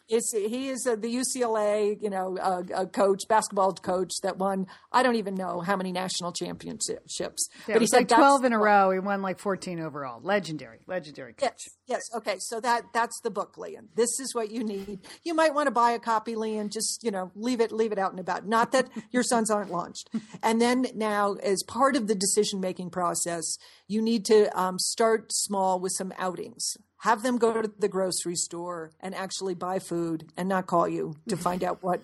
it's 0.09 0.33
he 0.33 0.69
is 0.69 0.87
uh, 0.87 0.97
the 0.97 1.14
UCLA, 1.14 2.01
you 2.03 2.11
know, 2.11 2.37
uh, 2.38 2.62
uh, 2.75 2.85
coach, 2.87 3.23
basketball 3.29 3.73
coach 3.73 4.12
that 4.23 4.37
won. 4.37 4.67
I 4.93 5.03
don't 5.03 5.17
even 5.17 5.35
know 5.35 5.61
how 5.61 5.77
many 5.77 5.93
national 5.93 6.33
championships, 6.33 7.49
Yeah, 7.67 7.75
but 7.75 7.81
he 7.81 7.87
said 7.87 7.99
like 7.99 8.09
twelve 8.09 8.45
in 8.45 8.53
a 8.53 8.59
row. 8.59 8.90
He 8.90 8.99
won 8.99 9.23
like 9.23 9.38
fourteen 9.38 9.81
overall. 9.81 10.21
Legendary, 10.23 10.81
legendary 10.87 11.33
coach. 11.33 11.53
Yes, 11.53 11.69
yes. 11.87 12.03
Okay, 12.14 12.37
so 12.38 12.61
that 12.61 12.85
that's 12.93 13.19
the 13.23 13.31
book, 13.31 13.57
Lian. 13.57 13.88
This 13.95 14.21
is 14.21 14.35
what 14.35 14.51
you 14.51 14.62
need. 14.62 15.01
You 15.23 15.35
might 15.35 15.55
want 15.55 15.69
to 15.69 15.73
buy 15.73 15.93
a 15.93 15.99
copy, 15.99 16.35
Lian. 16.35 16.69
Just 16.71 17.03
you 17.03 17.11
know, 17.11 17.33
leave 17.35 17.61
it 17.61 17.73
leave 17.73 17.93
it 17.93 17.99
out 17.99 18.11
and 18.11 18.21
about. 18.21 18.47
Not 18.47 18.73
that 18.73 18.90
your 19.11 19.23
sons 19.23 19.51
aren't 19.51 19.71
launched. 19.71 20.11
And 20.43 20.61
then 20.61 20.87
now, 20.95 21.35
as 21.35 21.62
part 21.67 21.97
of 21.97 22.07
the 22.07 22.14
decision 22.14 22.61
making 22.61 22.90
process, 22.90 23.57
you 23.88 24.03
need 24.03 24.25
to 24.27 24.51
um, 24.59 24.79
start 24.79 25.33
small 25.33 25.81
with 25.81 25.93
some 25.93 26.12
outings. 26.19 26.77
Have 27.05 27.23
them 27.23 27.37
go 27.37 27.61
to 27.61 27.71
the 27.79 27.88
grocery 27.88 28.35
store 28.35 28.90
and 28.99 29.14
actually 29.14 29.55
buy 29.55 29.79
food, 29.79 30.33
and 30.38 30.49
not 30.49 30.67
call 30.67 30.88
you 30.88 31.17
to 31.29 31.37
find 31.37 31.62
out 31.62 31.83
what 31.83 32.01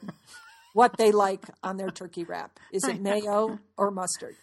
what 0.75 0.99
they 0.99 1.11
like 1.11 1.43
on 1.63 1.79
their 1.79 1.89
turkey 1.89 2.23
wrap. 2.25 2.61
Is 2.71 2.85
it 2.85 3.01
mayo 3.01 3.59
or 3.79 3.91
mustard? 3.91 4.37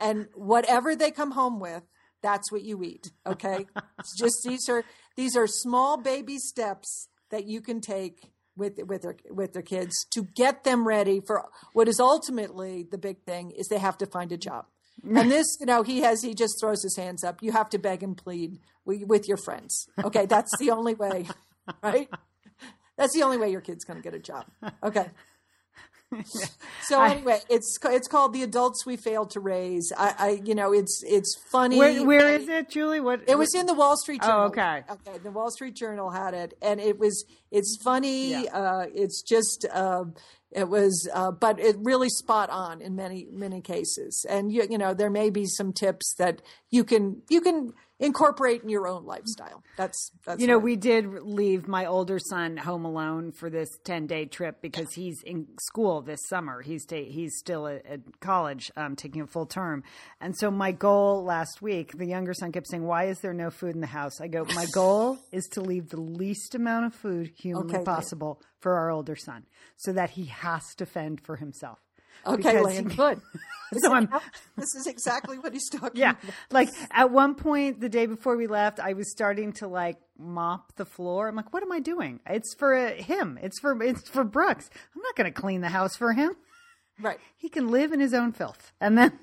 and 0.00 0.28
whatever 0.34 0.94
they 0.94 1.10
come 1.10 1.32
home 1.32 1.60
with 1.60 1.82
that's 2.22 2.50
what 2.50 2.62
you 2.62 2.82
eat 2.82 3.10
okay 3.26 3.66
it's 3.98 4.18
just 4.18 4.36
these 4.44 4.68
are 4.68 4.84
these 5.16 5.36
are 5.36 5.46
small 5.46 5.96
baby 5.96 6.38
steps 6.38 7.08
that 7.30 7.46
you 7.46 7.60
can 7.60 7.80
take 7.80 8.30
with 8.56 8.78
with 8.86 9.02
their 9.02 9.16
with 9.30 9.52
their 9.52 9.62
kids 9.62 9.94
to 10.10 10.26
get 10.36 10.64
them 10.64 10.86
ready 10.86 11.20
for 11.26 11.48
what 11.72 11.88
is 11.88 12.00
ultimately 12.00 12.86
the 12.90 12.98
big 12.98 13.22
thing 13.24 13.50
is 13.50 13.68
they 13.68 13.78
have 13.78 13.98
to 13.98 14.06
find 14.06 14.32
a 14.32 14.36
job 14.36 14.66
and 15.04 15.30
this 15.30 15.46
you 15.60 15.66
know 15.66 15.82
he 15.82 16.00
has 16.00 16.22
he 16.22 16.34
just 16.34 16.58
throws 16.60 16.82
his 16.82 16.96
hands 16.96 17.22
up 17.22 17.42
you 17.42 17.52
have 17.52 17.70
to 17.70 17.78
beg 17.78 18.02
and 18.02 18.16
plead 18.16 18.58
with, 18.88 19.28
your 19.28 19.36
friends 19.36 19.86
okay 20.04 20.26
that's 20.26 20.56
the 20.58 20.70
only 20.70 20.94
way 20.94 21.26
right 21.82 22.08
that's 22.96 23.14
the 23.14 23.22
only 23.22 23.36
way 23.36 23.50
your 23.50 23.60
kid's 23.60 23.84
going 23.84 23.98
to 23.98 24.02
get 24.02 24.14
a 24.14 24.18
job 24.18 24.46
okay 24.82 25.08
so 26.82 27.02
anyway, 27.02 27.38
it's 27.50 27.78
it's 27.84 28.08
called 28.08 28.32
the 28.32 28.42
adults 28.42 28.86
we 28.86 28.96
failed 28.96 29.30
to 29.30 29.40
raise. 29.40 29.92
I, 29.96 30.14
I 30.18 30.40
you 30.42 30.54
know, 30.54 30.72
it's 30.72 31.02
it's 31.06 31.36
funny. 31.50 31.76
Where, 31.76 32.04
where 32.04 32.34
is 32.34 32.48
it, 32.48 32.70
Julie? 32.70 33.00
What 33.00 33.28
It 33.28 33.36
was 33.36 33.54
in 33.54 33.66
the 33.66 33.74
Wall 33.74 33.96
Street 33.96 34.20
oh, 34.22 34.26
Journal. 34.26 34.42
Oh, 34.42 34.46
okay. 34.46 34.84
Okay. 34.90 35.18
The 35.18 35.30
Wall 35.30 35.50
Street 35.50 35.74
Journal 35.74 36.10
had 36.10 36.32
it, 36.32 36.54
and 36.62 36.80
it 36.80 36.98
was 36.98 37.26
it's 37.50 37.78
funny. 37.82 38.30
Yeah. 38.30 38.42
Uh, 38.52 38.86
it's 38.94 39.22
just 39.22 39.66
uh, 39.72 40.04
it 40.50 40.68
was, 40.68 41.08
uh, 41.12 41.30
but 41.30 41.60
it 41.60 41.76
really 41.80 42.08
spot 42.08 42.50
on 42.50 42.80
in 42.80 42.96
many 42.96 43.26
many 43.30 43.60
cases. 43.60 44.24
And 44.28 44.52
you 44.52 44.66
you 44.68 44.78
know 44.78 44.94
there 44.94 45.10
may 45.10 45.30
be 45.30 45.46
some 45.46 45.72
tips 45.72 46.14
that 46.18 46.42
you 46.70 46.84
can 46.84 47.22
you 47.28 47.40
can 47.40 47.72
incorporate 48.00 48.62
in 48.62 48.68
your 48.68 48.86
own 48.86 49.04
lifestyle. 49.04 49.62
That's 49.76 50.12
that's 50.24 50.40
You 50.40 50.46
know, 50.46 50.58
we 50.58 50.76
did 50.76 51.06
leave 51.22 51.66
my 51.66 51.86
older 51.86 52.18
son 52.18 52.56
home 52.56 52.84
alone 52.84 53.32
for 53.32 53.50
this 53.50 53.68
10 53.84 54.06
day 54.06 54.24
trip 54.24 54.60
because 54.62 54.92
he's 54.94 55.22
in 55.24 55.46
school 55.60 56.02
this 56.02 56.20
summer. 56.28 56.62
He's, 56.62 56.84
ta- 56.86 56.96
he's 56.96 57.36
still 57.38 57.66
at, 57.66 57.84
at 57.86 58.20
college, 58.20 58.70
um, 58.76 58.94
taking 58.94 59.22
a 59.22 59.26
full 59.26 59.46
term. 59.46 59.82
And 60.20 60.36
so 60.38 60.50
my 60.50 60.72
goal 60.72 61.24
last 61.24 61.60
week, 61.60 61.96
the 61.96 62.06
younger 62.06 62.34
son 62.34 62.52
kept 62.52 62.68
saying, 62.68 62.84
Why 62.84 63.04
is 63.04 63.18
there 63.20 63.34
no 63.34 63.50
food 63.50 63.74
in 63.74 63.80
the 63.80 63.86
house? 63.86 64.20
I 64.20 64.28
go, 64.28 64.44
My 64.54 64.66
goal 64.72 65.18
is 65.32 65.44
to 65.52 65.60
leave 65.60 65.88
the 65.88 66.00
least 66.00 66.54
amount 66.54 66.86
of 66.86 66.94
food 66.94 67.32
humanly 67.38 67.76
Okay, 67.76 67.84
possible 67.84 68.40
for 68.60 68.74
our 68.74 68.90
older 68.90 69.16
son 69.16 69.46
so 69.76 69.92
that 69.92 70.10
he 70.10 70.26
has 70.26 70.74
to 70.76 70.86
fend 70.86 71.20
for 71.20 71.36
himself. 71.36 71.78
okay, 72.26 72.62
he- 72.74 72.82
good. 72.82 73.20
So 73.80 73.92
I'm, 73.92 74.08
this 74.56 74.74
is 74.74 74.86
exactly 74.86 75.38
what 75.38 75.52
he's 75.52 75.68
talking 75.68 76.00
yeah. 76.00 76.12
about. 76.12 76.34
Like 76.50 76.70
at 76.90 77.10
one 77.10 77.34
point 77.34 77.80
the 77.80 77.90
day 77.90 78.06
before 78.06 78.34
we 78.34 78.46
left, 78.46 78.80
I 78.80 78.94
was 78.94 79.10
starting 79.10 79.52
to 79.54 79.68
like 79.68 79.98
mop 80.18 80.74
the 80.76 80.86
floor. 80.86 81.28
I'm 81.28 81.36
like, 81.36 81.52
what 81.52 81.62
am 81.62 81.70
I 81.70 81.78
doing? 81.78 82.20
It's 82.26 82.54
for 82.54 82.74
uh, 82.74 82.94
him. 82.94 83.38
It's 83.42 83.60
for 83.60 83.78
it's 83.82 84.08
for 84.08 84.24
Brooks. 84.24 84.70
I'm 84.96 85.02
not 85.02 85.16
going 85.16 85.30
to 85.30 85.38
clean 85.38 85.60
the 85.60 85.68
house 85.68 85.96
for 85.96 86.14
him. 86.14 86.32
Right. 86.98 87.18
He 87.36 87.50
can 87.50 87.68
live 87.70 87.92
in 87.92 88.00
his 88.00 88.14
own 88.14 88.32
filth. 88.32 88.72
And 88.80 88.96
then 88.96 89.18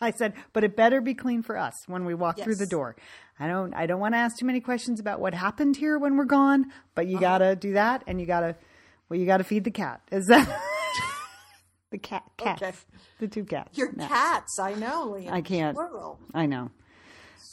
I 0.02 0.12
said, 0.12 0.34
but 0.52 0.64
it 0.64 0.76
better 0.76 1.00
be 1.00 1.14
clean 1.14 1.42
for 1.42 1.56
us 1.56 1.74
when 1.86 2.04
we 2.04 2.14
walk 2.14 2.38
through 2.40 2.56
the 2.56 2.66
door. 2.66 2.96
I 3.38 3.46
don't 3.48 3.74
I 3.74 3.86
don't 3.86 4.00
want 4.00 4.14
to 4.14 4.18
ask 4.18 4.38
too 4.38 4.46
many 4.46 4.60
questions 4.60 5.00
about 5.00 5.20
what 5.20 5.34
happened 5.34 5.76
here 5.76 5.98
when 5.98 6.16
we're 6.16 6.24
gone, 6.24 6.66
but 6.94 7.06
you 7.06 7.18
got 7.18 7.38
to 7.38 7.56
do 7.56 7.72
that 7.74 8.04
and 8.06 8.20
you 8.20 8.26
got 8.26 8.40
to 8.40 8.56
well 9.08 9.18
you 9.18 9.26
got 9.26 9.38
to 9.38 9.44
feed 9.44 9.64
the 9.64 9.70
cat. 9.70 10.00
Is 10.10 10.26
that 10.26 10.46
the 11.90 11.98
cat 11.98 12.22
cats. 12.36 12.62
Okay. 12.62 12.72
The 13.18 13.28
two 13.28 13.44
cats. 13.44 13.76
Your 13.76 13.92
No. 13.92 14.06
cats, 14.06 14.58
I 14.58 14.74
know, 14.74 15.10
Lian. 15.16 15.32
I 15.32 15.40
can't. 15.42 15.74
Plural. 15.76 16.18
I 16.34 16.46
know. 16.46 16.70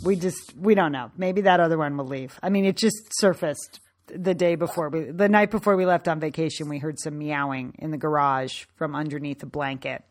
We 0.04 0.16
just 0.16 0.54
we 0.58 0.76
don't 0.76 0.92
know. 0.92 1.12
Maybe 1.18 1.42
that 1.42 1.60
other 1.60 1.78
one 1.78 1.98
will 1.98 2.06
leave. 2.06 2.40
I 2.44 2.50
mean, 2.50 2.66
it 2.66 2.78
just 2.78 2.98
surfaced 3.20 3.80
the 4.08 4.34
day 4.34 4.56
before 4.56 4.90
we 4.90 5.06
the 5.12 5.28
night 5.28 5.52
before 5.52 5.76
we 5.76 5.86
left 5.86 6.08
on 6.08 6.20
vacation. 6.20 6.70
We 6.70 6.80
heard 6.80 7.00
some 7.00 7.18
meowing 7.18 7.76
in 7.80 7.92
the 7.92 7.98
garage 7.98 8.66
from 8.76 8.96
underneath 8.96 9.42
a 9.44 9.48
blanket, 9.48 10.04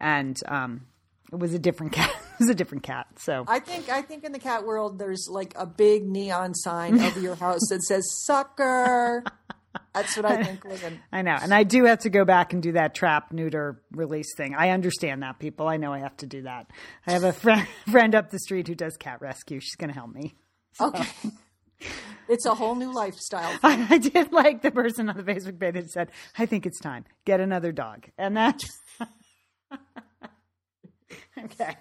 and 0.00 0.38
um, 0.46 0.86
it 1.32 1.38
was 1.38 1.54
a 1.54 1.58
different 1.58 1.92
cat. 1.92 2.10
it 2.34 2.40
was 2.40 2.48
a 2.48 2.54
different 2.54 2.82
cat. 2.84 3.06
So 3.18 3.44
I 3.46 3.58
think 3.60 3.88
I 3.88 4.02
think 4.02 4.24
in 4.24 4.32
the 4.32 4.38
cat 4.38 4.64
world 4.64 4.98
there's 4.98 5.28
like 5.30 5.52
a 5.56 5.66
big 5.66 6.08
neon 6.08 6.54
sign 6.54 7.00
over 7.00 7.20
your 7.20 7.34
house 7.34 7.68
that 7.70 7.82
says 7.82 8.04
"sucker." 8.24 9.24
That's 9.94 10.16
what 10.16 10.26
I 10.26 10.42
think. 10.44 10.64
Lian. 10.64 11.00
I 11.12 11.22
know, 11.22 11.36
and 11.40 11.52
I 11.52 11.62
do 11.64 11.84
have 11.84 12.00
to 12.00 12.10
go 12.10 12.24
back 12.24 12.52
and 12.52 12.62
do 12.62 12.72
that 12.72 12.94
trap 12.94 13.32
neuter 13.32 13.82
release 13.92 14.34
thing. 14.36 14.54
I 14.54 14.70
understand 14.70 15.22
that, 15.22 15.38
people. 15.38 15.68
I 15.68 15.76
know 15.76 15.92
I 15.92 15.98
have 15.98 16.16
to 16.18 16.26
do 16.26 16.42
that. 16.42 16.70
I 17.06 17.12
have 17.12 17.24
a 17.24 17.32
friend 17.32 17.66
friend 17.90 18.14
up 18.14 18.30
the 18.30 18.38
street 18.38 18.68
who 18.68 18.74
does 18.74 18.96
cat 18.96 19.20
rescue. 19.20 19.60
She's 19.60 19.76
going 19.76 19.88
to 19.88 19.94
help 19.94 20.14
me. 20.14 20.34
Okay. 20.80 21.06
It's 22.28 22.44
a 22.44 22.54
whole 22.54 22.74
new 22.74 22.92
lifestyle. 22.92 23.56
I, 23.62 23.86
I 23.90 23.98
did 23.98 24.32
like 24.32 24.62
the 24.62 24.70
person 24.70 25.08
on 25.08 25.16
the 25.16 25.22
Facebook 25.22 25.58
page 25.58 25.74
that 25.74 25.90
said, 25.90 26.10
"I 26.36 26.46
think 26.46 26.66
it's 26.66 26.80
time 26.80 27.04
get 27.24 27.40
another 27.40 27.72
dog," 27.72 28.06
and 28.16 28.36
that. 28.36 28.60
okay, 31.44 31.76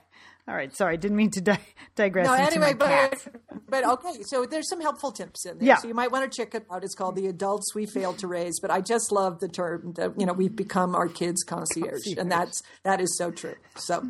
all 0.48 0.56
right. 0.56 0.74
Sorry, 0.74 0.96
didn't 0.96 1.18
mean 1.18 1.32
to 1.32 1.42
di- 1.42 1.60
digress. 1.96 2.28
No, 2.28 2.34
anyway, 2.34 2.74
but 2.74 3.28
but 3.70 3.86
okay. 3.86 4.24
So 4.24 4.46
there's 4.46 4.70
some 4.70 4.80
helpful 4.80 5.12
tips 5.12 5.46
in 5.46 5.58
there. 5.58 5.68
Yeah. 5.68 5.76
So 5.76 5.90
you 5.90 5.94
might 5.94 6.10
want 6.10 6.32
to 6.32 6.36
check 6.36 6.56
it 6.56 6.66
out. 6.72 6.86
It's 6.86 6.96
called 6.96 7.18
"The 7.18 7.28
Adults 7.28 7.76
We 7.76 7.86
Failed 7.86 8.20
to 8.20 8.28
Raise." 8.28 8.60
But 8.62 8.72
I 8.72 8.80
just 8.80 9.12
love 9.12 9.42
the 9.42 9.50
term 9.50 9.94
that 9.98 10.18
you 10.18 10.26
know 10.26 10.32
we've 10.32 10.56
become 10.56 10.96
our 10.96 11.10
kids' 11.10 11.44
concierge, 11.44 12.08
and 12.18 12.32
that's 12.32 12.64
that 12.84 13.02
is 13.02 13.18
so 13.18 13.30
true. 13.30 13.56
So, 13.76 14.10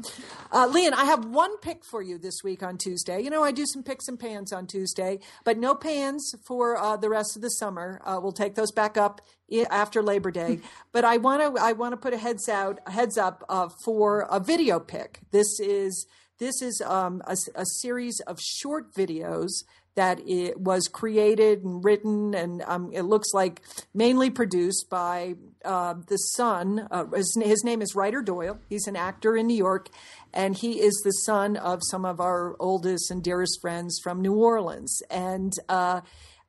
uh, 0.51 0.67
Lian, 0.67 0.93
I 0.93 1.05
have 1.05 1.25
one 1.25 1.57
pick 1.57 1.83
for 1.83 2.03
you 2.03 2.19
this 2.19 2.43
week 2.43 2.61
on 2.61 2.77
Tuesday. 2.77 3.19
You 3.19 3.31
know, 3.31 3.43
I 3.43 3.51
do 3.51 3.65
some 3.65 3.81
picks 3.81 4.07
and 4.07 4.19
pans 4.19 4.53
on 4.53 4.67
Tuesday, 4.67 5.19
but 5.43 5.57
no 5.57 5.73
pans 5.73 6.35
for 6.45 6.77
uh, 6.77 6.97
the 6.97 7.09
rest 7.09 7.35
of 7.35 7.41
the 7.41 7.49
summer. 7.49 7.99
Uh, 8.05 8.19
we'll 8.21 8.31
take 8.31 8.53
those 8.53 8.71
back 8.71 8.95
up 8.95 9.21
after 9.69 10.01
Labor 10.01 10.31
Day. 10.31 10.59
but 10.91 11.05
I 11.05 11.17
want 11.17 11.41
to 11.55 11.61
I 11.61 11.73
want 11.73 11.93
to 11.93 11.97
put 11.97 12.13
a 12.13 12.17
heads 12.17 12.49
out 12.49 12.79
a 12.85 12.91
heads 12.91 13.17
up 13.17 13.43
uh, 13.49 13.69
for 13.83 14.27
a 14.29 14.39
video 14.39 14.79
pick. 14.79 15.21
This 15.31 15.59
is 15.59 16.07
this 16.39 16.61
is 16.61 16.81
um, 16.85 17.21
a, 17.25 17.35
a 17.55 17.65
series 17.65 18.19
of 18.27 18.39
short 18.39 18.93
videos 18.93 19.49
that 19.95 20.19
it 20.27 20.59
was 20.59 20.87
created 20.87 21.63
and 21.63 21.83
written, 21.83 22.35
and 22.35 22.61
um, 22.67 22.91
it 22.93 23.01
looks 23.01 23.33
like 23.33 23.61
mainly 23.95 24.29
produced 24.29 24.85
by 24.91 25.33
uh, 25.65 25.95
the 26.07 26.17
son. 26.17 26.87
Uh, 26.91 27.05
his, 27.15 27.35
his 27.43 27.63
name 27.63 27.81
is 27.81 27.95
Ryder 27.95 28.21
Doyle. 28.21 28.59
He's 28.69 28.85
an 28.85 28.95
actor 28.95 29.35
in 29.35 29.47
New 29.47 29.57
York, 29.57 29.89
and 30.31 30.55
he 30.55 30.81
is 30.81 31.01
the 31.03 31.11
son 31.11 31.57
of 31.57 31.81
some 31.89 32.05
of 32.05 32.19
our 32.19 32.55
oldest 32.59 33.09
and 33.09 33.23
dearest 33.23 33.59
friends 33.59 33.99
from 34.03 34.21
New 34.21 34.35
Orleans. 34.35 35.01
And 35.09 35.53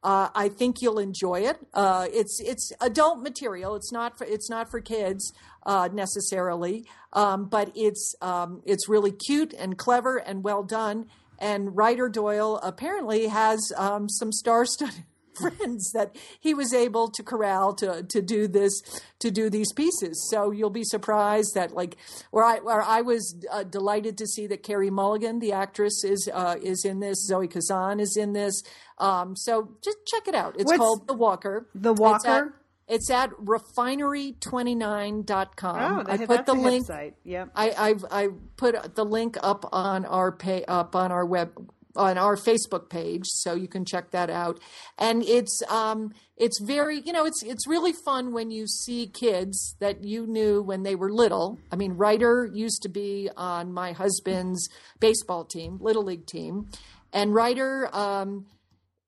uh, 0.09 0.31
I 0.35 0.49
think 0.49 0.81
you'll 0.81 0.99
enjoy 0.99 1.41
it. 1.41 1.59
Uh, 1.75 2.07
it's 2.11 2.41
it's 2.41 2.73
adult 2.81 3.19
material. 3.21 3.77
It's 3.77 3.93
not 3.93 4.17
for 4.17 4.25
it's 4.25 4.49
not 4.49 4.71
for 4.71 4.81
kids 4.81 5.35
uh, 5.67 5.91
necessarily, 5.93 6.87
um, 7.13 7.45
but 7.45 7.71
it's 7.75 8.15
um, 8.23 8.63
it's 8.65 8.89
really 8.89 9.13
cute 9.13 9.53
and 9.53 9.77
clever 9.77 10.17
and 10.17 10.43
well 10.43 10.63
done. 10.63 11.09
And 11.39 11.77
Ryder 11.77 12.09
Doyle 12.09 12.59
apparently 12.63 13.27
has 13.27 13.71
um, 13.77 14.09
some 14.09 14.33
star-studded 14.33 15.05
friends 15.41 15.91
that 15.93 16.17
he 16.41 16.55
was 16.55 16.73
able 16.73 17.11
to 17.11 17.23
corral 17.23 17.75
to 17.75 18.03
to 18.03 18.23
do 18.23 18.49
this 18.49 18.81
to 19.21 19.31
do 19.31 19.51
these 19.51 19.73
pieces. 19.73 20.29
So 20.31 20.51
you'll 20.51 20.71
be 20.71 20.85
surprised 20.85 21.55
that 21.55 21.73
like 21.73 21.97
where 22.31 22.45
I 22.45 22.59
where 22.59 22.83
I 22.83 23.01
was 23.01 23.35
uh, 23.51 23.65
delighted 23.65 24.17
to 24.19 24.27
see 24.27 24.47
that 24.49 24.63
Carey 24.63 24.91
Mulligan, 24.91 25.39
the 25.41 25.53
actress, 25.53 26.05
is 26.05 26.29
uh, 26.33 26.57
is 26.63 26.85
in 26.85 27.01
this. 27.01 27.25
Zoe 27.27 27.49
Kazan 27.49 28.01
is 28.01 28.17
in 28.17 28.33
this. 28.33 28.63
Um, 28.99 29.37
so 29.37 29.77
just 29.83 29.99
check 30.07 30.29
it 30.29 30.35
out. 30.35 30.55
It's 30.57 30.65
What's- 30.65 30.79
called 30.79 31.07
The 31.07 31.15
Walker. 31.15 31.69
The 31.75 31.93
Walker? 31.93 32.55
It's 32.89 33.11
at 33.11 33.31
refinery29.com. 33.33 36.07
Oh, 36.09 36.11
I 36.11 36.17
put 36.27 36.47
the 36.47 36.55
link. 36.55 36.87
website. 36.87 37.13
Yep. 37.25 37.51
I, 37.55 37.73
I've 37.77 38.05
I 38.11 38.29
put 38.57 38.95
the 38.95 39.05
link 39.05 39.37
up 39.43 39.69
on 39.73 40.07
our 40.07 40.33
pay 40.33 40.65
up 40.67 40.97
on 40.97 41.13
our 41.13 41.27
web 41.27 41.51
on 41.99 42.17
our 42.17 42.37
Facebook 42.37 42.89
page, 42.89 43.25
so 43.27 43.55
you 43.55 43.69
can 43.69 43.85
check 43.85 44.13
that 44.13 44.31
out. 44.31 44.59
And 44.97 45.23
it's 45.25 45.63
um 45.69 46.13
it's 46.37 46.61
very 46.61 47.03
you 47.05 47.13
know 47.13 47.27
it's 47.27 47.43
it's 47.43 47.67
really 47.67 47.93
fun 47.93 48.33
when 48.33 48.51
you 48.51 48.67
see 48.67 49.07
kids 49.07 49.77
that 49.81 50.05
you 50.05 50.27
knew 50.27 50.63
when 50.63 50.85
they 50.85 50.95
were 50.95 51.13
little. 51.13 51.59
I 51.71 51.77
mean, 51.77 51.93
Ryder 51.93 52.49
used 52.53 52.83
to 52.83 52.89
be 52.89 53.29
on 53.37 53.73
my 53.73 53.93
husband's 53.93 54.69
baseball 55.01 55.45
team, 55.45 55.79
little 55.81 56.05
league 56.05 56.27
team, 56.27 56.71
and 57.13 57.35
Ryder. 57.35 57.95
Um, 57.95 58.47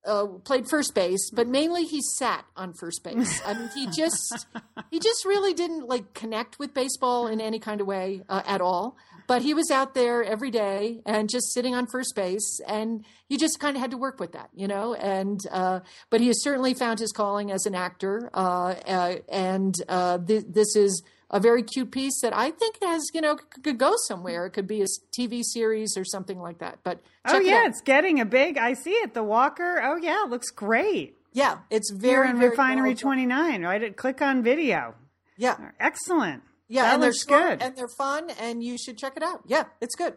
uh, 0.03 0.27
played 0.45 0.67
first 0.67 0.95
base, 0.95 1.31
but 1.31 1.47
mainly 1.47 1.85
he 1.85 2.01
sat 2.17 2.47
on 2.57 2.73
first 2.73 3.05
base. 3.05 3.43
I 3.45 3.53
mean, 3.53 3.69
he 3.75 3.87
just 3.87 4.47
he 4.91 4.99
just 4.99 5.27
really 5.27 5.53
didn't 5.53 5.87
like 5.89 6.15
connect 6.15 6.59
with 6.59 6.73
baseball 6.73 7.27
in 7.27 7.39
any 7.39 7.59
kind 7.59 7.83
of 7.83 7.87
way 7.87 8.23
uh, 8.29 8.43
at 8.47 8.63
all. 8.63 8.97
But 9.31 9.43
he 9.43 9.55
was 9.55 9.71
out 9.71 9.95
there 9.95 10.25
every 10.25 10.51
day 10.51 11.03
and 11.07 11.31
just 11.31 11.53
sitting 11.55 11.73
on 11.73 11.87
first 11.87 12.17
base, 12.17 12.61
and 12.67 13.05
you 13.29 13.39
just 13.39 13.61
kind 13.61 13.77
of 13.77 13.81
had 13.81 13.93
to 13.93 13.97
work 13.97 14.19
with 14.19 14.33
that, 14.33 14.51
you 14.53 14.67
know. 14.67 14.95
And 14.95 15.41
uh, 15.53 15.81
but 16.11 16.21
he 16.21 16.27
has 16.27 16.43
certainly 16.43 16.75
found 16.75 16.99
his 16.99 17.13
calling 17.13 17.53
as 17.53 17.65
an 17.65 17.77
actor, 17.77 18.29
uh, 18.35 18.75
uh, 18.89 19.17
and 19.29 19.73
uh, 19.89 20.19
th- 20.19 20.47
this 20.49 20.75
is 20.75 21.05
a 21.31 21.39
very 21.39 21.63
cute 21.63 21.93
piece 21.93 22.21
that 22.23 22.37
I 22.37 22.51
think 22.51 22.83
has 22.83 23.07
you 23.15 23.21
know 23.21 23.37
c- 23.37 23.63
could 23.63 23.79
go 23.79 23.93
somewhere. 24.09 24.47
It 24.47 24.51
could 24.51 24.67
be 24.67 24.83
a 24.83 24.87
TV 25.17 25.45
series 25.45 25.97
or 25.97 26.05
something 26.05 26.41
like 26.41 26.59
that. 26.59 26.81
But 26.83 26.99
Oh 27.25 27.39
it 27.39 27.47
yeah, 27.47 27.59
out. 27.59 27.67
it's 27.69 27.83
getting 27.83 28.19
a 28.19 28.25
big. 28.25 28.59
I 28.59 28.73
see 28.73 28.95
it. 28.95 29.15
The 29.15 29.23
Walker. 29.23 29.81
Oh 29.81 29.95
yeah, 29.95 30.25
it 30.25 30.31
looks 30.31 30.51
great. 30.51 31.15
Yeah, 31.33 31.59
it's 31.71 31.93
Here 31.93 32.01
very 32.01 32.29
on 32.31 32.39
very 32.39 32.51
Refinery. 32.51 32.97
Twenty 32.97 33.27
Nine, 33.27 33.63
right? 33.63 33.97
Click 33.97 34.23
on 34.23 34.43
video. 34.43 34.97
Yeah, 35.37 35.71
Excellent. 35.79 36.43
Yeah, 36.71 36.83
that 36.85 36.95
and 36.95 37.03
they're 37.03 37.13
good. 37.27 37.61
and 37.61 37.77
they're 37.77 37.89
fun, 37.99 38.31
and 38.41 38.63
you 38.63 38.79
should 38.79 38.97
check 38.97 39.15
it 39.17 39.23
out. 39.25 39.43
Yeah, 39.47 39.65
it's 39.81 39.97
good. 39.97 40.15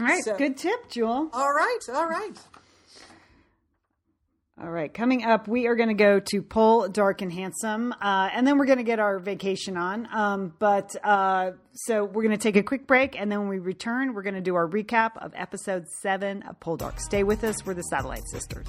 All 0.00 0.06
right, 0.06 0.22
so- 0.22 0.36
good 0.36 0.56
tip, 0.56 0.88
Jewel. 0.88 1.28
All 1.32 1.52
right, 1.52 1.78
all 1.92 2.06
right. 2.06 2.38
All 4.60 4.70
right, 4.70 4.92
coming 4.92 5.22
up, 5.24 5.46
we 5.46 5.68
are 5.68 5.76
going 5.76 5.88
to 5.88 5.94
go 5.94 6.18
to 6.18 6.42
Pol 6.42 6.88
Dark 6.88 7.22
and 7.22 7.32
Handsome, 7.32 7.92
uh, 7.92 8.28
and 8.32 8.44
then 8.44 8.58
we're 8.58 8.66
going 8.66 8.78
to 8.78 8.84
get 8.84 8.98
our 8.98 9.20
vacation 9.20 9.76
on. 9.76 10.08
Um, 10.12 10.52
but 10.58 10.96
uh, 11.04 11.52
so 11.74 12.04
we're 12.04 12.24
going 12.24 12.36
to 12.36 12.42
take 12.42 12.56
a 12.56 12.62
quick 12.64 12.86
break, 12.88 13.18
and 13.18 13.30
then 13.30 13.38
when 13.40 13.48
we 13.48 13.58
return, 13.60 14.14
we're 14.14 14.22
going 14.22 14.34
to 14.34 14.40
do 14.40 14.56
our 14.56 14.68
recap 14.68 15.16
of 15.18 15.32
episode 15.36 15.86
seven 16.02 16.42
of 16.42 16.58
Poldark. 16.58 16.98
Stay 16.98 17.22
with 17.22 17.44
us. 17.44 17.64
We're 17.64 17.74
the 17.74 17.82
Satellite 17.82 18.26
Sisters. 18.32 18.66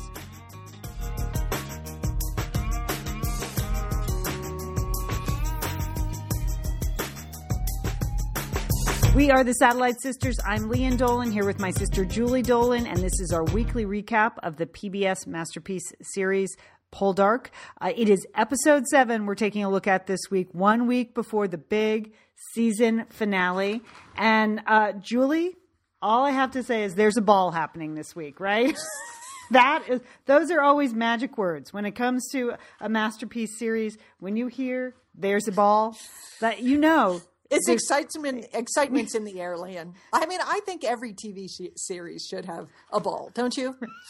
We 9.16 9.32
are 9.32 9.44
the 9.44 9.54
Satellite 9.54 10.00
Sisters. 10.02 10.38
I'm 10.46 10.70
Lian 10.70 10.96
Dolan 10.96 11.32
here 11.32 11.46
with 11.46 11.60
my 11.60 11.72
sister 11.72 12.06
Julie 12.06 12.44
Dolan, 12.44 12.86
and 12.86 13.00
this 13.00 13.20
is 13.20 13.34
our 13.34 13.44
weekly 13.46 13.84
recap 13.84 14.34
of 14.44 14.58
the 14.58 14.68
PBS 14.68 15.26
Masterpiece 15.26 15.92
series, 16.02 16.56
Poldark. 16.94 17.48
Uh, 17.82 17.92
it 17.96 18.08
is 18.08 18.26
episode 18.36 18.86
seven 18.86 19.26
we're 19.26 19.34
taking 19.34 19.64
a 19.64 19.70
look 19.70 19.88
at 19.88 20.06
this 20.06 20.20
week, 20.30 20.50
one 20.54 20.86
week 20.86 21.16
before 21.16 21.48
the 21.48 21.58
big 21.58 22.14
season 22.54 23.06
finale. 23.10 23.82
And 24.16 24.62
uh, 24.68 24.94
Julie, 24.94 25.56
all 26.04 26.24
I 26.24 26.32
have 26.32 26.52
to 26.52 26.62
say 26.62 26.84
is 26.84 26.94
there's 26.94 27.18
a 27.18 27.22
ball 27.22 27.50
happening 27.50 27.96
this 27.96 28.16
week, 28.16 28.40
right? 28.40 28.78
that 29.52 29.86
is, 29.90 30.02
those 30.28 30.52
are 30.52 30.62
always 30.62 30.94
magic 30.94 31.36
words 31.36 31.74
when 31.74 31.86
it 31.86 31.92
comes 31.92 32.30
to 32.32 32.54
a 32.80 32.88
masterpiece 32.88 33.58
series. 33.58 33.98
When 34.20 34.38
you 34.38 34.48
hear 34.48 34.94
"there's 35.16 35.48
a 35.48 35.52
ball," 35.52 35.98
that 36.42 36.62
you 36.62 36.78
know 36.78 37.22
It's 37.50 37.68
excitement, 37.68 38.46
excitement's 38.54 39.16
in 39.16 39.24
the 39.24 39.42
air, 39.42 39.58
Lian. 39.58 39.94
I 40.14 40.26
mean, 40.26 40.40
I 40.44 40.60
think 40.66 40.84
every 40.84 41.14
TV 41.14 41.50
sh- 41.50 41.72
series 41.76 42.26
should 42.30 42.46
have 42.46 42.68
a 42.92 43.00
ball, 43.00 43.32
don't 43.34 43.56
you? 43.58 43.76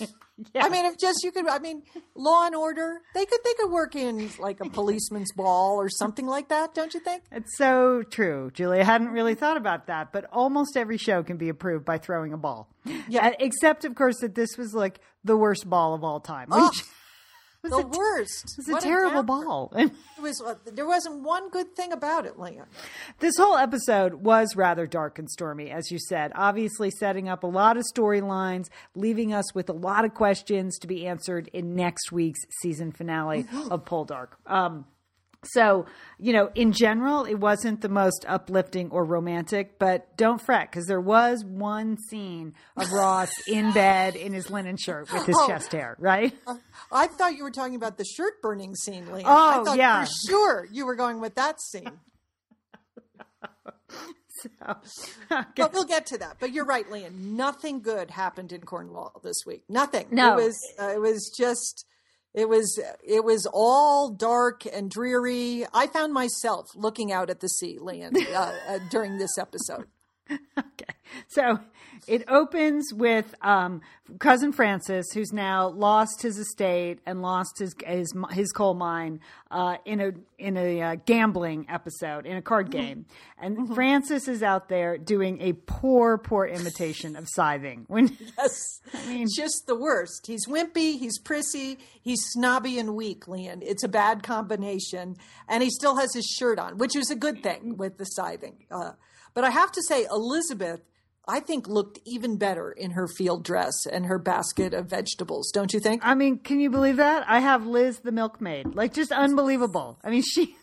yeah. 0.54 0.66
I 0.66 0.70
mean, 0.70 0.86
if 0.86 0.98
just 0.98 1.24
you 1.24 1.32
could, 1.32 1.48
I 1.48 1.60
mean, 1.60 1.84
Law 2.16 2.46
and 2.46 2.56
Order, 2.56 3.00
they 3.14 3.26
could 3.26 3.40
they 3.44 3.54
could 3.54 3.72
work 3.72 3.96
in 3.96 4.30
like 4.40 4.60
a 4.60 4.70
policeman's 4.70 5.32
ball 5.34 5.78
or 5.78 5.90
something 5.90 6.26
like 6.26 6.50
that, 6.50 6.74
don't 6.74 6.94
you 6.94 7.00
think? 7.00 7.24
It's 7.32 7.58
so 7.58 8.04
true, 8.04 8.52
Julie. 8.54 8.82
I 8.82 8.84
hadn't 8.84 9.10
really 9.10 9.36
thought 9.36 9.58
about 9.58 9.88
that, 9.88 10.12
but 10.12 10.26
almost 10.32 10.76
every 10.76 10.98
show 10.98 11.24
can 11.24 11.38
be 11.38 11.50
approved 11.50 11.86
by 11.86 11.98
throwing 11.98 12.34
a 12.34 12.38
ball. 12.38 12.70
Yeah. 13.08 13.28
Uh, 13.28 13.32
except, 13.40 13.86
of 13.86 13.96
course, 13.96 14.20
that 14.22 14.36
this 14.36 14.58
was 14.58 14.74
like 14.74 15.00
the 15.24 15.38
worst 15.38 15.70
ball 15.70 15.94
of 15.94 16.04
all 16.04 16.20
time. 16.20 16.50
Oh, 16.52 16.72
the 17.64 17.86
worst. 17.86 18.57
It 18.57 18.68
was 18.68 18.84
a 18.84 18.88
terrible 18.88 19.24
ball. 19.24 19.74
It 20.20 20.22
was. 20.22 20.41
Uh, 20.41 20.55
there 20.66 20.86
wasn't 20.86 21.24
one 21.24 21.49
good 21.49 21.78
thing 21.78 21.93
about 21.93 22.26
it, 22.26 22.38
Lian. 22.38 22.66
this 23.20 23.38
whole 23.38 23.55
episode 23.55 24.16
was 24.16 24.53
rather 24.57 24.86
dark 24.86 25.18
and 25.18 25.30
stormy, 25.30 25.72
as 25.72 25.91
you 25.91 25.97
said, 25.97 26.34
obviously 26.36 26.91
setting 26.91 27.30
up 27.30 27.43
a 27.43 27.47
lot 27.47 27.78
of 27.78 27.84
storylines, 27.95 28.66
leaving 28.95 29.34
us 29.34 29.55
with 29.55 29.70
a 29.70 29.74
lot 29.74 30.03
of 30.03 30.14
questions 30.14 30.78
to 30.80 30.88
be 30.88 31.07
answered 31.07 31.49
in 31.53 31.74
next 31.74 32.12
week's 32.12 32.41
season 32.62 32.91
finale 32.91 33.45
of 33.72 33.86
Poldark. 33.86 34.32
Um, 34.45 34.86
so, 35.44 35.86
you 36.18 36.34
know, 36.34 36.50
in 36.56 36.72
general, 36.74 37.24
it 37.26 37.36
wasn't 37.36 37.82
the 37.82 37.90
most 37.90 38.26
uplifting 38.28 38.90
or 38.92 39.06
romantic, 39.06 39.80
but 39.80 40.16
don't 40.18 40.42
fret 40.42 40.70
because 40.70 40.86
there 40.88 41.00
was 41.00 41.46
one 41.46 41.98
scene 42.10 42.54
of 42.76 42.92
Ross 42.92 43.32
in 43.48 43.72
bed 43.72 44.16
in 44.16 44.34
his 44.34 44.50
linen 44.50 44.76
shirt 44.78 45.12
with 45.14 45.26
his 45.26 45.36
Oh. 45.40 45.48
chest 45.48 45.72
hair, 45.72 45.96
right? 46.00 46.34
I 46.92 47.08
thought 47.08 47.36
you 47.38 47.44
were 47.44 47.52
talking 47.52 47.76
about 47.76 47.98
the 47.98 48.06
shirt 48.06 48.42
burning 48.42 48.76
scene, 48.76 49.06
Lian. 49.12 49.24
Oh, 49.26 49.62
I 49.62 49.64
thought 49.64 49.78
yeah. 49.78 50.04
for 50.04 50.12
sure 50.28 50.68
you 50.72 50.86
were 50.86 50.96
going 50.96 51.22
with 51.22 51.36
that 51.36 51.62
scene. 51.62 51.92
But 55.30 55.74
we'll 55.74 55.84
get 55.86 56.06
to 56.08 56.18
that. 56.20 56.38
But 56.40 56.54
you're 56.54 56.66
right, 56.66 56.90
Lian. 56.90 57.36
Nothing 57.36 57.82
good 57.82 58.12
happened 58.12 58.52
in 58.54 58.62
Cornwall 58.62 59.20
this 59.24 59.44
week. 59.46 59.64
Nothing. 59.68 60.08
No. 60.12 60.38
It 60.38 60.44
was. 60.44 60.58
Uh, 60.82 60.88
it 60.96 61.02
was 61.02 61.30
just. 61.38 61.86
It 62.34 62.48
was. 62.48 62.80
It 63.04 63.24
was 63.24 63.48
all 63.52 64.10
dark 64.12 64.64
and 64.72 64.90
dreary. 64.90 65.66
I 65.74 65.88
found 65.88 66.14
myself 66.14 66.68
looking 66.76 67.12
out 67.12 67.30
at 67.30 67.40
the 67.40 67.50
sea, 67.50 67.78
Lian, 67.82 68.16
uh, 68.16 68.54
uh, 68.68 68.80
during 68.92 69.18
this 69.18 69.38
episode. 69.38 69.88
Okay. 70.58 70.94
So 71.28 71.60
it 72.08 72.24
opens 72.30 72.94
with 72.94 73.36
um, 73.42 73.82
cousin 74.20 74.52
Francis, 74.52 75.08
who's 75.14 75.32
now 75.34 75.68
lost 75.68 76.22
his 76.22 76.38
estate 76.38 77.00
and 77.06 77.22
lost 77.22 77.60
his 77.60 77.76
his, 77.86 78.14
his 78.32 78.52
coal 78.52 78.74
mine 78.74 79.20
uh, 79.52 79.78
in 79.86 80.00
a 80.00 80.12
in 80.38 80.56
a 80.58 80.82
uh, 80.82 80.96
gambling 81.06 81.66
episode 81.70 82.26
in 82.26 82.38
a 82.38 82.42
card 82.42 82.72
game, 82.72 83.06
and 83.38 83.74
Francis 83.76 84.28
is 84.28 84.42
out 84.44 84.70
there 84.70 84.98
doing 84.98 85.42
a 85.42 85.54
poor, 85.54 86.18
poor 86.18 86.46
imitation 86.46 87.16
of 87.16 87.28
scything. 87.28 87.86
When 87.88 88.18
Yes. 88.38 88.80
just 89.36 89.66
the 89.68 89.76
worst. 89.76 90.26
He's 90.28 90.48
wimpy, 90.48 90.98
he's 90.98 91.20
prissy, 91.20 91.78
he's 92.02 92.22
snobby 92.32 92.80
and 92.80 92.96
weak, 92.96 93.28
Lian. 93.28 93.62
It's 93.62 93.84
a 93.84 93.90
bad 93.90 94.24
combination. 94.24 95.16
And 95.48 95.64
he 95.64 95.70
still 95.70 95.98
has 95.98 96.14
his 96.14 96.26
shirt 96.26 96.60
on, 96.60 96.78
which 96.78 96.96
is 96.96 97.10
a 97.12 97.16
good 97.16 97.44
thing 97.44 97.78
with 97.78 97.98
the 97.98 98.06
scything. 98.06 98.66
Uh, 98.72 98.92
but 99.34 99.44
I 99.44 99.50
have 99.50 99.72
to 99.74 99.82
say, 99.84 100.06
Elizabeth, 100.12 100.82
I 101.28 101.40
think, 101.40 101.68
looked 101.68 102.00
even 102.06 102.38
better 102.38 102.72
in 102.72 102.92
her 102.92 103.08
field 103.08 103.44
dress 103.44 103.86
and 103.92 104.06
her 104.08 104.18
basket 104.18 104.74
of 104.74 104.88
vegetables, 104.88 105.52
don't 105.54 105.74
you 105.74 105.80
think? 105.80 106.02
I 106.04 106.16
mean, 106.16 106.40
can 106.40 106.60
you 106.60 106.70
believe 106.70 106.98
that? 106.98 107.24
I 107.28 107.40
have 107.40 107.66
Liz 107.68 108.00
the 108.00 108.12
milkmaid, 108.12 108.74
like 108.76 108.94
just 108.94 109.12
unbelievable. 109.12 110.00
I 110.04 110.10
mean, 110.10 110.24
she. 110.24 110.56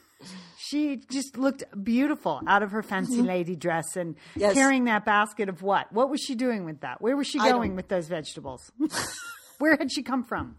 She 0.58 0.96
just 1.12 1.36
looked 1.38 1.62
beautiful 1.84 2.40
out 2.48 2.64
of 2.64 2.72
her 2.72 2.82
fancy 2.82 3.18
mm-hmm. 3.18 3.26
lady 3.26 3.54
dress 3.54 3.94
and 3.94 4.16
Yes. 4.34 4.54
carrying 4.54 4.86
that 4.86 5.04
basket 5.04 5.48
of 5.48 5.62
what? 5.62 5.92
What 5.92 6.10
was 6.10 6.20
she 6.20 6.34
doing 6.34 6.64
with 6.64 6.80
that? 6.80 7.00
Where 7.00 7.16
was 7.16 7.28
she 7.28 7.38
going 7.38 7.76
with 7.76 7.86
those 7.86 8.08
vegetables? 8.08 8.72
Where 9.58 9.76
had 9.76 9.92
she 9.92 10.02
come 10.02 10.24
from? 10.24 10.56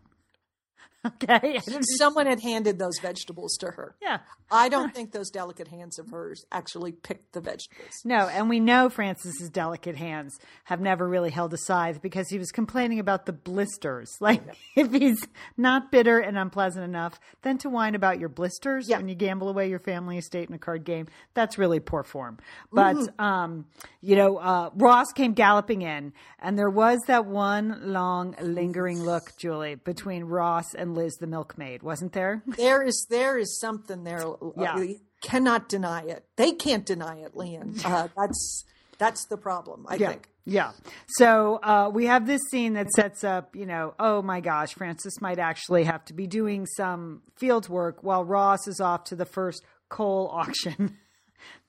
Okay. 1.23 1.59
Someone 1.97 2.25
had 2.25 2.41
handed 2.41 2.79
those 2.79 2.99
vegetables 3.01 3.55
to 3.61 3.67
her. 3.67 3.95
yeah. 4.01 4.19
I 4.49 4.69
don't 4.69 4.95
think 4.95 5.11
those 5.11 5.29
delicate 5.29 5.67
hands 5.67 5.99
of 5.99 6.09
hers 6.09 6.45
actually 6.53 6.93
picked 6.93 7.33
the 7.33 7.41
vegetables. 7.41 7.91
No, 8.05 8.27
and 8.29 8.49
we 8.49 8.61
know 8.61 8.89
Francis's 8.89 9.49
delicate 9.49 9.97
hands 9.97 10.37
have 10.65 10.79
never 10.79 11.05
really 11.07 11.29
held 11.31 11.53
a 11.53 11.57
scythe 11.57 12.01
because 12.01 12.29
he 12.29 12.37
was 12.39 12.49
complaining 12.51 12.99
about 12.99 13.25
the 13.25 13.33
blisters. 13.33 14.09
Like, 14.21 14.41
if 14.75 14.91
he's 14.91 15.25
not 15.57 15.91
bitter 15.91 16.19
and 16.19 16.37
unpleasant 16.37 16.83
enough, 16.85 17.19
then 17.41 17.57
to 17.59 17.69
whine 17.69 17.93
about 17.95 18.19
your 18.19 18.29
blisters 18.29 18.87
Yeah. 18.89 18.97
when 18.97 19.07
you 19.09 19.15
gamble 19.15 19.47
away 19.49 19.69
your 19.69 19.79
family 19.79 20.17
estate 20.17 20.47
in 20.49 20.55
a 20.55 20.59
card 20.59 20.83
game, 20.85 21.07
that's 21.33 21.57
really 21.57 21.79
poor 21.79 22.03
form. 22.03 22.37
But, 22.73 22.95
um, 23.19 23.65
you 24.01 24.15
know, 24.15 24.37
uh, 24.37 24.69
Ross 24.75 25.07
came 25.13 25.33
galloping 25.33 25.81
in, 25.83 26.13
and 26.39 26.57
there 26.57 26.69
was 26.69 26.99
that 27.07 27.25
one 27.25 27.91
long, 27.93 28.35
lingering 28.41 29.01
look, 29.03 29.35
Julie, 29.37 29.75
between 29.75 30.23
Ross 30.23 30.73
and 30.73 30.96
Liz 30.97 31.15
the 31.17 31.27
milkmaid, 31.27 31.81
wasn't 31.83 32.11
there? 32.13 32.43
There 32.57 32.81
is 32.83 33.07
there 33.09 33.37
is 33.37 33.59
something 33.59 34.03
there. 34.03 34.25
Yeah. 34.57 34.77
You 34.79 34.99
cannot 35.21 35.69
deny 35.69 36.01
it. 36.01 36.25
They 36.35 36.51
can't 36.51 36.85
deny 36.85 37.19
it, 37.19 37.35
Lian. 37.35 37.75
Uh, 37.85 38.07
that's 38.17 38.65
that's 38.97 39.25
the 39.27 39.37
problem. 39.37 39.85
I 39.87 39.95
Yeah. 39.95 40.09
think. 40.09 40.27
Yeah. 40.49 40.71
So 41.07 41.59
uh, 41.61 41.91
we 41.93 42.05
have 42.05 42.25
this 42.25 42.41
scene 42.49 42.73
that 42.73 42.89
sets 42.91 43.23
up, 43.23 43.55
you 43.55 43.65
know, 43.65 43.93
oh 43.99 44.21
my 44.21 44.39
gosh, 44.39 44.73
Francis 44.73 45.19
might 45.21 45.39
actually 45.39 45.83
have 45.83 46.03
to 46.05 46.13
be 46.13 46.25
doing 46.25 46.65
some 46.65 47.21
field 47.35 47.67
work 47.69 48.01
while 48.01 48.23
Ross 48.25 48.65
is 48.67 48.79
off 48.79 49.03
to 49.05 49.15
the 49.15 49.25
first 49.25 49.63
coal 49.89 50.29
auction. 50.33 50.97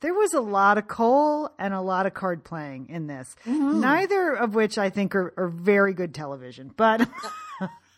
there 0.00 0.14
was 0.14 0.32
a 0.32 0.40
lot 0.40 0.78
of 0.78 0.86
coal 0.86 1.50
and 1.58 1.74
a 1.74 1.80
lot 1.80 2.06
of 2.06 2.14
card 2.14 2.44
playing 2.44 2.88
in 2.88 3.08
this, 3.08 3.34
neither 3.46 4.32
of 4.32 4.54
which 4.54 4.78
I 4.78 4.90
think 4.90 5.14
are, 5.16 5.34
are 5.36 5.48
very 5.48 5.92
good 5.92 6.14
television. 6.14 6.70
But 6.76 7.06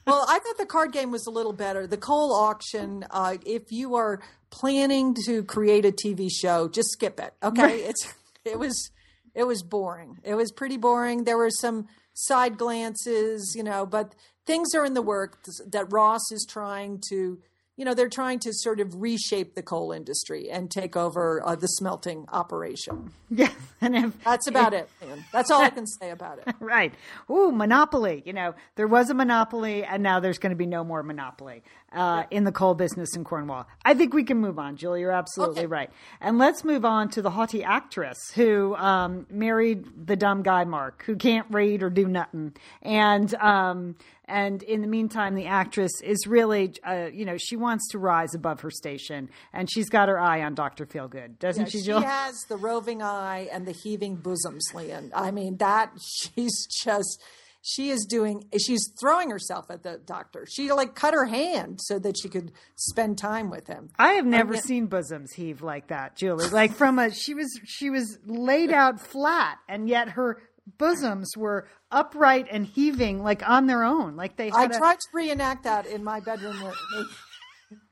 Well, 0.07 0.25
I 0.29 0.39
thought 0.39 0.59
the 0.59 0.67
card 0.67 0.93
game 0.93 1.11
was 1.11 1.27
a 1.27 1.31
little 1.31 1.53
better. 1.53 1.87
The 1.87 1.97
coal 1.97 2.33
auction. 2.33 3.05
Uh, 3.11 3.37
if 3.45 3.71
you 3.71 3.95
are 3.95 4.21
planning 4.51 5.15
to 5.27 5.45
create 5.45 5.85
a 5.85 5.93
TV 5.93 6.29
show, 6.31 6.69
just 6.69 6.91
skip 6.91 7.21
it. 7.21 7.35
Okay, 7.43 7.81
it's 7.85 8.13
it 8.45 8.59
was 8.59 8.91
it 9.35 9.45
was 9.45 9.63
boring. 9.63 10.19
It 10.25 10.35
was 10.35 10.53
pretty 10.53 10.77
boring. 10.77 11.25
There 11.25 11.37
were 11.37 11.51
some 11.51 11.87
side 12.15 12.59
glances, 12.59 13.55
you 13.57 13.63
know, 13.63 13.87
but 13.87 14.15
things 14.47 14.75
are 14.75 14.85
in 14.85 14.95
the 14.95 15.03
works 15.03 15.61
that 15.67 15.93
Ross 15.93 16.33
is 16.33 16.47
trying 16.49 17.03
to. 17.11 17.39
You 17.81 17.87
know, 17.87 17.95
they're 17.95 18.11
trying 18.11 18.41
to 18.41 18.53
sort 18.53 18.79
of 18.79 19.01
reshape 19.01 19.55
the 19.55 19.63
coal 19.63 19.91
industry 19.91 20.51
and 20.51 20.71
take 20.71 20.99
over 20.99 21.41
uh, 21.43 21.55
the 21.55 21.67
smelting 21.67 22.27
operation. 22.29 23.11
yeah, 23.31 23.49
and 23.81 23.97
if, 23.97 24.23
That's 24.23 24.47
about 24.49 24.75
it, 24.75 24.91
man. 25.01 25.25
That's 25.33 25.51
all 25.51 25.63
I 25.63 25.71
can 25.71 25.87
say 25.87 26.11
about 26.11 26.41
it. 26.41 26.55
Right. 26.61 26.93
Ooh, 27.31 27.51
monopoly. 27.51 28.23
You 28.27 28.35
know, 28.35 28.55
there 28.77 28.87
was 28.87 29.09
a 29.09 29.15
monopoly, 29.15 29.83
and 29.83 30.03
now 30.03 30.21
there's 30.21 30.39
going 30.39 30.51
to 30.51 30.57
be 30.57 30.67
no 30.67 30.85
more 30.85 31.03
monopoly 31.03 31.63
uh, 31.93 32.25
in 32.31 32.45
the 32.45 32.53
coal 32.53 32.75
business 32.75 33.17
in 33.17 33.25
Cornwall. 33.25 33.67
I 33.85 33.95
think 33.95 34.15
we 34.15 34.23
can 34.25 34.39
move 34.39 34.59
on, 34.59 34.77
Julie. 34.77 35.01
You're 35.01 35.11
absolutely 35.11 35.61
Okay. 35.61 35.67
right. 35.67 35.91
And 36.21 36.39
let's 36.39 36.63
move 36.65 36.85
on 36.85 37.09
to 37.11 37.23
the 37.23 37.31
haughty 37.31 37.65
actress 37.65 38.17
who 38.35 38.75
um, 38.77 39.27
married 39.31 40.07
the 40.07 40.15
dumb 40.17 40.43
guy, 40.43 40.65
Mark, 40.65 41.03
who 41.05 41.17
can't 41.17 41.47
read 41.51 41.83
or 41.83 41.91
do 41.91 42.07
nothing. 42.07 42.55
And, 42.83 43.35
um, 43.35 43.97
and 44.27 44.63
in 44.63 44.83
the 44.83 44.87
meantime, 44.87 45.35
the 45.35 45.47
actress 45.47 45.91
is 46.05 46.25
really, 46.29 46.75
uh, 46.87 47.09
you 47.13 47.25
know, 47.25 47.37
she 47.37 47.57
wants 47.57 47.89
to 47.91 47.99
rise 47.99 48.35
above 48.35 48.61
her 48.61 48.71
station, 48.71 49.29
and 49.53 49.69
she's 49.69 49.89
got 49.89 50.09
her 50.09 50.21
eye 50.21 50.43
on 50.43 50.55
Dr. 50.55 50.87
Feelgood, 50.87 51.41
doesn't 51.41 51.67
she, 51.71 51.79
she 51.79 51.87
Jill? 51.87 52.01
has 52.01 52.37
the 52.49 52.57
roving 52.57 53.03
eye 53.03 53.49
and 53.53 53.67
the 53.67 53.73
heaving 53.73 54.15
bosoms, 54.15 54.65
Lian. 54.73 55.11
I 55.13 55.33
mean, 55.33 55.57
that 55.57 55.91
she's 56.01 56.67
just 56.85 57.21
she 57.63 57.91
is 57.91 58.07
doing 58.09 58.45
she's 58.59 58.91
throwing 58.99 59.31
herself 59.31 59.71
at 59.71 59.83
the 59.83 60.01
doctor. 60.05 60.47
She 60.49 60.73
like 60.73 60.95
cut 60.95 61.15
her 61.15 61.27
hand 61.27 61.81
so 61.83 61.99
that 61.99 62.17
she 62.19 62.29
could 62.29 62.53
spend 62.77 63.19
time 63.19 63.51
with 63.51 63.67
him. 63.67 63.91
I 63.99 64.13
have 64.13 64.27
never 64.27 64.55
yeah. 64.55 64.61
seen 64.61 64.87
bosoms 64.87 65.33
heave 65.33 65.63
like 65.63 65.89
that, 65.89 66.17
Julie. 66.17 66.49
Like 66.49 66.73
from 66.73 66.99
a 66.99 67.13
she 67.13 67.35
was 67.35 67.61
she 67.65 67.91
was 67.91 68.19
laid 68.25 68.73
out 68.73 69.01
flat 69.01 69.59
and 69.69 69.89
yet 69.89 70.11
her 70.11 70.43
bosoms 70.79 71.37
were 71.37 71.69
upright 71.91 72.47
and 72.51 72.67
heaving 72.67 73.23
like 73.23 73.47
on 73.49 73.67
their 73.67 73.85
own. 73.85 74.17
Like 74.17 74.37
they 74.37 74.51
I 74.51 74.65
a, 74.65 74.69
tried 74.69 75.01
to 75.01 75.09
reenact 75.13 75.65
that 75.65 75.87
in 75.87 76.03
my 76.03 76.21
bedroom. 76.21 76.57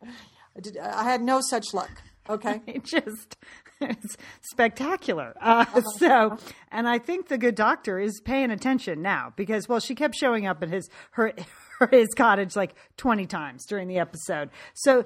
I, 0.03 0.61
did, 0.61 0.79
I 0.79 1.05
had 1.05 1.21
no 1.21 1.41
such 1.41 1.75
luck. 1.75 1.91
Okay. 2.29 2.61
it 2.66 2.85
just 2.85 3.37
it's 3.81 4.16
spectacular. 4.43 5.35
Uh, 5.41 5.64
so, 5.99 6.39
and 6.70 6.89
I 6.89 6.99
think 6.99 7.29
the 7.29 7.39
good 7.39 7.55
doctor 7.55 7.99
is 7.99 8.20
paying 8.24 8.51
attention 8.51 9.03
now 9.03 9.33
because, 9.37 9.68
well, 9.68 9.81
she 9.81 9.95
kept 9.95 10.14
showing 10.16 10.47
up 10.47 10.62
at 10.62 10.70
his 10.70 10.89
her, 11.12 11.33
his 11.91 12.09
cottage 12.16 12.57
like 12.57 12.74
twenty 12.97 13.26
times 13.26 13.64
during 13.66 13.89
the 13.89 13.99
episode. 13.99 14.51
So. 14.74 15.05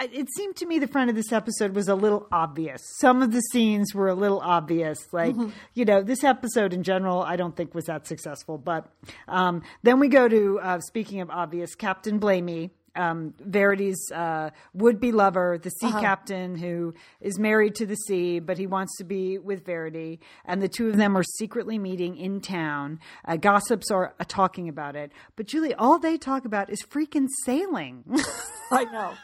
It 0.00 0.26
seemed 0.34 0.56
to 0.56 0.66
me 0.66 0.80
the 0.80 0.88
front 0.88 1.08
of 1.08 1.14
this 1.14 1.30
episode 1.30 1.72
was 1.72 1.86
a 1.86 1.94
little 1.94 2.26
obvious. 2.32 2.82
Some 2.98 3.22
of 3.22 3.30
the 3.30 3.40
scenes 3.52 3.94
were 3.94 4.08
a 4.08 4.14
little 4.16 4.40
obvious. 4.40 4.98
Like, 5.12 5.36
you 5.74 5.84
know, 5.84 6.02
this 6.02 6.24
episode 6.24 6.72
in 6.72 6.82
general, 6.82 7.22
I 7.22 7.36
don't 7.36 7.54
think 7.54 7.76
was 7.76 7.84
that 7.84 8.04
successful. 8.04 8.58
But 8.58 8.90
um, 9.28 9.62
then 9.84 10.00
we 10.00 10.08
go 10.08 10.26
to, 10.26 10.58
uh, 10.58 10.80
speaking 10.80 11.20
of 11.20 11.30
obvious, 11.30 11.76
Captain 11.76 12.18
Blamey, 12.18 12.70
um, 12.98 13.34
Verity's 13.40 14.10
uh, 14.12 14.50
would-be 14.74 15.12
lover, 15.12 15.58
the 15.62 15.70
sea 15.70 15.90
captain 15.92 16.56
who 16.56 16.94
is 17.20 17.38
married 17.38 17.74
to 17.76 17.86
the 17.86 17.96
sea, 17.96 18.40
but 18.40 18.58
he 18.58 18.66
wants 18.66 18.96
to 18.98 19.04
be 19.04 19.38
with 19.38 19.64
Verity, 19.64 20.20
and 20.44 20.60
the 20.60 20.68
two 20.68 20.88
of 20.88 20.96
them 20.96 21.16
are 21.16 21.22
secretly 21.22 21.78
meeting 21.78 22.16
in 22.16 22.40
town. 22.40 22.98
Uh, 23.24 23.36
gossips 23.36 23.90
are 23.90 24.14
uh, 24.18 24.24
talking 24.26 24.68
about 24.68 24.96
it, 24.96 25.12
but 25.36 25.46
Julie, 25.46 25.74
all 25.74 25.98
they 25.98 26.18
talk 26.18 26.44
about 26.44 26.70
is 26.70 26.82
freaking 26.82 27.26
sailing. 27.44 28.04
I 28.70 28.84
know. 28.84 29.14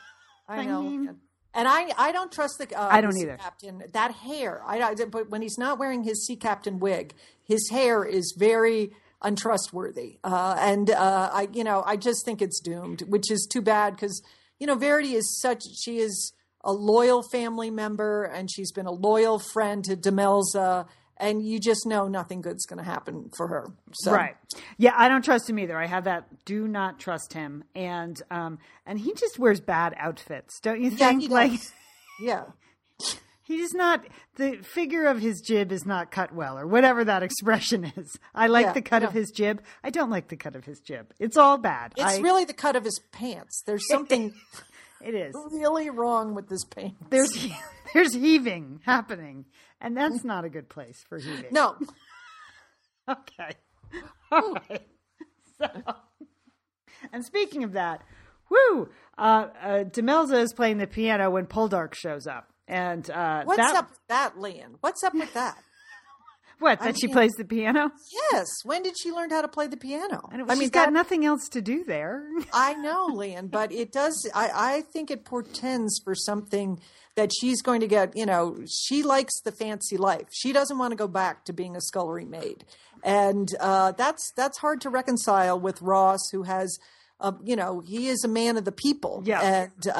I 0.48 0.64
know. 0.64 1.16
and 1.54 1.68
I, 1.68 1.90
I 1.96 2.12
don't 2.12 2.30
trust 2.30 2.58
the. 2.58 2.78
Uh, 2.78 2.88
I 2.90 3.00
don't 3.00 3.10
the 3.10 3.20
sea 3.20 3.22
either. 3.24 3.38
Captain, 3.38 3.82
that 3.92 4.12
hair. 4.12 4.62
I, 4.66 4.80
I, 4.80 4.94
but 4.94 5.30
when 5.30 5.42
he's 5.42 5.58
not 5.58 5.78
wearing 5.78 6.04
his 6.04 6.26
sea 6.26 6.36
captain 6.36 6.78
wig, 6.78 7.14
his 7.42 7.68
hair 7.70 8.04
is 8.04 8.34
very 8.38 8.92
untrustworthy. 9.24 10.18
Uh, 10.22 10.54
and 10.58 10.90
uh, 10.90 11.30
I, 11.32 11.48
you 11.52 11.64
know, 11.64 11.82
I 11.84 11.96
just 11.96 12.24
think 12.24 12.40
it's 12.40 12.60
doomed, 12.60 13.02
which 13.08 13.30
is 13.30 13.48
too 13.50 13.62
bad 13.62 13.94
because 13.94 14.22
you 14.60 14.66
know 14.66 14.76
Verity 14.76 15.14
is 15.14 15.40
such. 15.40 15.64
She 15.82 15.98
is 15.98 16.32
a 16.62 16.72
loyal 16.72 17.22
family 17.22 17.70
member, 17.70 18.24
and 18.24 18.50
she's 18.50 18.70
been 18.70 18.86
a 18.86 18.92
loyal 18.92 19.38
friend 19.38 19.82
to 19.84 19.96
Demelza. 19.96 20.86
And 21.16 21.46
you 21.46 21.60
just 21.60 21.86
know 21.86 22.08
nothing 22.08 22.40
good's 22.40 22.66
going 22.66 22.78
to 22.78 22.84
happen 22.84 23.30
for 23.36 23.46
her. 23.46 23.68
So. 23.92 24.10
Right. 24.10 24.34
Yeah, 24.78 24.94
I 24.96 25.08
don't 25.08 25.24
trust 25.24 25.48
him 25.48 25.60
either. 25.60 25.78
I 25.78 25.86
have 25.86 26.04
that. 26.04 26.44
Do 26.44 26.66
not 26.66 26.98
trust 26.98 27.32
him. 27.34 27.62
And 27.76 28.20
um, 28.32 28.58
and 28.84 28.98
he 28.98 29.14
just 29.14 29.38
wears 29.38 29.60
bad 29.60 29.94
outfits, 29.96 30.58
don't 30.58 30.80
you 30.80 30.90
Yeah, 30.90 31.10
think? 31.10 31.22
he 31.22 31.28
like 31.28 31.52
does. 31.52 31.72
Yeah. 32.20 32.42
He's 33.46 33.74
not 33.74 34.04
the 34.36 34.56
figure 34.62 35.06
of 35.06 35.20
his 35.20 35.40
jib 35.42 35.70
is 35.70 35.84
not 35.84 36.10
cut 36.10 36.34
well, 36.34 36.58
or 36.58 36.66
whatever 36.66 37.04
that 37.04 37.22
expression 37.22 37.84
is. 37.96 38.16
I 38.34 38.46
like 38.46 38.66
Yeah, 38.66 38.72
the 38.72 38.82
cut 38.82 39.02
of 39.02 39.12
his 39.12 39.30
jib. 39.30 39.62
I 39.82 39.90
don't 39.90 40.08
like 40.10 40.28
the 40.28 40.36
cut 40.36 40.56
of 40.56 40.64
his 40.64 40.80
jib. 40.80 41.12
It's 41.20 41.36
all 41.36 41.58
bad. 41.58 41.92
It's 41.96 42.04
I- 42.18 42.20
really 42.20 42.44
the 42.46 42.54
cut 42.54 42.74
of 42.74 42.84
his 42.84 42.98
pants. 43.12 43.62
There's 43.66 43.86
something 43.86 44.32
it 45.04 45.14
is. 45.14 45.34
really 45.52 45.90
wrong 45.90 46.34
with 46.34 46.48
his 46.48 46.64
pants. 46.64 46.96
There's 47.10 47.48
there's 47.94 48.14
heaving 48.14 48.80
happening, 48.86 49.44
and 49.80 49.94
that's 49.96 50.24
not 50.24 50.44
a 50.46 50.48
good 50.48 50.68
place 50.70 51.04
for 51.08 51.18
heaving. 51.18 51.50
no. 51.52 51.76
Okay. 53.08 53.50
All 54.32 54.54
right. 54.70 54.86
So, 55.58 55.66
and 57.12 57.22
speaking 57.24 57.62
of 57.62 57.72
that, 57.74 58.00
whoo, 58.50 58.88
uh, 59.18 59.48
uh, 59.62 59.84
Demelza 59.84 60.40
is 60.40 60.54
playing 60.54 60.78
the 60.78 60.86
piano 60.86 61.30
when 61.30 61.44
Poldark 61.46 61.92
shows 61.94 62.26
up, 62.26 62.48
and 62.68 63.08
uh, 63.10 63.44
What's 63.44 63.58
that, 63.58 63.76
up 63.76 63.90
with 63.90 63.98
that, 64.08 64.38
Lian? 64.38 64.76
What's 64.80 65.02
up 65.04 65.14
with 65.14 65.32
that? 65.34 65.56
What 66.60 66.78
that 66.80 66.96
she 66.98 67.08
mean- 67.08 67.14
plays 67.14 67.32
the 67.32 67.44
piano? 67.44 67.90
Yes. 68.32 68.46
When 68.64 68.84
did 68.84 68.94
she 68.96 69.10
learn 69.10 69.30
how 69.30 69.42
to 69.42 69.48
play 69.48 69.66
the 69.66 69.76
piano? 69.76 70.28
And 70.32 70.42
I 70.42 70.54
she's 70.54 70.60
mean, 70.60 70.68
got 70.70 70.86
that- 70.86 70.92
nothing 70.92 71.24
else 71.26 71.48
to 71.50 71.60
do 71.60 71.82
there. 71.82 72.24
I 72.54 72.74
know, 72.74 73.06
Lian, 73.06 73.48
but 73.48 73.72
it 73.72 73.90
does. 73.90 74.26
I, 74.32 74.50
I 74.54 74.80
think 74.92 75.10
it 75.10 75.24
portends 75.24 76.00
for 76.04 76.14
something 76.14 76.78
that 77.16 77.32
she's 77.38 77.60
going 77.60 77.80
to 77.80 77.88
get. 77.88 78.16
You 78.16 78.24
know, 78.24 78.60
she 78.70 79.02
likes 79.02 79.40
the 79.40 79.50
fancy 79.50 79.96
life. 79.96 80.28
She 80.32 80.52
doesn't 80.52 80.78
want 80.78 80.92
to 80.92 80.96
go 80.96 81.08
back 81.08 81.44
to 81.46 81.52
being 81.52 81.74
a 81.74 81.80
scullery 81.80 82.24
maid, 82.24 82.64
and 83.02 83.48
uh, 83.58 83.90
that's 83.92 84.32
that's 84.36 84.58
hard 84.58 84.80
to 84.82 84.90
reconcile 84.90 85.58
with 85.58 85.82
Ross, 85.82 86.30
who 86.30 86.44
has, 86.44 86.78
uh, 87.20 87.32
you 87.42 87.56
know, 87.56 87.80
he 87.80 88.06
is 88.06 88.22
a 88.24 88.28
man 88.28 88.56
of 88.56 88.64
the 88.64 88.72
people. 88.72 89.22
Yeah. 89.26 89.40
and. 89.42 89.92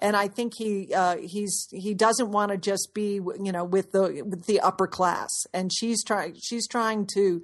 And 0.00 0.16
I 0.16 0.28
think 0.28 0.54
he 0.56 0.94
uh, 0.94 1.16
he's 1.18 1.68
he 1.70 1.94
doesn't 1.94 2.30
want 2.30 2.52
to 2.52 2.58
just 2.58 2.90
be 2.94 3.14
you 3.14 3.52
know 3.52 3.64
with 3.64 3.92
the 3.92 4.22
with 4.24 4.46
the 4.46 4.60
upper 4.60 4.86
class, 4.86 5.30
and 5.52 5.70
she's 5.72 6.02
trying 6.02 6.36
she's 6.40 6.66
trying 6.66 7.06
to 7.14 7.42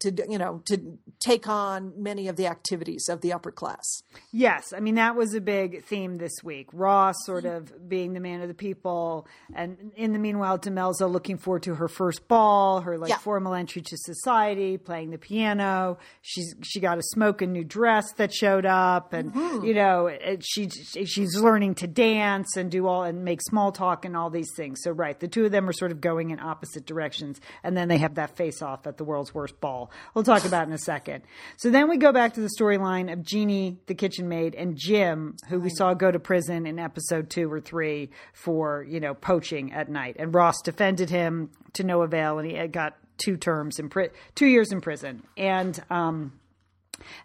to 0.00 0.12
you 0.28 0.38
know 0.38 0.62
to 0.66 0.98
take 1.20 1.48
on 1.48 1.92
many 1.96 2.28
of 2.28 2.36
the 2.36 2.46
activities 2.46 3.08
of 3.08 3.20
the 3.20 3.32
upper 3.32 3.50
class. 3.50 4.02
Yes, 4.32 4.72
I 4.76 4.80
mean 4.80 4.96
that 4.96 5.16
was 5.16 5.34
a 5.34 5.40
big 5.40 5.84
theme 5.84 6.16
this 6.18 6.42
week. 6.42 6.68
Ross 6.72 7.14
sort 7.24 7.44
mm-hmm. 7.44 7.56
of 7.56 7.88
being 7.88 8.12
the 8.12 8.20
man 8.20 8.40
of 8.40 8.48
the 8.48 8.54
people, 8.54 9.26
and 9.54 9.92
in 9.96 10.12
the 10.12 10.18
meanwhile, 10.18 10.58
Demelza 10.58 11.10
looking 11.10 11.38
forward 11.38 11.62
to 11.64 11.76
her 11.76 11.88
first 11.88 12.26
ball, 12.26 12.80
her 12.80 12.98
like 12.98 13.10
Yeah. 13.10 13.18
formal 13.18 13.54
entry 13.54 13.82
to 13.82 13.96
society, 13.96 14.76
playing 14.76 15.10
the 15.10 15.18
piano. 15.18 15.98
She's 16.20 16.54
she 16.62 16.80
got 16.80 16.98
a 16.98 17.02
smoking 17.02 17.52
new 17.52 17.64
dress 17.64 18.12
that 18.14 18.34
showed 18.34 18.66
up, 18.66 19.12
and 19.12 19.32
mm-hmm. 19.32 19.64
you 19.64 19.74
know 19.74 20.08
it, 20.08 20.44
she 20.44 20.68
she's 20.68 21.36
learning 21.36 21.76
to 21.76 21.86
dance 21.86 22.56
and 22.56 22.70
do 22.70 22.88
all 22.88 23.04
and 23.04 23.24
make 23.24 23.40
small 23.42 23.70
talk 23.70 24.04
and 24.04 24.16
all 24.16 24.30
these 24.30 24.50
things. 24.56 24.80
So 24.82 24.90
right, 24.90 25.18
the 25.18 25.28
two 25.28 25.44
of 25.44 25.52
them 25.52 25.68
are 25.68 25.72
sort 25.72 25.92
of 25.92 26.00
going 26.00 26.30
in 26.30 26.40
opposite 26.40 26.86
directions, 26.86 27.40
and 27.62 27.76
then 27.76 27.88
they 27.88 27.98
have 27.98 28.16
that 28.16 28.36
face 28.36 28.62
off 28.62 28.86
at 28.86 28.96
the 28.96 29.04
world's 29.04 29.32
worst 29.32 29.60
ball. 29.60 29.75
We'll 30.14 30.24
talk 30.24 30.44
about 30.44 30.66
in 30.66 30.72
a 30.72 30.78
second. 30.78 31.22
So 31.56 31.70
then 31.70 31.88
we 31.88 31.96
go 31.96 32.12
back 32.12 32.34
to 32.34 32.40
the 32.40 32.50
storyline 32.58 33.12
of 33.12 33.22
Jeannie, 33.22 33.78
the 33.86 33.94
kitchen 33.94 34.28
maid, 34.28 34.54
and 34.54 34.76
Jim, 34.76 35.36
who 35.48 35.60
we 35.60 35.70
saw 35.70 35.94
go 35.94 36.10
to 36.10 36.18
prison 36.18 36.66
in 36.66 36.78
episode 36.78 37.30
two 37.30 37.52
or 37.52 37.60
three 37.60 38.10
for 38.32 38.84
you 38.88 39.00
know 39.00 39.14
poaching 39.14 39.72
at 39.72 39.88
night, 39.88 40.16
and 40.18 40.34
Ross 40.34 40.56
defended 40.62 41.10
him 41.10 41.50
to 41.74 41.84
no 41.84 42.02
avail, 42.02 42.38
and 42.38 42.50
he 42.50 42.66
got 42.68 42.96
two 43.18 43.36
terms 43.36 43.78
in 43.78 43.88
pri- 43.88 44.10
two 44.34 44.46
years 44.46 44.72
in 44.72 44.80
prison, 44.80 45.22
and 45.36 45.82
um, 45.90 46.32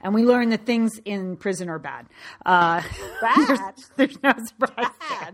And 0.01 0.13
we 0.13 0.23
learn 0.23 0.49
that 0.49 0.65
things 0.65 0.91
in 1.05 1.37
prison 1.37 1.69
are 1.69 1.79
bad. 1.79 2.05
Uh, 2.45 2.81
Bad? 3.21 3.73
there's, 3.97 4.11
there's 4.17 4.23
no 4.23 4.33
surprise. 4.45 4.91
there. 5.09 5.31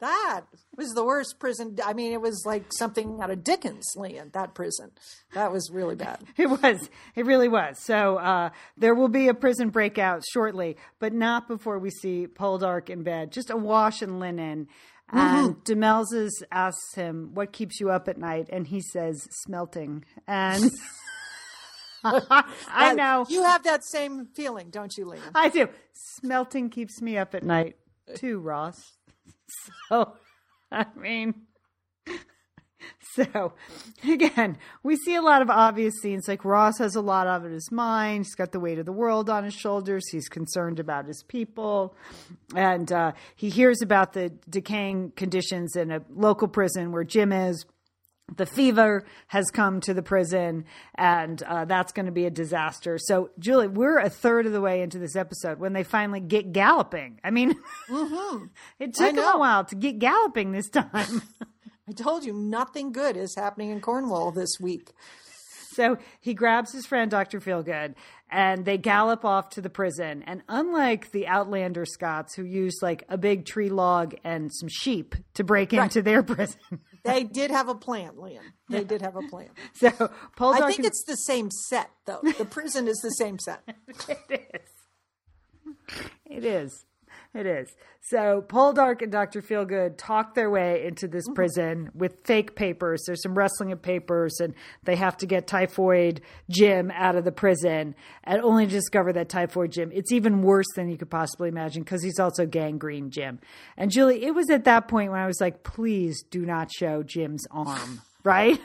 Bad. 0.00 0.44
That 0.74 0.82
was 0.82 0.92
the 0.94 1.04
worst 1.04 1.38
prison. 1.38 1.76
I 1.84 1.92
mean, 1.92 2.12
it 2.12 2.20
was 2.20 2.42
like 2.44 2.64
something 2.76 3.20
out 3.22 3.30
of 3.30 3.44
Dickens 3.44 3.94
land, 3.96 4.32
that 4.32 4.54
prison. 4.54 4.90
That 5.32 5.52
was 5.52 5.70
really 5.70 5.94
bad. 5.94 6.18
It 6.36 6.48
was. 6.48 6.90
It 7.14 7.26
really 7.26 7.48
was. 7.48 7.78
So 7.78 8.16
uh, 8.16 8.50
there 8.76 8.94
will 8.94 9.08
be 9.08 9.28
a 9.28 9.34
prison 9.34 9.70
breakout 9.70 10.24
shortly, 10.32 10.76
but 10.98 11.12
not 11.12 11.46
before 11.46 11.78
we 11.78 11.90
see 11.90 12.26
Poldark 12.26 12.90
in 12.90 13.04
bed, 13.04 13.30
just 13.30 13.50
awash 13.50 14.02
in 14.02 14.18
linen. 14.18 14.66
And 15.10 15.56
Demelza 15.64 16.28
asks 16.50 16.94
him, 16.94 17.30
"What 17.34 17.52
keeps 17.52 17.78
you 17.78 17.90
up 17.90 18.08
at 18.08 18.18
night?" 18.18 18.48
And 18.50 18.66
he 18.66 18.80
says, 18.80 19.28
"Smelting." 19.44 20.04
And 20.26 20.72
I 22.04 22.94
know, 22.94 23.26
You 23.28 23.42
have 23.44 23.62
that 23.64 23.84
same 23.84 24.26
feeling, 24.34 24.70
don't 24.70 24.96
you, 24.96 25.06
Lian? 25.06 25.22
I 25.34 25.48
do. 25.50 25.68
Smelting 25.92 26.68
keeps 26.70 27.00
me 27.00 27.16
up 27.16 27.34
at 27.34 27.44
night 27.44 27.76
too, 28.16 28.38
Ross. 28.40 28.80
So, 29.88 30.14
I 30.78 30.86
mean, 30.96 31.34
so 33.14 33.52
again, 34.08 34.58
we 34.82 34.96
see 34.96 35.14
a 35.14 35.22
lot 35.22 35.40
of 35.40 35.48
obvious 35.48 35.94
scenes. 36.02 36.26
Like 36.26 36.44
Ross 36.44 36.78
has 36.78 36.96
a 36.96 37.00
lot 37.00 37.28
of 37.28 37.44
it 37.44 37.48
in 37.48 37.52
his 37.52 37.70
mind. 37.70 38.24
He's 38.24 38.34
got 38.34 38.50
the 38.50 38.58
weight 38.58 38.80
of 38.80 38.86
the 38.86 38.92
world 38.92 39.30
on 39.30 39.44
his 39.44 39.54
shoulders. 39.54 40.08
He's 40.10 40.28
concerned 40.28 40.80
about 40.80 41.06
his 41.06 41.22
people. 41.22 41.94
And 42.56 42.90
uh, 42.90 43.12
he 43.36 43.50
hears 43.50 43.82
about 43.82 44.14
the 44.14 44.30
decaying 44.50 45.12
conditions 45.14 45.76
in 45.76 45.92
a 45.92 46.02
local 46.10 46.48
prison 46.48 46.90
where 46.90 47.04
Jim 47.04 47.32
is 47.32 47.64
the 48.36 48.46
fever 48.46 49.04
has 49.28 49.50
come 49.50 49.80
to 49.80 49.94
the 49.94 50.02
prison 50.02 50.64
and 50.94 51.42
uh, 51.42 51.64
that's 51.64 51.92
going 51.92 52.06
to 52.06 52.12
be 52.12 52.26
a 52.26 52.30
disaster. 52.30 52.98
So 52.98 53.30
julie 53.38 53.68
we're 53.68 53.98
a 53.98 54.10
third 54.10 54.46
of 54.46 54.52
the 54.52 54.60
way 54.60 54.82
into 54.82 54.98
this 54.98 55.16
episode 55.16 55.58
when 55.58 55.72
they 55.72 55.84
finally 55.84 56.20
get 56.20 56.52
galloping. 56.52 57.20
I 57.22 57.30
mean 57.30 57.54
it 58.78 58.94
took 58.94 59.14
them 59.14 59.18
a 59.18 59.38
while 59.38 59.64
to 59.66 59.74
get 59.74 59.98
galloping 59.98 60.52
this 60.52 60.68
time. 60.68 61.22
I 61.88 61.92
told 61.92 62.24
you 62.24 62.32
nothing 62.32 62.92
good 62.92 63.16
is 63.16 63.34
happening 63.36 63.70
in 63.70 63.80
Cornwall 63.80 64.32
this 64.32 64.58
week. 64.58 64.92
so 65.72 65.98
he 66.18 66.32
grabs 66.32 66.72
his 66.72 66.86
friend 66.86 67.10
dr 67.10 67.38
feelgood 67.40 67.94
and 68.30 68.64
they 68.64 68.78
gallop 68.78 69.24
off 69.24 69.50
to 69.50 69.60
the 69.60 69.70
prison. 69.70 70.24
And 70.26 70.42
unlike 70.48 71.12
the 71.12 71.26
outlander 71.28 71.84
scots 71.84 72.34
who 72.34 72.42
used 72.44 72.82
like 72.82 73.04
a 73.08 73.18
big 73.18 73.44
tree 73.44 73.68
log 73.68 74.14
and 74.24 74.50
some 74.52 74.68
sheep 74.68 75.14
to 75.34 75.44
break 75.44 75.72
into 75.72 76.00
their 76.02 76.22
prison 76.24 76.80
They 77.04 77.24
did 77.24 77.50
have 77.50 77.68
a 77.68 77.74
plan, 77.74 78.12
Lian. 78.16 78.42
They 78.68 78.82
did 78.84 79.02
have 79.02 79.14
a 79.16 79.22
plan. 79.28 79.50
so 79.74 79.90
Paul 80.36 80.54
I 80.54 80.70
think 80.70 80.86
it's 80.86 81.04
the 81.04 81.16
same 81.16 81.50
set, 81.50 81.90
though. 82.06 82.20
The 82.22 82.46
prison 82.46 82.88
is 82.88 82.98
the 83.02 83.10
same 83.10 83.38
set. 83.38 83.62
It 84.08 84.50
is. 84.54 84.70
It 86.24 86.44
is. 86.44 86.84
It 87.34 87.46
is. 87.46 87.74
So 88.00 88.44
Poldark 88.46 89.02
and 89.02 89.10
Dr. 89.10 89.42
Feelgood 89.42 89.94
talk 89.96 90.34
their 90.34 90.50
way 90.50 90.86
into 90.86 91.08
this 91.08 91.24
mm-hmm. 91.26 91.34
prison 91.34 91.90
with 91.92 92.24
fake 92.24 92.54
papers. 92.54 93.02
There's 93.04 93.22
some 93.22 93.36
wrestling 93.36 93.72
of 93.72 93.82
papers, 93.82 94.38
and 94.38 94.54
they 94.84 94.94
have 94.94 95.16
to 95.16 95.26
get 95.26 95.48
Typhoid 95.48 96.20
Jim 96.48 96.92
out 96.94 97.16
of 97.16 97.24
the 97.24 97.32
prison 97.32 97.96
and 98.22 98.40
only 98.40 98.66
discover 98.66 99.12
that 99.14 99.28
Typhoid 99.28 99.72
Jim, 99.72 99.90
it's 99.92 100.12
even 100.12 100.42
worse 100.42 100.68
than 100.76 100.88
you 100.88 100.96
could 100.96 101.10
possibly 101.10 101.48
imagine 101.48 101.82
because 101.82 102.04
he's 102.04 102.20
also 102.20 102.46
gangrene 102.46 103.10
Jim. 103.10 103.40
And 103.76 103.90
Julie, 103.90 104.22
it 104.24 104.34
was 104.34 104.48
at 104.48 104.64
that 104.64 104.86
point 104.86 105.10
when 105.10 105.20
I 105.20 105.26
was 105.26 105.40
like, 105.40 105.64
please 105.64 106.22
do 106.30 106.46
not 106.46 106.70
show 106.72 107.02
Jim's 107.02 107.46
arm, 107.50 108.00
right? 108.22 108.60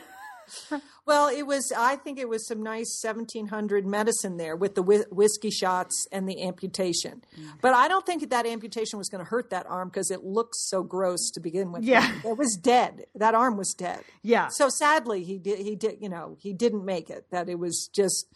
Well, 1.06 1.28
it 1.28 1.44
was. 1.44 1.72
I 1.76 1.96
think 1.96 2.20
it 2.20 2.28
was 2.28 2.46
some 2.46 2.62
nice 2.62 3.00
1700 3.02 3.84
medicine 3.84 4.36
there 4.36 4.54
with 4.54 4.76
the 4.76 4.82
whi- 4.82 5.06
whiskey 5.10 5.50
shots 5.50 6.06
and 6.12 6.28
the 6.28 6.46
amputation. 6.46 7.22
But 7.60 7.74
I 7.74 7.88
don't 7.88 8.06
think 8.06 8.30
that 8.30 8.46
amputation 8.46 8.96
was 8.96 9.08
going 9.08 9.24
to 9.24 9.28
hurt 9.28 9.50
that 9.50 9.66
arm 9.68 9.88
because 9.88 10.12
it 10.12 10.22
looks 10.22 10.68
so 10.68 10.84
gross 10.84 11.30
to 11.32 11.40
begin 11.40 11.72
with. 11.72 11.82
Yeah. 11.82 12.08
it 12.24 12.38
was 12.38 12.56
dead. 12.56 13.06
That 13.16 13.34
arm 13.34 13.56
was 13.56 13.74
dead. 13.74 14.02
Yeah. 14.22 14.48
So 14.52 14.68
sadly, 14.68 15.24
he 15.24 15.38
did. 15.38 15.58
He 15.58 15.74
did. 15.74 15.96
You 16.00 16.08
know, 16.08 16.36
he 16.38 16.52
didn't 16.52 16.84
make 16.84 17.10
it. 17.10 17.26
That 17.32 17.48
it 17.48 17.58
was 17.58 17.90
just. 17.92 18.26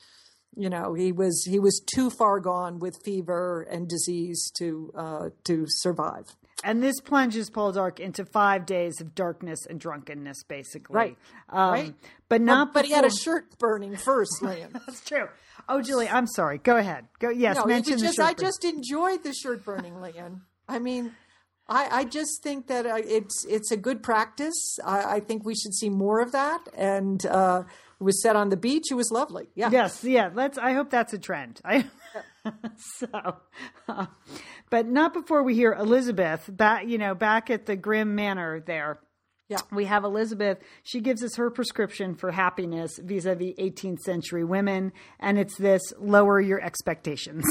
You 0.56 0.70
know, 0.70 0.94
he 0.94 1.10
was 1.12 1.44
he 1.44 1.58
was 1.58 1.80
too 1.94 2.10
far 2.10 2.38
gone 2.40 2.78
with 2.78 2.96
fever 3.04 3.62
and 3.70 3.88
disease 3.88 4.52
to 4.58 4.92
uh, 4.96 5.28
to 5.44 5.66
survive. 5.68 6.36
And 6.62 6.82
this 6.82 7.00
plunges 7.00 7.50
Poldark 7.50 7.98
into 8.00 8.24
five 8.24 8.64
days 8.64 9.00
of 9.00 9.14
darkness 9.14 9.66
and 9.68 9.78
drunkenness, 9.80 10.44
basically. 10.44 10.94
Right. 10.94 11.18
Um, 11.50 11.70
Right. 11.72 11.94
But 12.28 12.40
not. 12.40 12.72
but 12.72 12.84
he 12.86 12.92
had 12.92 13.04
a 13.04 13.10
shirt 13.10 13.58
burning 13.58 13.96
first, 13.96 14.32
Lian. 14.42 14.72
That's 14.72 15.04
true. 15.04 15.28
Oh, 15.68 15.82
Julie, 15.82 16.08
I'm 16.08 16.26
sorry. 16.26 16.58
Go 16.58 16.76
ahead. 16.76 17.06
Go. 17.18 17.28
Yes, 17.30 17.56
no, 17.56 17.66
mention 17.66 17.94
was 17.94 18.02
the 18.02 18.12
shirt 18.12 18.24
I 18.24 18.32
burn. 18.34 18.44
just 18.46 18.64
enjoyed 18.64 19.22
the 19.24 19.32
shirt 19.34 19.64
burning, 19.64 20.00
Lian. 20.00 20.42
I 20.68 20.78
mean, 20.78 21.12
I, 21.68 21.88
I 22.00 22.04
just 22.04 22.42
think 22.42 22.66
that 22.68 22.86
uh, 22.86 22.96
it's 22.98 23.44
it's 23.46 23.70
a 23.70 23.76
good 23.76 24.02
practice. 24.02 24.78
I, 24.84 25.16
I 25.16 25.20
think 25.20 25.44
we 25.44 25.54
should 25.54 25.74
see 25.74 25.90
more 25.90 26.20
of 26.20 26.32
that. 26.32 26.60
And 26.76 27.24
uh, 27.26 27.64
it 28.00 28.02
was 28.04 28.20
set 28.22 28.36
on 28.36 28.48
the 28.48 28.56
beach. 28.56 28.84
It 28.90 28.94
was 28.94 29.10
lovely. 29.10 29.48
Yeah. 29.54 29.70
Yes, 29.70 30.02
yeah. 30.04 30.30
Let's. 30.34 30.58
I 30.58 30.72
hope 30.72 30.90
that's 30.90 31.12
a 31.12 31.18
trend. 31.18 31.60
I. 31.64 31.84
so, 32.98 33.36
uh, 33.88 34.06
but 34.70 34.86
not 34.86 35.12
before 35.12 35.42
we 35.42 35.54
hear 35.54 35.72
Elizabeth 35.72 36.48
back. 36.52 36.86
You 36.86 36.98
know, 36.98 37.14
back 37.14 37.50
at 37.50 37.66
the 37.66 37.76
Grim 37.76 38.14
Manor 38.14 38.60
there. 38.60 38.98
Yeah. 39.48 39.58
We 39.70 39.84
have 39.84 40.04
Elizabeth. 40.04 40.58
She 40.82 41.00
gives 41.00 41.22
us 41.22 41.36
her 41.36 41.50
prescription 41.50 42.14
for 42.14 42.30
happiness 42.30 42.98
vis-a-vis 42.98 43.52
18th 43.58 44.00
century 44.00 44.42
women, 44.42 44.92
and 45.20 45.38
it's 45.38 45.56
this: 45.58 45.82
lower 45.98 46.40
your 46.40 46.62
expectations. 46.62 47.44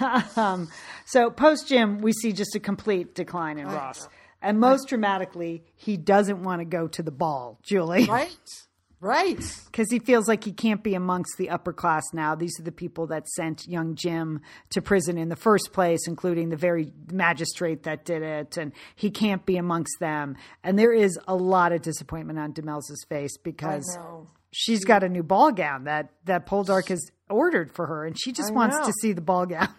um, 0.36 0.70
so 1.04 1.30
post 1.30 1.68
Jim, 1.68 1.98
we 1.98 2.12
see 2.12 2.32
just 2.32 2.54
a 2.54 2.60
complete 2.60 3.14
decline 3.14 3.58
in 3.58 3.66
Ross, 3.66 4.08
and 4.40 4.58
most 4.58 4.88
dramatically, 4.88 5.62
he 5.74 5.96
doesn't 5.96 6.42
want 6.42 6.60
to 6.60 6.64
go 6.64 6.88
to 6.88 7.02
the 7.02 7.10
ball, 7.10 7.58
Julie, 7.62 8.06
Right. 8.06 8.65
Right. 9.00 9.38
because 9.66 9.90
he 9.90 9.98
feels 9.98 10.26
like 10.26 10.44
he 10.44 10.52
can't 10.52 10.82
be 10.82 10.94
amongst 10.94 11.36
the 11.36 11.50
upper 11.50 11.72
class 11.72 12.02
now. 12.12 12.34
These 12.34 12.58
are 12.58 12.62
the 12.62 12.72
people 12.72 13.06
that 13.08 13.28
sent 13.28 13.66
young 13.68 13.94
Jim 13.94 14.40
to 14.70 14.80
prison 14.80 15.18
in 15.18 15.28
the 15.28 15.36
first 15.36 15.72
place, 15.72 16.06
including 16.06 16.48
the 16.48 16.56
very 16.56 16.92
magistrate 17.12 17.82
that 17.82 18.04
did 18.04 18.22
it, 18.22 18.56
and 18.56 18.72
he 18.94 19.10
can't 19.10 19.44
be 19.44 19.56
amongst 19.58 20.00
them. 20.00 20.36
And 20.64 20.78
there 20.78 20.92
is 20.92 21.18
a 21.28 21.36
lot 21.36 21.72
of 21.72 21.82
disappointment 21.82 22.38
on 22.38 22.52
Demelza's 22.52 23.04
face 23.08 23.36
because 23.36 23.98
she's 24.50 24.84
got 24.84 25.02
a 25.02 25.08
new 25.08 25.22
ball 25.22 25.52
gown 25.52 25.84
that 25.84 26.10
that 26.24 26.46
Poldark 26.46 26.88
has 26.88 27.10
ordered 27.28 27.74
for 27.74 27.86
her, 27.86 28.06
and 28.06 28.18
she 28.18 28.32
just 28.32 28.52
wants 28.52 28.76
know. 28.76 28.86
to 28.86 28.92
see 29.00 29.12
the 29.12 29.20
ball 29.20 29.46
gown. 29.46 29.68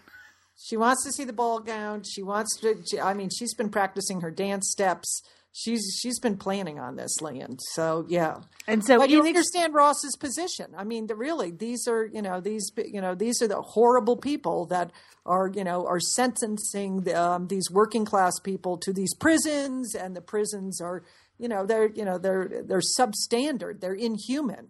She 0.60 0.76
wants 0.76 1.04
to 1.04 1.12
see 1.12 1.22
the 1.22 1.32
ball 1.32 1.60
gown. 1.60 2.02
She 2.02 2.20
wants 2.20 2.58
to. 2.62 3.00
I 3.00 3.14
mean, 3.14 3.30
she's 3.30 3.54
been 3.54 3.68
practicing 3.70 4.22
her 4.22 4.30
dance 4.32 4.68
steps. 4.72 5.22
She's 5.58 5.98
she's 6.00 6.20
been 6.20 6.36
planning 6.36 6.78
on 6.78 6.94
this, 6.94 7.20
land. 7.20 7.58
So 7.72 8.06
yeah. 8.08 8.42
And 8.68 8.84
so 8.84 8.96
but 8.96 9.10
you 9.10 9.26
understand 9.26 9.74
Ross's 9.74 10.14
position. 10.14 10.66
I 10.76 10.84
mean, 10.84 11.08
the, 11.08 11.16
really, 11.16 11.50
these 11.50 11.88
are 11.88 12.04
you 12.04 12.22
know 12.22 12.40
these 12.40 12.70
you 12.76 13.00
know 13.00 13.16
these 13.16 13.42
are 13.42 13.48
the 13.48 13.60
horrible 13.60 14.16
people 14.16 14.66
that 14.66 14.92
are 15.26 15.48
you 15.48 15.64
know 15.64 15.84
are 15.84 15.98
sentencing 15.98 17.12
um, 17.12 17.48
these 17.48 17.72
working 17.72 18.04
class 18.04 18.38
people 18.38 18.76
to 18.78 18.92
these 18.92 19.12
prisons, 19.14 19.96
and 19.96 20.14
the 20.14 20.20
prisons 20.20 20.80
are 20.80 21.02
you 21.38 21.48
know 21.48 21.66
they're 21.66 21.90
you 21.90 22.04
know 22.04 22.18
they're 22.18 22.62
they're 22.64 22.80
substandard. 22.96 23.80
They're 23.80 23.94
inhuman. 23.94 24.68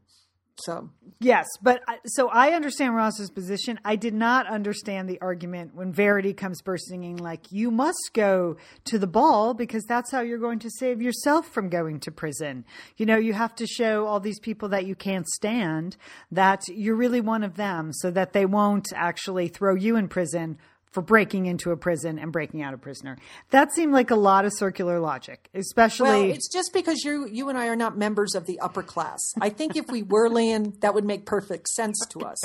So 0.59 0.91
Yes, 1.21 1.47
but 1.61 1.83
I- 1.89 1.99
so 2.07 2.29
I 2.29 2.53
understand 2.53 2.95
Ross's 2.95 3.29
position. 3.29 3.81
I 3.85 3.97
did 3.97 4.15
not 4.15 4.47
understand 4.47 5.09
the 5.09 5.21
argument 5.21 5.75
when 5.75 5.93
Verity 5.93 6.33
comes 6.33 6.63
bursting 6.63 7.03
in, 7.03 7.17
like, 7.17 7.51
you 7.51 7.73
must 7.73 8.11
go 8.15 8.57
to 8.85 9.01
the 9.01 9.09
ball 9.09 9.53
because 9.53 9.83
that's 9.85 10.13
how 10.13 10.21
you're 10.21 10.39
going 10.39 10.61
to 10.61 10.71
save 10.71 11.03
yourself 11.03 11.49
from 11.49 11.69
going 11.71 11.99
to 12.01 12.13
prison. 12.13 12.65
You 12.97 13.07
know, 13.07 13.17
you 13.17 13.33
have 13.33 13.57
to 13.57 13.67
show 13.67 14.07
all 14.07 14.21
these 14.21 14.39
people 14.39 14.69
that 14.69 14.87
you 14.87 14.95
can't 14.95 15.27
stand 15.27 15.97
that 16.31 16.63
you're 16.69 16.95
really 16.95 17.21
one 17.21 17.43
of 17.43 17.57
them 17.57 17.93
so 17.93 18.13
that 18.13 18.33
they 18.33 18.47
won't 18.47 18.87
actually 18.95 19.49
throw 19.49 19.75
you 19.75 19.97
in 19.97 20.07
prison 20.07 20.57
for 20.91 21.03
breaking 21.03 21.47
into 21.47 21.71
a 21.71 21.77
prison 21.77 22.19
and 22.19 22.33
breaking 22.33 22.63
out 22.63 22.75
a 22.75 22.79
prisoner. 22.79 23.17
That 23.51 23.73
seemed 23.73 23.93
like 23.93 24.11
a 24.11 24.17
lot 24.17 24.45
of 24.45 24.53
circular 24.55 25.01
logic, 25.01 25.49
especially. 25.55 26.09
well, 26.09 26.31
it's 26.31 26.49
just 26.53 26.73
because 26.73 27.05
you 27.05 27.27
you 27.31 27.49
and 27.49 27.59
I 27.59 27.69
are 27.69 27.77
not 27.77 27.97
members 27.97 28.35
of 28.35 28.47
the 28.47 28.59
upper 28.61 28.83
class. 28.83 29.21
I 29.41 29.51
think 29.51 29.77
if 29.77 29.87
we 29.91 30.03
were, 30.03 30.29
Lian, 30.29 30.75
that 30.81 30.95
would 30.95 31.05
make 31.05 31.27
perfect 31.27 31.69
sense 31.69 31.99
to 32.11 32.21
us. 32.21 32.39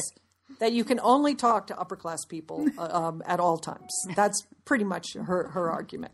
That 0.63 0.71
you 0.71 0.85
can 0.85 1.01
only 1.03 1.35
talk 1.35 1.67
to 1.67 1.77
upper 1.77 1.97
class 1.97 2.23
people 2.23 2.65
uh, 2.77 2.87
um, 2.89 3.21
at 3.25 3.41
all 3.41 3.57
times. 3.57 3.91
That's 4.15 4.47
pretty 4.63 4.85
much 4.85 5.13
her 5.13 5.49
her 5.49 5.69
argument. 5.69 6.13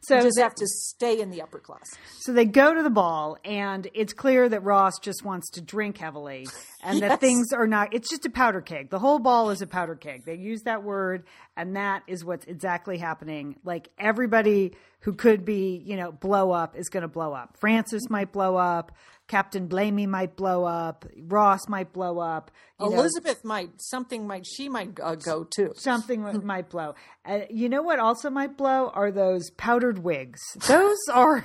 So 0.00 0.16
you 0.16 0.22
just 0.22 0.40
have 0.40 0.56
to 0.56 0.66
stay 0.66 1.20
in 1.20 1.30
the 1.30 1.42
upper 1.42 1.60
class. 1.60 1.94
So 2.18 2.32
they 2.32 2.44
go 2.44 2.74
to 2.74 2.82
the 2.82 2.90
ball, 2.90 3.38
and 3.44 3.88
it's 3.94 4.12
clear 4.12 4.48
that 4.48 4.64
Ross 4.64 4.98
just 5.00 5.24
wants 5.24 5.48
to 5.52 5.60
drink 5.60 5.98
heavily, 5.98 6.48
and 6.82 7.02
that 7.02 7.20
things 7.20 7.52
are 7.52 7.68
not. 7.68 7.94
It's 7.94 8.10
just 8.10 8.26
a 8.26 8.30
powder 8.30 8.60
keg. 8.60 8.90
The 8.90 8.98
whole 8.98 9.20
ball 9.20 9.50
is 9.50 9.62
a 9.62 9.66
powder 9.68 9.94
keg. 9.94 10.24
They 10.24 10.34
use 10.34 10.62
that 10.62 10.82
word, 10.82 11.22
and 11.56 11.76
that 11.76 12.02
is 12.08 12.24
what's 12.24 12.46
exactly 12.46 12.98
happening. 12.98 13.60
Like 13.62 13.90
everybody 13.96 14.72
who 15.04 15.12
could 15.12 15.44
be, 15.44 15.80
you 15.84 15.96
know, 15.96 16.10
blow 16.10 16.50
up 16.50 16.76
is 16.76 16.88
going 16.88 17.02
to 17.02 17.08
blow 17.08 17.32
up. 17.32 17.58
Francis 17.60 18.10
might 18.10 18.32
blow 18.32 18.56
up. 18.56 18.90
Captain 19.26 19.68
Blamey 19.68 20.06
might 20.06 20.36
blow 20.36 20.64
up. 20.64 21.06
Ross 21.18 21.68
might 21.68 21.92
blow 21.92 22.18
up. 22.18 22.50
you 22.78 22.90
know, 22.90 22.96
Elizabeth 23.00 23.44
might 23.44 23.70
something 23.80 24.26
might 24.26 24.44
she 24.46 24.68
might 24.68 24.98
uh, 25.02 25.14
go 25.14 25.44
too. 25.44 25.72
something 25.76 26.22
might 26.46 26.68
blow. 26.68 26.94
Uh, 27.24 27.40
you 27.50 27.68
know 27.68 27.82
what 27.82 27.98
also 27.98 28.28
might 28.30 28.56
blow 28.56 28.90
are 28.94 29.10
those 29.10 29.50
powdered 29.56 30.00
wigs. 30.00 30.40
Those 30.68 30.98
are 31.12 31.44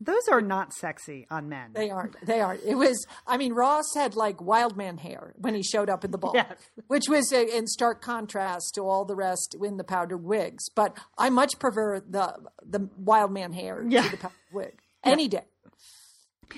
those 0.00 0.28
are 0.30 0.40
not 0.40 0.72
sexy 0.72 1.26
on 1.28 1.48
men. 1.48 1.72
They 1.74 1.90
aren't. 1.90 2.24
They 2.24 2.40
aren't. 2.40 2.62
It 2.64 2.76
was. 2.76 3.04
I 3.26 3.36
mean, 3.36 3.52
Ross 3.52 3.94
had 3.96 4.14
like 4.14 4.40
wildman 4.40 4.98
hair 4.98 5.34
when 5.36 5.56
he 5.56 5.62
showed 5.64 5.90
up 5.90 6.04
in 6.04 6.12
the 6.12 6.18
ball, 6.18 6.30
Yes. 6.36 6.70
which 6.86 7.08
was 7.08 7.32
uh, 7.32 7.38
in 7.38 7.66
stark 7.66 8.00
contrast 8.00 8.76
to 8.76 8.82
all 8.82 9.04
the 9.04 9.16
rest 9.16 9.56
in 9.60 9.76
the 9.76 9.82
powdered 9.82 10.22
wigs. 10.24 10.68
But 10.72 10.96
I 11.18 11.30
much 11.30 11.58
prefer 11.58 11.98
the 11.98 12.32
the 12.64 12.88
wildman 12.96 13.52
hair 13.54 13.84
Yeah. 13.88 14.02
to 14.04 14.10
the 14.12 14.16
powdered 14.18 14.36
wig 14.52 14.78
any 15.02 15.26
day. 15.26 15.42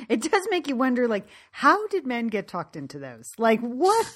It 0.09 0.23
does 0.23 0.47
make 0.51 0.69
you 0.69 0.77
wonder, 0.77 1.09
like, 1.09 1.27
how 1.53 1.87
did 1.89 2.07
men 2.07 2.29
get 2.29 2.49
talked 2.49 2.77
into 2.77 2.99
those? 2.99 3.25
Like, 3.39 3.61
what 3.61 4.07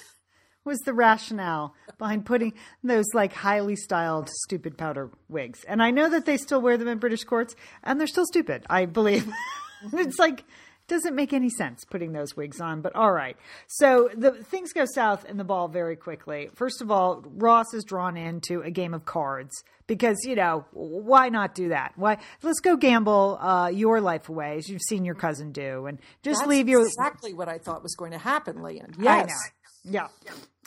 was 0.63 0.79
the 0.79 0.93
rationale 0.93 1.75
behind 1.97 2.25
putting 2.25 2.53
those 2.83 3.05
like 3.13 3.33
highly 3.33 3.75
styled, 3.75 4.29
stupid 4.29 4.77
powder 4.77 5.11
wigs? 5.29 5.63
And 5.65 5.81
I 5.81 5.91
know 5.91 6.09
that 6.09 6.25
they 6.25 6.37
still 6.37 6.61
wear 6.61 6.77
them 6.77 6.87
in 6.87 6.97
British 6.97 7.23
courts, 7.23 7.55
and 7.83 7.99
they're 7.99 8.07
still 8.07 8.25
stupid. 8.25 8.65
I 8.69 8.85
believe 8.85 9.31
it's 9.93 10.19
like 10.19 10.43
doesn't 10.87 11.15
make 11.15 11.33
any 11.33 11.49
sense 11.49 11.83
putting 11.83 12.13
those 12.13 12.35
wigs 12.35 12.61
on. 12.61 12.81
But 12.81 12.95
all 12.95 13.11
right, 13.11 13.37
so 13.67 14.09
the 14.15 14.31
things 14.31 14.73
go 14.73 14.85
south 14.85 15.25
in 15.25 15.37
the 15.37 15.43
ball 15.43 15.67
very 15.67 15.95
quickly. 15.95 16.49
First 16.53 16.81
of 16.81 16.91
all, 16.91 17.23
Ross 17.35 17.73
is 17.73 17.83
drawn 17.83 18.17
into 18.17 18.61
a 18.61 18.71
game 18.71 18.93
of 18.93 19.05
cards 19.05 19.51
because 19.87 20.17
you 20.23 20.35
know 20.35 20.65
why 20.71 21.29
not 21.29 21.55
do 21.55 21.69
that? 21.69 21.93
Why 21.95 22.17
let's 22.43 22.59
go 22.59 22.75
gamble 22.77 23.37
uh, 23.41 23.67
your 23.67 24.01
life 24.01 24.29
away 24.29 24.57
as 24.57 24.69
you've 24.69 24.81
seen 24.87 25.05
your 25.05 25.15
cousin 25.15 25.51
do, 25.51 25.85
and 25.87 25.99
just 26.23 26.39
That's 26.41 26.49
leave 26.49 26.69
your 26.69 26.85
exactly 26.85 27.33
what 27.33 27.49
I 27.49 27.57
thought 27.57 27.81
was 27.83 27.95
going 27.95 28.11
to 28.11 28.17
happen, 28.19 28.61
Lian. 28.61 28.93
I 28.99 29.01
Yes. 29.03 29.27
know. 29.27 29.91
Yeah. 29.91 30.07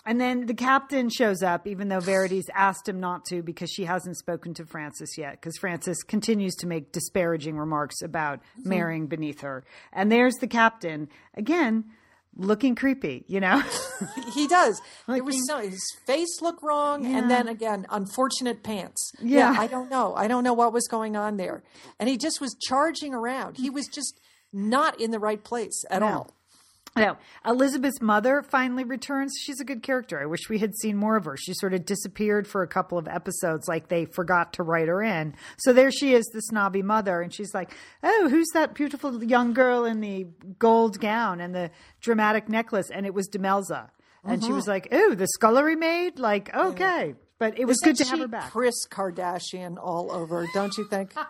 And 0.06 0.20
then 0.20 0.46
the 0.46 0.54
captain 0.54 1.10
shows 1.10 1.42
up, 1.42 1.66
even 1.66 1.88
though 1.88 2.00
Verity's 2.00 2.48
asked 2.54 2.88
him 2.88 2.98
not 3.00 3.24
to 3.26 3.42
because 3.42 3.70
she 3.70 3.84
hasn't 3.84 4.16
spoken 4.16 4.54
to 4.54 4.64
Francis 4.64 5.18
yet, 5.18 5.32
because 5.32 5.56
Francis 5.58 6.02
continues 6.02 6.54
to 6.56 6.66
make 6.66 6.92
disparaging 6.92 7.58
remarks 7.58 8.00
about 8.02 8.40
Mm-hmm. 8.60 8.68
marrying 8.68 9.06
beneath 9.06 9.40
her. 9.42 9.64
And 9.92 10.10
there's 10.10 10.36
the 10.36 10.46
captain, 10.46 11.08
again, 11.34 11.84
looking 12.36 12.74
creepy, 12.74 13.24
you 13.28 13.40
know? 13.40 13.62
He 14.32 14.46
does. 14.46 14.80
There 15.06 15.16
Like 15.16 15.24
was 15.24 15.46
so 15.48 15.58
his 15.58 15.82
face 16.06 16.40
looked 16.40 16.62
wrong, 16.62 17.04
and 17.04 17.30
then 17.30 17.48
again, 17.48 17.86
unfortunate 17.90 18.62
pants. 18.62 19.12
Yeah. 19.20 19.54
I 19.58 19.66
don't 19.66 19.90
know. 19.90 20.14
I 20.14 20.28
don't 20.28 20.44
know 20.44 20.52
what 20.54 20.72
was 20.72 20.86
going 20.88 21.16
on 21.16 21.36
there, 21.36 21.62
and 21.98 22.08
he 22.08 22.16
just 22.16 22.40
was 22.40 22.54
charging 22.60 23.12
around. 23.14 23.56
He 23.56 23.68
was 23.70 23.86
just 23.88 24.18
not 24.52 25.00
in 25.00 25.10
the 25.10 25.18
right 25.18 25.42
place 25.42 25.84
at 25.90 26.02
all. 26.02 26.34
No, 27.00 27.16
Elizabeth's 27.44 28.00
mother 28.00 28.42
finally 28.42 28.84
returns. 28.84 29.34
She's 29.40 29.60
a 29.60 29.64
good 29.64 29.82
character. 29.82 30.20
I 30.20 30.26
wish 30.26 30.48
we 30.48 30.58
had 30.58 30.76
seen 30.76 30.96
more 30.96 31.16
of 31.16 31.24
her. 31.24 31.36
She 31.36 31.54
sort 31.54 31.74
of 31.74 31.84
disappeared 31.84 32.46
for 32.46 32.62
a 32.62 32.68
couple 32.68 32.98
of 32.98 33.08
episodes, 33.08 33.68
like 33.68 33.88
they 33.88 34.04
forgot 34.04 34.52
to 34.54 34.62
write 34.62 34.88
her 34.88 35.02
in. 35.02 35.34
So 35.58 35.72
there 35.72 35.90
she 35.90 36.14
is, 36.14 36.26
the 36.26 36.40
snobby 36.40 36.82
mother, 36.82 37.20
and 37.20 37.32
she's 37.32 37.54
like, 37.54 37.72
"Oh, 38.02 38.28
who's 38.28 38.48
that 38.54 38.74
beautiful 38.74 39.22
young 39.22 39.52
girl 39.52 39.84
in 39.84 40.00
the 40.00 40.26
gold 40.58 41.00
gown 41.00 41.40
and 41.40 41.54
the 41.54 41.70
dramatic 42.00 42.48
necklace?" 42.48 42.90
And 42.90 43.06
it 43.06 43.14
was 43.14 43.28
Demelza, 43.28 43.90
and 44.24 44.42
she 44.42 44.48
uh-huh. 44.48 44.56
was 44.56 44.68
like, 44.68 44.88
"Oh, 44.92 45.14
the 45.14 45.28
scullery 45.28 45.76
maid." 45.76 46.18
Like, 46.18 46.54
okay, 46.54 47.14
but 47.38 47.58
it 47.58 47.66
was 47.66 47.78
good 47.78 47.96
to 47.96 48.02
Isn't 48.02 48.18
have 48.18 48.24
her 48.24 48.28
back. 48.28 48.50
Kris 48.50 48.86
Kardashian 48.88 49.76
all 49.80 50.10
over, 50.10 50.46
don't 50.54 50.76
you 50.76 50.84
think? 50.88 51.14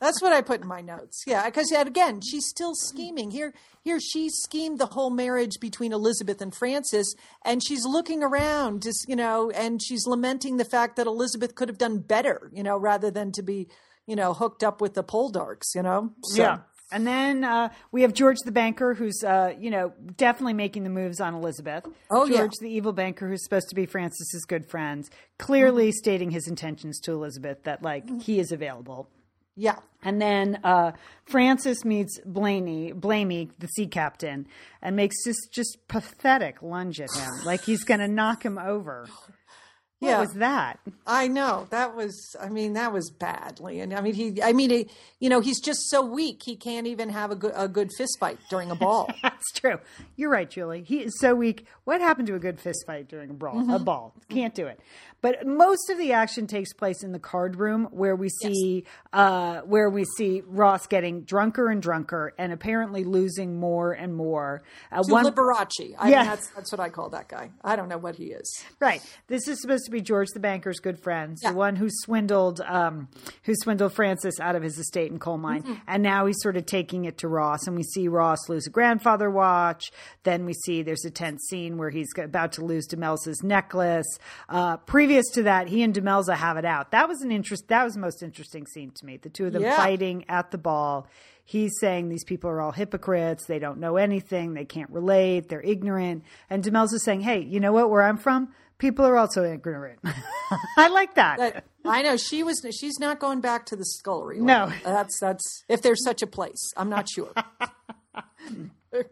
That's 0.00 0.22
what 0.22 0.32
I 0.32 0.40
put 0.40 0.60
in 0.62 0.66
my 0.66 0.80
notes. 0.80 1.22
Yeah, 1.26 1.44
because 1.46 1.70
again, 1.72 2.20
she's 2.20 2.46
still 2.46 2.74
scheming. 2.74 3.30
Here, 3.30 3.52
here 3.82 4.00
she 4.00 4.28
schemed 4.30 4.78
the 4.78 4.86
whole 4.86 5.10
marriage 5.10 5.58
between 5.60 5.92
Elizabeth 5.92 6.40
and 6.40 6.54
Francis, 6.54 7.14
and 7.44 7.62
she's 7.62 7.84
looking 7.84 8.22
around, 8.22 8.82
just 8.82 9.06
you 9.08 9.16
know, 9.16 9.50
and 9.50 9.82
she's 9.82 10.06
lamenting 10.06 10.56
the 10.56 10.64
fact 10.64 10.96
that 10.96 11.06
Elizabeth 11.06 11.54
could 11.54 11.68
have 11.68 11.78
done 11.78 11.98
better, 11.98 12.50
you 12.52 12.62
know, 12.62 12.78
rather 12.78 13.10
than 13.10 13.30
to 13.32 13.42
be, 13.42 13.68
you 14.06 14.16
know, 14.16 14.32
hooked 14.32 14.62
up 14.64 14.80
with 14.80 14.94
the 14.94 15.04
Poldarks, 15.04 15.74
you 15.74 15.82
know. 15.82 16.12
So, 16.24 16.42
Yeah. 16.42 16.58
And 16.92 17.06
then 17.06 17.42
uh, 17.42 17.70
we 17.92 18.02
have 18.02 18.12
George 18.12 18.36
the 18.44 18.52
banker, 18.52 18.94
who's 18.94 19.24
uh, 19.24 19.52
you 19.58 19.70
know 19.70 19.92
definitely 20.16 20.52
making 20.52 20.84
the 20.84 20.90
moves 20.90 21.20
on 21.20 21.34
Elizabeth. 21.34 21.84
Oh, 22.10 22.24
yeah. 22.24 22.38
George 22.38 22.52
the 22.60 22.70
evil 22.70 22.92
banker, 22.92 23.26
who's 23.28 23.42
supposed 23.42 23.68
to 23.70 23.74
be 23.74 23.84
Francis's 23.86 24.44
good 24.46 24.66
friend, 24.70 25.08
clearly 25.38 25.88
Mm-hmm. 25.88 25.96
stating 25.96 26.30
his 26.30 26.46
intentions 26.46 27.00
to 27.00 27.12
Elizabeth 27.12 27.64
that 27.64 27.82
like 27.82 28.22
he 28.22 28.38
is 28.38 28.52
available. 28.52 29.08
Yeah. 29.56 29.78
And 30.02 30.20
then 30.20 30.60
uh, 30.64 30.92
Francis 31.24 31.84
meets 31.84 32.20
Blaney, 32.26 32.92
Blamey, 32.92 33.50
the 33.58 33.68
sea 33.68 33.86
captain, 33.86 34.46
and 34.82 34.96
makes 34.96 35.24
this 35.24 35.36
just 35.50 35.78
pathetic 35.88 36.62
lunge 36.62 37.00
at 37.00 37.10
him, 37.16 37.30
like 37.44 37.64
he's 37.64 37.84
going 37.84 38.00
to 38.00 38.08
knock 38.08 38.44
him 38.44 38.58
over. 38.58 39.06
What 40.04 40.10
Yeah. 40.10 40.20
was 40.20 40.32
that? 40.34 40.78
I 41.06 41.28
know 41.28 41.66
that 41.70 41.94
was. 41.96 42.36
I 42.40 42.48
mean, 42.48 42.74
that 42.74 42.92
was 42.92 43.10
badly, 43.10 43.80
and 43.80 43.92
I 43.92 44.00
mean, 44.00 44.14
he. 44.14 44.42
I 44.42 44.52
mean, 44.52 44.70
he, 44.70 44.88
you 45.20 45.28
know, 45.28 45.40
he's 45.40 45.60
just 45.60 45.88
so 45.90 46.04
weak. 46.04 46.40
He 46.44 46.56
can't 46.56 46.86
even 46.86 47.08
have 47.10 47.30
a 47.30 47.36
good 47.36 47.52
a 47.54 47.68
good 47.68 47.90
fist 47.96 48.16
fight 48.20 48.38
during 48.50 48.70
a 48.70 48.74
ball. 48.74 49.10
That's 49.22 49.52
true. 49.52 49.78
You're 50.16 50.30
right, 50.30 50.48
Julie. 50.48 50.82
He 50.82 51.00
is 51.02 51.18
so 51.20 51.34
weak. 51.34 51.66
What 51.84 52.00
happened 52.00 52.28
to 52.28 52.34
a 52.34 52.38
good 52.38 52.60
fist 52.60 52.84
fight 52.86 53.08
during 53.08 53.30
a 53.30 53.34
brawl? 53.34 53.74
A 53.74 53.78
ball 53.78 54.14
can't 54.28 54.54
do 54.54 54.66
it. 54.66 54.80
But 55.20 55.46
most 55.46 55.88
of 55.88 55.96
the 55.96 56.12
action 56.12 56.46
takes 56.46 56.74
place 56.74 57.02
in 57.02 57.12
the 57.12 57.18
card 57.18 57.56
room, 57.56 57.88
where 57.92 58.14
we 58.14 58.28
see 58.28 58.84
uh, 59.12 59.60
where 59.60 59.88
we 59.88 60.04
see 60.18 60.42
Ross 60.46 60.86
getting 60.86 61.22
drunker 61.22 61.70
and 61.70 61.80
drunker, 61.80 62.34
and 62.36 62.52
apparently 62.52 63.04
losing 63.04 63.58
more 63.58 63.92
and 63.92 64.14
more. 64.14 64.62
Uh, 64.92 65.02
to 65.02 65.10
one 65.12 65.24
Liberace. 65.24 65.94
I 65.98 66.08
Yeah. 66.10 66.18
mean, 66.20 66.26
that's 66.30 66.48
that's 66.50 66.70
what 66.72 66.80
I 66.80 66.90
call 66.90 67.08
that 67.10 67.28
guy. 67.28 67.50
I 67.62 67.74
don't 67.76 67.88
know 67.88 67.96
what 67.98 68.16
he 68.16 68.26
is. 68.26 68.64
Right. 68.80 69.00
This 69.28 69.48
is 69.48 69.60
supposed 69.62 69.86
to 69.86 69.90
be 69.94 70.02
George 70.02 70.28
the 70.34 70.40
banker's 70.40 70.78
good 70.80 70.98
friend, 71.00 71.38
Yeah. 71.42 71.50
the 71.52 71.56
one 71.56 71.76
who 71.76 71.88
swindled 71.90 72.60
um, 72.60 73.08
who 73.44 73.54
swindled 73.62 73.92
Francis 73.94 74.38
out 74.40 74.56
of 74.56 74.62
his 74.62 74.78
estate 74.78 75.10
and 75.10 75.20
coal 75.20 75.38
mine, 75.38 75.62
Mm-hmm. 75.62 75.72
and 75.88 76.02
now 76.02 76.26
he's 76.26 76.40
sort 76.40 76.56
of 76.56 76.66
taking 76.66 77.04
it 77.06 77.18
to 77.18 77.28
Ross. 77.28 77.66
And 77.66 77.76
we 77.76 77.82
see 77.82 78.08
Ross 78.08 78.48
lose 78.48 78.66
a 78.66 78.70
grandfather 78.70 79.30
watch. 79.30 79.90
Then 80.24 80.44
we 80.44 80.52
see 80.52 80.82
there's 80.82 81.04
a 81.04 81.10
tense 81.10 81.42
scene 81.48 81.78
where 81.78 81.90
he's 81.90 82.08
about 82.18 82.52
to 82.52 82.64
lose 82.64 82.86
Demelza's 82.88 83.42
necklace. 83.42 84.06
Uh, 84.48 84.76
previous 84.78 85.24
to 85.30 85.42
that, 85.44 85.68
he 85.68 85.82
and 85.82 85.94
Demelza 85.94 86.34
have 86.34 86.56
it 86.56 86.64
out. 86.64 86.90
That 86.90 87.08
was 87.08 87.22
an 87.22 87.30
interest. 87.32 87.68
That 87.68 87.84
was 87.84 87.94
the 87.94 88.00
most 88.00 88.22
interesting 88.22 88.66
scene 88.66 88.90
to 88.90 89.06
me. 89.06 89.16
The 89.16 89.28
two 89.30 89.46
of 89.46 89.52
them 89.52 89.62
Yeah. 89.62 89.76
fighting 89.76 90.24
at 90.28 90.50
the 90.50 90.58
ball. 90.58 91.06
He's 91.46 91.72
saying 91.78 92.08
these 92.08 92.24
people 92.24 92.48
are 92.48 92.60
all 92.62 92.72
hypocrites. 92.72 93.44
They 93.46 93.58
don't 93.58 93.78
know 93.78 93.96
anything. 93.96 94.54
They 94.54 94.64
can't 94.64 94.88
relate. 94.88 95.48
They're 95.50 95.60
ignorant. 95.60 96.24
And 96.48 96.64
Demelza's 96.64 97.04
saying, 97.04 97.20
"Hey, 97.20 97.40
you 97.40 97.60
know 97.60 97.70
what? 97.72 97.90
Where 97.90 98.02
I'm 98.02 98.16
from, 98.16 98.48
people 98.78 99.04
are 99.04 99.16
also 99.16 99.44
ignorant." 99.44 100.00
I 100.76 100.88
like 100.88 101.14
that. 101.14 101.38
But 101.38 101.64
I 101.84 102.02
know 102.02 102.16
she 102.16 102.42
was. 102.42 102.64
She's 102.78 102.98
not 102.98 103.18
going 103.20 103.40
back 103.40 103.66
to 103.66 103.76
the 103.76 103.84
scullery. 103.84 104.40
No. 104.40 104.72
that's 104.84 105.18
that's 105.20 105.64
if 105.68 105.82
there's 105.82 106.04
such 106.04 106.22
a 106.22 106.26
place. 106.26 106.72
I'm 106.76 106.88
not 106.88 107.08
sure. 107.08 107.32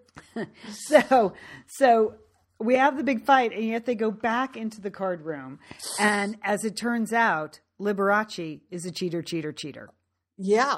so, 0.71 1.33
so 1.67 2.15
we 2.59 2.77
have 2.77 2.97
the 2.97 3.05
big 3.05 3.25
fight, 3.25 3.53
and 3.53 3.65
yet 3.65 3.87
they 3.87 3.95
go 3.95 4.11
back 4.11 4.57
into 4.57 4.81
the 4.81 4.91
card 4.91 5.23
room. 5.23 5.59
And 5.99 6.37
as 6.43 6.65
it 6.65 6.77
turns 6.77 7.13
out, 7.13 7.61
Liberace 7.81 8.61
is 8.71 8.87
a 8.87 8.91
cheater, 8.93 9.23
cheater, 9.23 9.53
cheater. 9.53 9.91
yeah, 10.39 10.77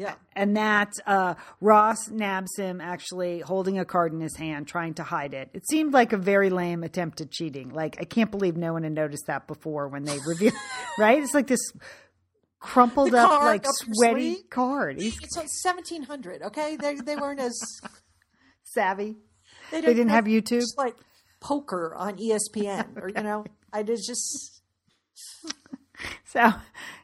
yeah. 0.00 0.14
and 0.34 0.56
that 0.56 0.92
uh, 1.06 1.34
Ross 1.60 2.08
nabs 2.08 2.56
him 2.56 2.80
actually 2.80 3.40
holding 3.40 3.78
a 3.78 3.84
card 3.84 4.12
in 4.12 4.20
his 4.20 4.36
hand, 4.36 4.66
trying 4.66 4.94
to 4.94 5.02
hide 5.02 5.34
it. 5.34 5.50
It 5.52 5.68
seemed 5.68 5.92
like 5.92 6.12
a 6.12 6.16
very 6.16 6.48
lame 6.48 6.82
attempt 6.82 7.20
at 7.20 7.30
cheating. 7.30 7.68
Like 7.70 7.96
I 8.00 8.04
can't 8.04 8.30
believe 8.30 8.56
no 8.56 8.72
one 8.72 8.82
had 8.84 8.92
noticed 8.92 9.26
that 9.26 9.46
before 9.46 9.88
when 9.88 10.04
they 10.04 10.18
revealed. 10.26 10.54
right? 10.98 11.22
It's 11.22 11.34
like 11.34 11.46
this 11.46 11.60
crumpled 12.58 13.12
The 13.12 13.18
up, 13.18 13.42
like 13.42 13.66
up 13.66 13.74
sweaty 13.92 14.34
sleeve? 14.34 14.50
card. 14.50 14.98
He's 15.00 15.16
It's 15.22 15.36
like 15.36 15.48
1700. 15.48 16.42
Okay, 16.44 16.76
they 16.76 16.94
they 16.94 17.16
weren't 17.16 17.40
as 17.40 17.60
savvy. 18.64 19.16
they, 19.70 19.80
didn't 19.82 20.08
have 20.08 20.24
YouTube? 20.24 20.60
Just 20.60 20.78
like 20.78 20.96
poker 21.40 21.94
on 21.94 22.16
ESPN, 22.16 22.96
or 23.02 23.08
you 23.08 23.22
know, 23.22 23.44
I 23.72 23.82
did 23.82 23.98
just 24.06 24.62
So, 26.24 26.52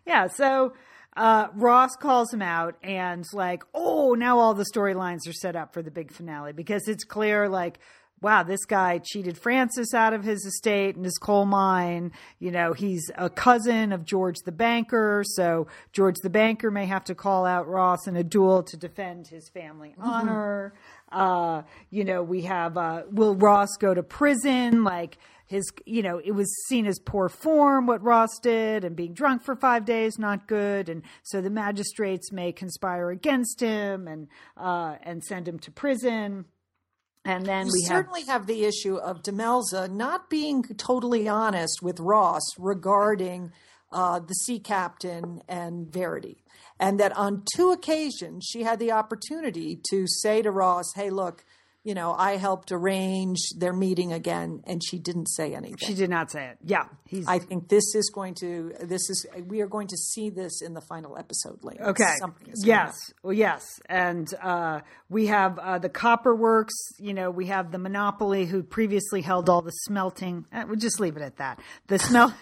yeah. 0.07 0.29
So 0.29 0.73
uh, 1.17 1.49
Ross 1.55 1.97
calls 1.97 2.33
him 2.33 2.43
out 2.43 2.77
and 2.83 3.25
like, 3.33 3.65
oh, 3.75 4.15
now 4.15 4.39
all 4.39 4.55
the 4.55 4.67
storylines 4.73 5.29
are 5.29 5.33
set 5.33 5.57
up 5.57 5.73
for 5.73 5.83
the 5.83 5.91
big 5.91 6.13
finale 6.13 6.53
because 6.53 6.87
it's 6.89 7.05
clear 7.05 7.49
like 7.49 7.79
wow, 8.23 8.43
this 8.43 8.65
guy 8.65 8.99
cheated 8.99 9.37
Francis 9.37 9.93
out 9.93 10.13
of 10.13 10.25
his 10.25 10.45
estate 10.45 10.97
and 10.97 11.05
his 11.05 11.19
coal 11.19 11.45
mine. 11.45 12.13
You 12.39 12.51
know, 12.51 12.73
he's 12.73 13.11
a 13.17 13.29
cousin 13.29 13.93
of 13.93 14.05
George 14.05 14.37
the 14.45 14.53
banker, 14.53 15.23
so 15.25 15.67
George 15.93 16.17
the 16.23 16.31
banker 16.31 16.71
may 16.71 16.87
have 16.87 17.05
to 17.05 17.15
call 17.15 17.45
out 17.45 17.69
Ross 17.69 18.07
in 18.07 18.17
a 18.17 18.25
duel 18.25 18.63
to 18.65 18.77
defend 18.77 19.29
his 19.29 19.49
family 19.49 19.95
honor. 19.99 20.75
Uh, 21.13 21.63
you 21.91 22.05
know, 22.05 22.23
we 22.23 22.43
have 22.43 22.77
uh, 22.77 23.03
will 23.11 23.37
Ross 23.37 23.77
go 23.79 23.95
to 23.95 24.03
prison? 24.03 24.83
Like 24.83 25.19
his, 25.47 25.71
you 25.85 26.03
know, 26.03 26.21
it 26.23 26.33
was 26.33 26.53
seen 26.67 26.87
as 26.87 26.99
poor 26.99 27.29
form 27.29 27.87
what 27.87 28.03
Ross 28.03 28.39
did, 28.43 28.85
and 28.85 28.97
being 28.97 29.15
drunk 29.15 29.43
for 29.43 29.57
five 29.57 29.85
days 29.85 30.19
not 30.19 30.47
good, 30.47 30.89
and 30.89 31.03
so 31.23 31.41
the 31.41 31.51
magistrates 31.51 32.33
may 32.33 32.53
conspire 32.53 33.11
against 33.11 33.61
him 33.61 34.09
and 34.09 34.29
uh, 34.57 34.97
and 35.03 35.23
send 35.23 35.47
him 35.47 35.59
to 35.61 35.71
prison. 35.71 36.47
And 37.25 37.45
then 37.45 37.67
You 37.67 37.73
we 37.75 37.83
have 37.83 37.89
certainly 37.89 38.23
have 38.27 38.47
the 38.47 38.65
issue 38.65 38.97
of 38.97 39.23
Demelza 39.23 39.91
not 39.91 40.31
being 40.31 40.63
totally 40.63 41.29
honest 41.29 41.83
with 41.83 41.99
Ross 41.99 42.43
regarding 42.59 43.53
uh, 43.91 44.21
the 44.21 44.35
sea 44.35 44.61
captain 44.61 45.43
and 45.49 45.93
Verity. 45.93 46.45
And 46.79 47.01
that 47.01 47.17
on 47.17 47.43
two 47.57 47.71
occasions 47.71 48.47
she 48.49 48.63
had 48.63 48.79
the 48.79 48.93
opportunity 48.93 49.81
to 49.91 50.07
say 50.07 50.43
to 50.43 50.51
Ross, 50.51 50.93
hey, 50.95 51.11
look, 51.11 51.45
you 51.87 51.95
know, 51.95 52.13
I 52.13 52.37
helped 52.37 52.73
arrange 52.73 53.39
their 53.57 53.73
meeting 53.73 54.13
again, 54.13 54.61
and 54.67 54.83
she 54.85 54.99
didn't 54.99 55.29
say 55.29 55.55
anything. 55.55 55.77
She 55.77 55.95
did 55.95 56.11
not 56.11 56.33
say 56.33 56.47
it. 56.47 56.59
Yeah, 56.65 56.87
I 57.29 57.39
think 57.39 57.69
this 57.69 57.95
is 57.95 58.11
going 58.13 58.35
to, 58.41 58.73
this 58.83 59.09
is, 59.09 59.25
we 59.47 59.61
are 59.61 59.69
going 59.69 59.87
to 59.87 59.97
see 59.97 60.29
this 60.29 60.63
in 60.63 60.75
the 60.75 60.81
final 60.81 61.17
episode 61.17 61.63
later. 61.63 61.85
okay. 61.91 62.15
Something 62.19 62.49
is 62.49 62.65
Yes, 62.67 62.93
well, 63.23 63.33
yes, 63.33 63.63
and 63.89 64.27
uh, 64.43 64.81
we 65.09 65.29
have 65.29 65.61
uh, 65.61 65.79
the 65.79 65.89
Copper 65.89 66.35
Works. 66.35 66.75
You 66.99 67.15
know, 67.15 67.31
we 67.31 67.47
have 67.47 67.71
the 67.71 67.79
monopoly 67.79 68.47
who 68.47 68.65
previously 68.65 69.23
held 69.23 69.49
all 69.49 69.63
the 69.63 69.71
smelting. 69.71 70.45
Uh, 70.53 70.65
we'll 70.67 70.81
just 70.81 70.99
leave 70.99 71.17
it 71.17 71.23
at 71.23 71.37
that. 71.37 71.61
The 71.87 72.01
smell. 72.01 72.35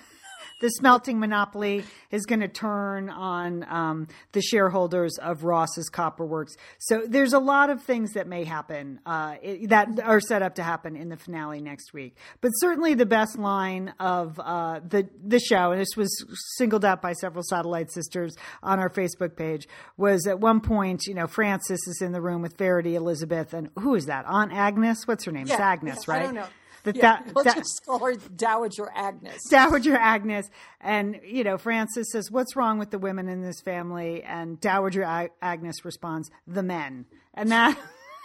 The 0.64 0.70
smelting 0.70 1.20
monopoly 1.20 1.84
is 2.10 2.24
going 2.24 2.40
to 2.40 2.48
turn 2.48 3.10
on 3.10 3.66
um, 3.68 4.08
the 4.32 4.40
shareholders 4.40 5.18
of 5.18 5.44
Ross's 5.44 5.90
Copper 5.90 6.24
Works. 6.24 6.56
So 6.78 7.02
there's 7.06 7.34
a 7.34 7.38
lot 7.38 7.68
of 7.68 7.82
things 7.82 8.14
that 8.14 8.26
may 8.26 8.44
happen 8.44 8.98
uh, 9.04 9.34
it, 9.42 9.68
that 9.68 10.00
are 10.02 10.20
set 10.20 10.40
up 10.40 10.54
to 10.54 10.62
happen 10.62 10.96
in 10.96 11.10
the 11.10 11.18
finale 11.18 11.60
next 11.60 11.92
week. 11.92 12.16
But 12.40 12.48
certainly 12.52 12.94
the 12.94 13.04
best 13.04 13.38
line 13.38 13.92
of 14.00 14.40
uh, 14.42 14.80
the 14.88 15.06
the 15.22 15.38
show, 15.38 15.72
and 15.72 15.82
this 15.82 15.98
was 15.98 16.24
singled 16.56 16.86
out 16.86 17.02
by 17.02 17.12
several 17.12 17.42
satellite 17.42 17.92
sisters 17.92 18.34
on 18.62 18.78
our 18.78 18.88
Facebook 18.88 19.36
page, 19.36 19.68
was 19.98 20.26
at 20.26 20.40
one 20.40 20.62
point, 20.62 21.02
you 21.04 21.12
know, 21.12 21.26
Francis 21.26 21.86
is 21.86 22.00
in 22.00 22.12
the 22.12 22.22
room 22.22 22.40
with 22.40 22.56
Verity 22.56 22.94
Elizabeth, 22.94 23.52
and 23.52 23.68
who 23.78 23.96
is 23.96 24.06
that? 24.06 24.24
Aunt 24.26 24.50
Agnes? 24.50 25.06
What's 25.06 25.26
her 25.26 25.30
name? 25.30 25.46
Yeah, 25.46 25.56
it's 25.56 25.60
Agnes, 25.60 26.04
yeah, 26.08 26.14
right? 26.14 26.48
That, 26.84 26.96
Yeah, 26.96 27.02
that, 27.24 27.26
we'll 27.34 27.44
that- 27.44 27.56
just 27.56 27.82
call 27.84 27.98
her 28.00 28.14
Dowager 28.14 28.90
Agnes. 28.94 29.40
Dowager 29.50 29.96
Agnes, 29.96 30.48
and 30.80 31.20
you 31.26 31.42
know 31.44 31.58
Francis 31.58 32.06
says, 32.12 32.30
"What's 32.30 32.56
wrong 32.56 32.78
with 32.78 32.90
the 32.90 32.98
women 32.98 33.28
in 33.28 33.42
this 33.42 33.60
family?" 33.60 34.22
And 34.22 34.60
Dowager 34.60 35.02
Ag- 35.02 35.32
Agnes 35.42 35.84
responds, 35.84 36.30
"The 36.46 36.62
men," 36.62 37.06
and 37.34 37.50
that 37.50 37.76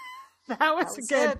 that 0.47 0.75
was, 0.75 0.85
was 0.95 1.07
good 1.09 1.37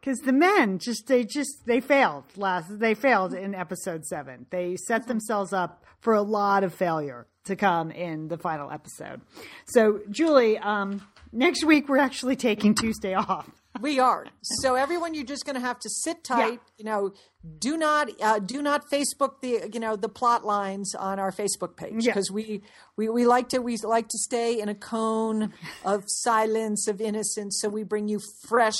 because 0.00 0.18
the 0.20 0.32
men 0.32 0.78
just 0.78 1.06
they 1.08 1.24
just 1.24 1.64
they 1.66 1.80
failed 1.80 2.24
last 2.36 2.66
they 2.78 2.94
failed 2.94 3.34
in 3.34 3.54
episode 3.54 4.04
seven. 4.04 4.46
They 4.50 4.76
set 4.76 5.06
themselves 5.06 5.52
up 5.52 5.84
for 6.00 6.14
a 6.14 6.22
lot 6.22 6.64
of 6.64 6.72
failure 6.74 7.26
to 7.44 7.56
come 7.56 7.90
in 7.90 8.28
the 8.28 8.38
final 8.38 8.70
episode. 8.70 9.20
So 9.66 10.00
Julie, 10.10 10.58
um, 10.58 11.02
next 11.32 11.64
week 11.64 11.88
we're 11.88 11.98
actually 11.98 12.36
taking 12.36 12.74
Tuesday 12.74 13.14
off. 13.14 13.48
We 13.80 13.98
are. 13.98 14.26
So 14.42 14.74
everyone, 14.74 15.14
you're 15.14 15.24
just 15.24 15.44
going 15.44 15.54
to 15.56 15.60
have 15.60 15.78
to 15.80 15.88
sit 15.88 16.24
tight. 16.24 16.52
Yeah. 16.52 16.58
You 16.78 16.84
know, 16.84 17.14
do 17.58 17.76
not 17.76 18.10
uh, 18.20 18.38
do 18.40 18.60
not 18.60 18.90
Facebook 18.90 19.40
the 19.40 19.70
you 19.72 19.78
know 19.78 19.94
the 19.96 20.08
plot 20.08 20.44
lines 20.44 20.94
on 20.96 21.18
our 21.20 21.30
Facebook 21.30 21.76
page 21.76 22.04
Yeah. 22.04 22.12
because 22.12 22.30
we, 22.30 22.62
we 22.96 23.08
we 23.08 23.24
like 23.26 23.48
to 23.50 23.58
we 23.58 23.76
like 23.78 24.08
to 24.08 24.18
stay 24.18 24.60
in 24.60 24.68
a 24.68 24.74
cone 24.74 25.52
of 25.84 26.02
silence 26.06 26.88
of 26.88 27.00
innocence. 27.00 27.58
So 27.60 27.68
we 27.68 27.84
bring 27.84 28.08
you 28.08 28.20
fresh 28.48 28.74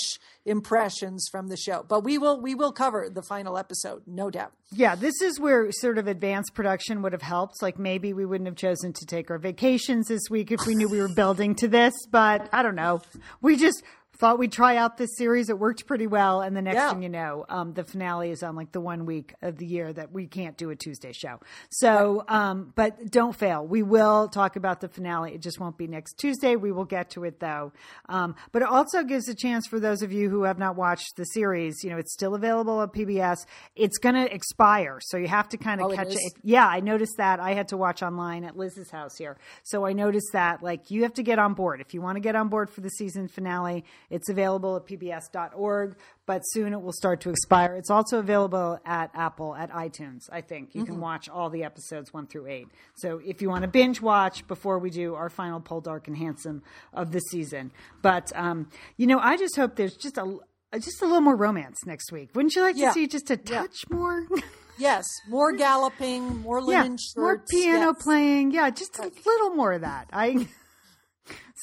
impressions 0.45 1.27
from 1.31 1.47
the 1.47 1.57
show. 1.57 1.85
But 1.87 2.03
we 2.03 2.17
will 2.17 2.41
we 2.41 2.55
will 2.55 2.71
cover 2.71 3.09
the 3.09 3.21
final 3.21 3.57
episode, 3.57 4.03
no 4.05 4.29
doubt. 4.29 4.51
Yeah, 4.71 4.95
this 4.95 5.21
is 5.21 5.39
where 5.39 5.71
sort 5.71 5.97
of 5.97 6.07
advanced 6.07 6.53
production 6.53 7.01
would 7.03 7.13
have 7.13 7.21
helped. 7.21 7.61
Like 7.61 7.79
maybe 7.79 8.11
we 8.13 8.25
wouldn't 8.25 8.47
have 8.47 8.55
chosen 8.57 8.91
to 8.93 9.05
take 9.05 9.31
our 9.31 9.37
vacations 9.37 10.07
this 10.07 10.23
week 10.29 10.51
if 10.51 10.65
we 10.65 10.75
knew 10.75 10.89
we 10.89 10.99
were 11.01 11.13
building 11.13 11.55
to 11.55 11.67
this, 11.67 11.93
but 12.11 12.49
I 12.51 12.63
don't 12.63 12.75
know. 12.75 13.01
We 13.41 13.55
just 13.55 13.81
thought 14.17 14.39
we'd 14.39 14.51
try 14.51 14.77
out 14.77 14.97
this 14.97 15.15
series. 15.17 15.49
It 15.49 15.59
worked 15.59 15.85
pretty 15.85 16.07
well. 16.07 16.41
And 16.41 16.55
the 16.55 16.61
next 16.61 16.75
Yeah. 16.75 16.89
thing 16.91 17.03
you 17.03 17.09
know, 17.09 17.45
um, 17.49 17.73
the 17.73 17.83
finale 17.83 18.31
is 18.31 18.41
on 18.43 18.55
like 18.55 18.71
the 18.71 18.81
one 18.81 19.05
week 19.05 19.33
of 19.41 19.57
the 19.57 19.65
year 19.65 19.93
that 19.93 20.11
we 20.11 20.27
can't 20.27 20.57
do 20.57 20.69
a 20.69 20.75
Tuesday 20.75 21.11
show. 21.11 21.39
So, 21.69 22.23
um, 22.27 22.73
but 22.75 23.11
don't 23.11 23.35
fail. 23.35 23.65
We 23.65 23.83
will 23.83 24.27
talk 24.27 24.55
about 24.55 24.81
the 24.81 24.87
finale. 24.87 25.33
It 25.33 25.41
just 25.41 25.59
won't 25.59 25.77
be 25.77 25.87
next 25.87 26.13
Tuesday. 26.17 26.55
We 26.55 26.71
will 26.71 26.85
get 26.85 27.09
to 27.11 27.23
it 27.25 27.39
though. 27.39 27.71
Um, 28.09 28.35
but 28.51 28.61
it 28.61 28.67
also 28.67 29.03
gives 29.03 29.27
a 29.27 29.35
chance 29.35 29.67
for 29.67 29.79
those 29.79 30.01
of 30.01 30.11
you 30.11 30.29
who 30.29 30.43
have 30.43 30.57
not 30.57 30.75
watched 30.75 31.15
the 31.15 31.25
series. 31.25 31.83
You 31.83 31.89
know, 31.91 31.97
it's 31.97 32.13
still 32.13 32.33
available 32.35 32.81
at 32.81 32.93
PBS. 32.93 33.37
It's 33.75 33.97
going 33.97 34.15
to 34.15 34.33
expire. 34.33 34.99
So 35.01 35.17
you 35.17 35.27
have 35.27 35.49
to 35.49 35.57
kind 35.57 35.81
of 35.81 35.91
Oh, 35.91 35.95
catch 35.95 36.07
is? 36.07 36.15
it. 36.15 36.33
Yeah, 36.43 36.67
I 36.67 36.79
noticed 36.79 37.17
that. 37.17 37.39
I 37.39 37.53
had 37.53 37.67
to 37.69 37.77
watch 37.77 38.01
online 38.01 38.43
at 38.43 38.57
Liz's 38.57 38.89
house 38.89 39.17
here. 39.17 39.37
So 39.63 39.85
I 39.85 39.93
noticed 39.93 40.31
that 40.33 40.63
like 40.63 40.89
you 40.89 41.03
have 41.03 41.13
to 41.15 41.23
get 41.23 41.37
on 41.39 41.53
board. 41.53 41.81
If 41.81 41.93
you 41.93 42.01
want 42.01 42.15
to 42.15 42.19
get 42.19 42.35
on 42.35 42.49
board 42.49 42.69
for 42.69 42.81
the 42.81 42.89
season 42.89 43.27
finale, 43.27 43.83
it's 44.09 44.29
available 44.29 44.75
at 44.77 44.85
pbs.org, 44.85 45.95
but 46.25 46.41
soon 46.45 46.73
it 46.73 46.81
will 46.81 46.93
start 46.93 47.21
to 47.21 47.29
expire. 47.29 47.75
It's 47.75 47.89
also 47.89 48.19
available 48.19 48.79
at 48.85 49.11
Apple 49.13 49.55
at 49.55 49.71
iTunes, 49.71 50.21
I 50.31 50.41
think. 50.41 50.75
You 50.75 50.85
can 50.85 50.99
watch 50.99 51.27
all 51.27 51.49
the 51.49 51.63
episodes 51.63 52.13
1 52.13 52.27
through 52.27 52.47
8. 52.47 52.67
So 52.95 53.19
if 53.25 53.41
you 53.41 53.49
want 53.49 53.63
to 53.63 53.67
binge 53.67 54.01
watch 54.01 54.47
before 54.47 54.79
we 54.79 54.89
do 54.89 55.15
our 55.15 55.29
final 55.29 55.59
Pol 55.59 55.81
Dark 55.81 56.07
and 56.07 56.17
Handsome 56.17 56.63
of 56.93 57.11
the 57.11 57.19
season. 57.19 57.71
But 58.01 58.31
um, 58.35 58.69
you 58.95 59.07
know, 59.07 59.19
I 59.19 59.37
just 59.37 59.55
hope 59.55 59.75
there's 59.75 59.95
just 59.95 60.17
a 60.17 60.37
just 60.79 61.01
a 61.01 61.05
little 61.05 61.21
more 61.21 61.35
romance 61.35 61.85
next 61.85 62.11
week. 62.11 62.29
Wouldn't 62.35 62.55
you 62.55 62.61
like 62.61 62.75
Yeah. 62.77 62.89
to 62.89 62.93
see 62.93 63.07
just 63.07 63.29
a 63.31 63.37
touch 63.37 63.89
more? 63.89 64.25
Yes, 64.79 65.07
more 65.27 65.53
galloping, 65.53 66.41
more 66.43 66.61
linen 66.61 66.97
shirts, 66.97 67.17
more 67.17 67.43
piano 67.49 67.93
yes. 67.95 68.03
playing. 68.03 68.51
Yeah, 68.51 68.69
just 68.69 68.99
a 68.99 69.11
little 69.25 69.49
more 69.55 69.73
of 69.73 69.81
that. 69.81 70.07
I. 70.13 70.47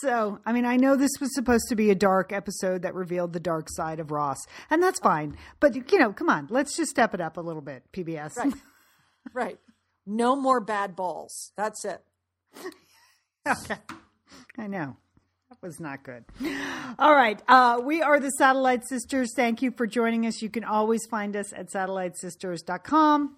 So, 0.01 0.40
I 0.45 0.53
mean, 0.53 0.64
I 0.64 0.76
know 0.76 0.97
this 0.97 1.12
was 1.20 1.34
supposed 1.34 1.68
to 1.68 1.76
be 1.76 1.90
a 1.90 1.95
dark 1.95 2.32
episode 2.32 2.82
that 2.82 2.95
revealed 2.95 3.32
the 3.32 3.40
dark 3.40 3.68
side 3.70 4.01
of 4.01 4.11
Ross, 4.11 4.38
and 4.70 4.82
that's 4.82 4.99
fine. 5.01 5.36
But 5.61 5.74
you 5.74 5.99
know, 5.99 6.12
come 6.12 6.28
on, 6.28 6.49
let's 6.51 6.76
just 6.76 6.90
step 6.90 7.14
it 7.14 7.20
up 7.20 7.36
a 7.36 7.40
little 7.40 7.62
bit, 7.62 7.84
PBS. 7.92 8.36
Right. 8.36 8.55
Right. 9.32 9.59
No 10.07 10.36
more 10.36 10.61
bad 10.61 10.97
balls. 10.97 11.53
That's 11.57 11.84
it. 11.84 12.03
okay. 13.49 13.76
I 14.59 14.66
know. 14.66 14.97
That 15.49 15.62
was 15.62 15.80
not 15.80 16.03
good. 16.03 16.24
All 16.99 17.14
right. 17.14 17.40
Uh, 17.49 17.80
we 17.82 18.03
are 18.03 18.20
the 18.20 18.30
Satellite 18.30 18.86
Sisters. 18.86 19.32
Thank 19.34 19.62
you 19.62 19.70
for 19.70 19.86
joining 19.86 20.26
us. 20.26 20.42
You 20.42 20.51
can 20.51 20.64
always 20.64 21.07
find 21.07 21.36
us 21.36 21.53
at 21.53 21.70
satellitesisters.com 21.70 23.36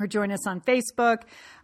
or 0.00 0.06
join 0.08 0.32
us 0.32 0.46
on 0.46 0.60
Facebook 0.60 1.18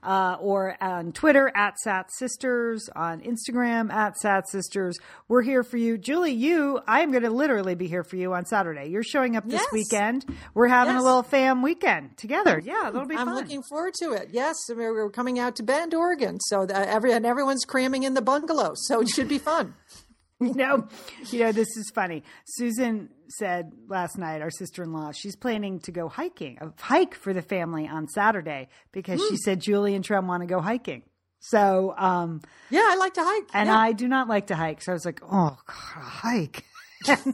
uh, 0.04 0.36
or 0.40 0.76
on 0.80 1.12
Twitter 1.12 1.50
at 1.54 1.78
Sat 1.80 2.12
Sisters, 2.12 2.88
on 2.94 3.20
Instagram 3.22 3.92
at 3.92 4.16
Sat 4.18 4.48
Sisters. 4.48 4.98
We're 5.28 5.42
here 5.42 5.64
for 5.64 5.76
you. 5.76 5.98
Julie, 5.98 6.32
you, 6.32 6.80
I 6.86 7.00
am 7.00 7.10
going 7.10 7.24
to 7.24 7.30
literally 7.30 7.74
be 7.74 7.88
here 7.88 8.04
for 8.04 8.16
you 8.16 8.32
on 8.32 8.44
Saturday. 8.46 8.86
You're 8.86 9.02
showing 9.02 9.36
up 9.36 9.44
this 9.44 9.60
Yes. 9.60 9.72
weekend. 9.72 10.24
We're 10.54 10.68
having 10.68 10.94
a 10.96 11.02
little 11.02 11.24
fam 11.24 11.60
weekend 11.62 12.16
together. 12.18 12.60
Yeah, 12.64 12.90
that'll 12.92 13.06
be 13.06 13.16
fun. 13.16 13.28
I'm 13.28 13.34
fun. 13.34 13.42
looking 13.42 13.62
forward 13.68 13.94
to 14.00 14.12
it. 14.12 14.28
Yes, 14.30 14.54
we're, 14.68 14.94
we're 14.94 15.10
coming 15.10 15.38
out 15.40 15.56
to 15.56 15.62
Bend, 15.64 15.92
Oregon, 15.92 16.38
so 16.40 16.62
every 16.62 17.12
and 17.12 17.26
everyone's 17.26 17.64
cramming 17.64 18.04
in 18.04 18.14
the 18.14 18.22
bungalow, 18.22 18.72
so 18.74 19.00
it 19.00 19.08
should 19.08 19.28
be 19.28 19.38
fun. 19.38 19.74
you 20.40 20.54
know, 20.54 20.86
you 21.30 21.40
know, 21.40 21.52
this 21.52 21.76
is 21.76 21.90
funny. 21.94 22.22
Susan 22.46 23.10
said 23.38 23.72
last 23.88 24.18
night, 24.18 24.42
our 24.42 24.50
sister-in-law, 24.50 25.12
she's 25.12 25.36
planning 25.36 25.80
to 25.80 25.92
go 25.92 26.08
hiking, 26.08 26.58
a 26.60 26.72
hike 26.80 27.14
for 27.14 27.32
the 27.32 27.42
family 27.42 27.86
on 27.88 28.08
Saturday 28.08 28.68
because 28.92 29.20
she 29.28 29.36
said 29.36 29.60
Julie 29.60 29.94
and 29.94 30.04
Trem 30.04 30.26
want 30.26 30.42
to 30.42 30.46
go 30.46 30.60
hiking. 30.60 31.02
So, 31.40 31.94
um, 31.96 32.42
Yeah, 32.68 32.82
I 32.84 32.96
like 32.96 33.14
to 33.14 33.22
hike, 33.24 33.48
and 33.54 33.68
yeah. 33.68 33.78
I 33.78 33.92
do 33.92 34.06
not 34.08 34.28
like 34.28 34.48
to 34.48 34.54
hike. 34.56 34.82
So 34.82 34.92
I 34.92 34.94
was 34.94 35.06
like, 35.06 35.20
oh, 35.24 35.56
God, 35.66 35.96
a 35.96 36.00
hike. 36.00 36.64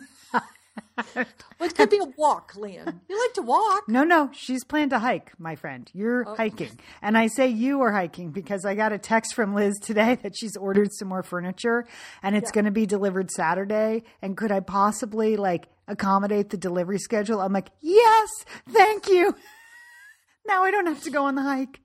Well, 1.58 1.70
it 1.70 1.74
could 1.74 1.88
be 1.88 1.98
a 1.98 2.12
walk, 2.18 2.52
Lian. 2.54 3.00
You 3.08 3.18
like 3.18 3.32
to 3.34 3.42
walk? 3.42 3.88
No, 3.88 4.04
no, 4.04 4.30
she's 4.34 4.62
planned 4.62 4.90
to 4.90 4.98
hike, 4.98 5.32
my 5.38 5.56
friend. 5.56 5.90
You're 5.94 6.28
oh. 6.28 6.34
hiking. 6.34 6.78
And 7.00 7.16
I 7.16 7.28
say 7.28 7.48
you 7.48 7.80
are 7.80 7.92
hiking 7.92 8.30
because 8.30 8.66
I 8.66 8.74
got 8.74 8.92
a 8.92 8.98
text 8.98 9.34
from 9.34 9.54
Liz 9.54 9.78
today 9.78 10.18
that 10.22 10.36
she's 10.36 10.54
ordered 10.54 10.92
some 10.92 11.08
more 11.08 11.22
furniture 11.22 11.86
and 12.22 12.36
it's 12.36 12.50
going 12.50 12.66
to 12.66 12.70
be 12.70 12.84
delivered 12.84 13.30
Saturday. 13.30 14.02
And 14.20 14.36
could 14.36 14.52
I 14.52 14.60
possibly 14.60 15.36
like 15.36 15.68
accommodate 15.88 16.50
the 16.50 16.58
delivery 16.58 16.98
schedule? 16.98 17.40
I'm 17.40 17.54
like, 17.54 17.70
yes, 17.80 18.28
thank 18.68 19.08
you. 19.08 19.34
Now 20.46 20.62
I 20.62 20.70
don't 20.70 20.86
have 20.86 21.02
to 21.02 21.10
go 21.10 21.24
on 21.24 21.34
the 21.34 21.42
hike. 21.42 21.80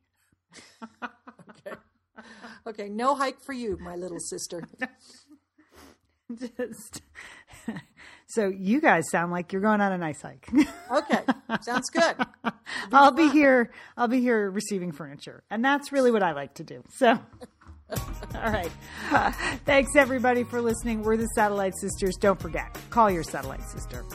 Okay, 2.68 2.90
no 2.90 3.16
hike 3.16 3.42
for 3.42 3.54
you, 3.54 3.78
my 3.82 3.96
little 3.96 4.20
sister. 4.20 4.64
Just 6.36 7.02
So 8.34 8.48
you 8.48 8.80
guys 8.80 9.10
sound 9.12 9.32
like 9.32 9.52
you're 9.52 9.62
going 9.62 9.82
on 9.82 9.92
a 9.92 9.98
nice 9.98 10.22
hike. 10.22 10.48
Okay, 10.90 11.20
sounds 11.62 11.90
good. 11.90 12.16
I'll 12.94 13.12
be 13.12 13.30
here. 13.30 13.72
I'll 13.98 14.08
be 14.08 14.22
here 14.22 14.50
receiving 14.50 14.92
furniture, 14.92 15.44
and 15.50 15.64
that's 15.64 15.92
really 15.92 16.12
what 16.12 16.24
I 16.24 16.34
like 16.34 16.56
to 16.56 16.64
do. 16.64 16.84
So. 16.90 17.20
All 18.36 18.52
right. 18.52 18.72
Uh, 19.12 19.32
thanks 19.66 19.98
everybody 19.98 20.46
for 20.46 20.62
listening. 20.62 21.04
We're 21.04 21.18
the 21.18 21.28
Satellite 21.36 21.74
Sisters. 21.76 22.16
Don't 22.22 22.42
forget, 22.42 22.78
call 22.90 23.12
your 23.12 23.24
satellite 23.24 23.64
sister. 23.64 24.06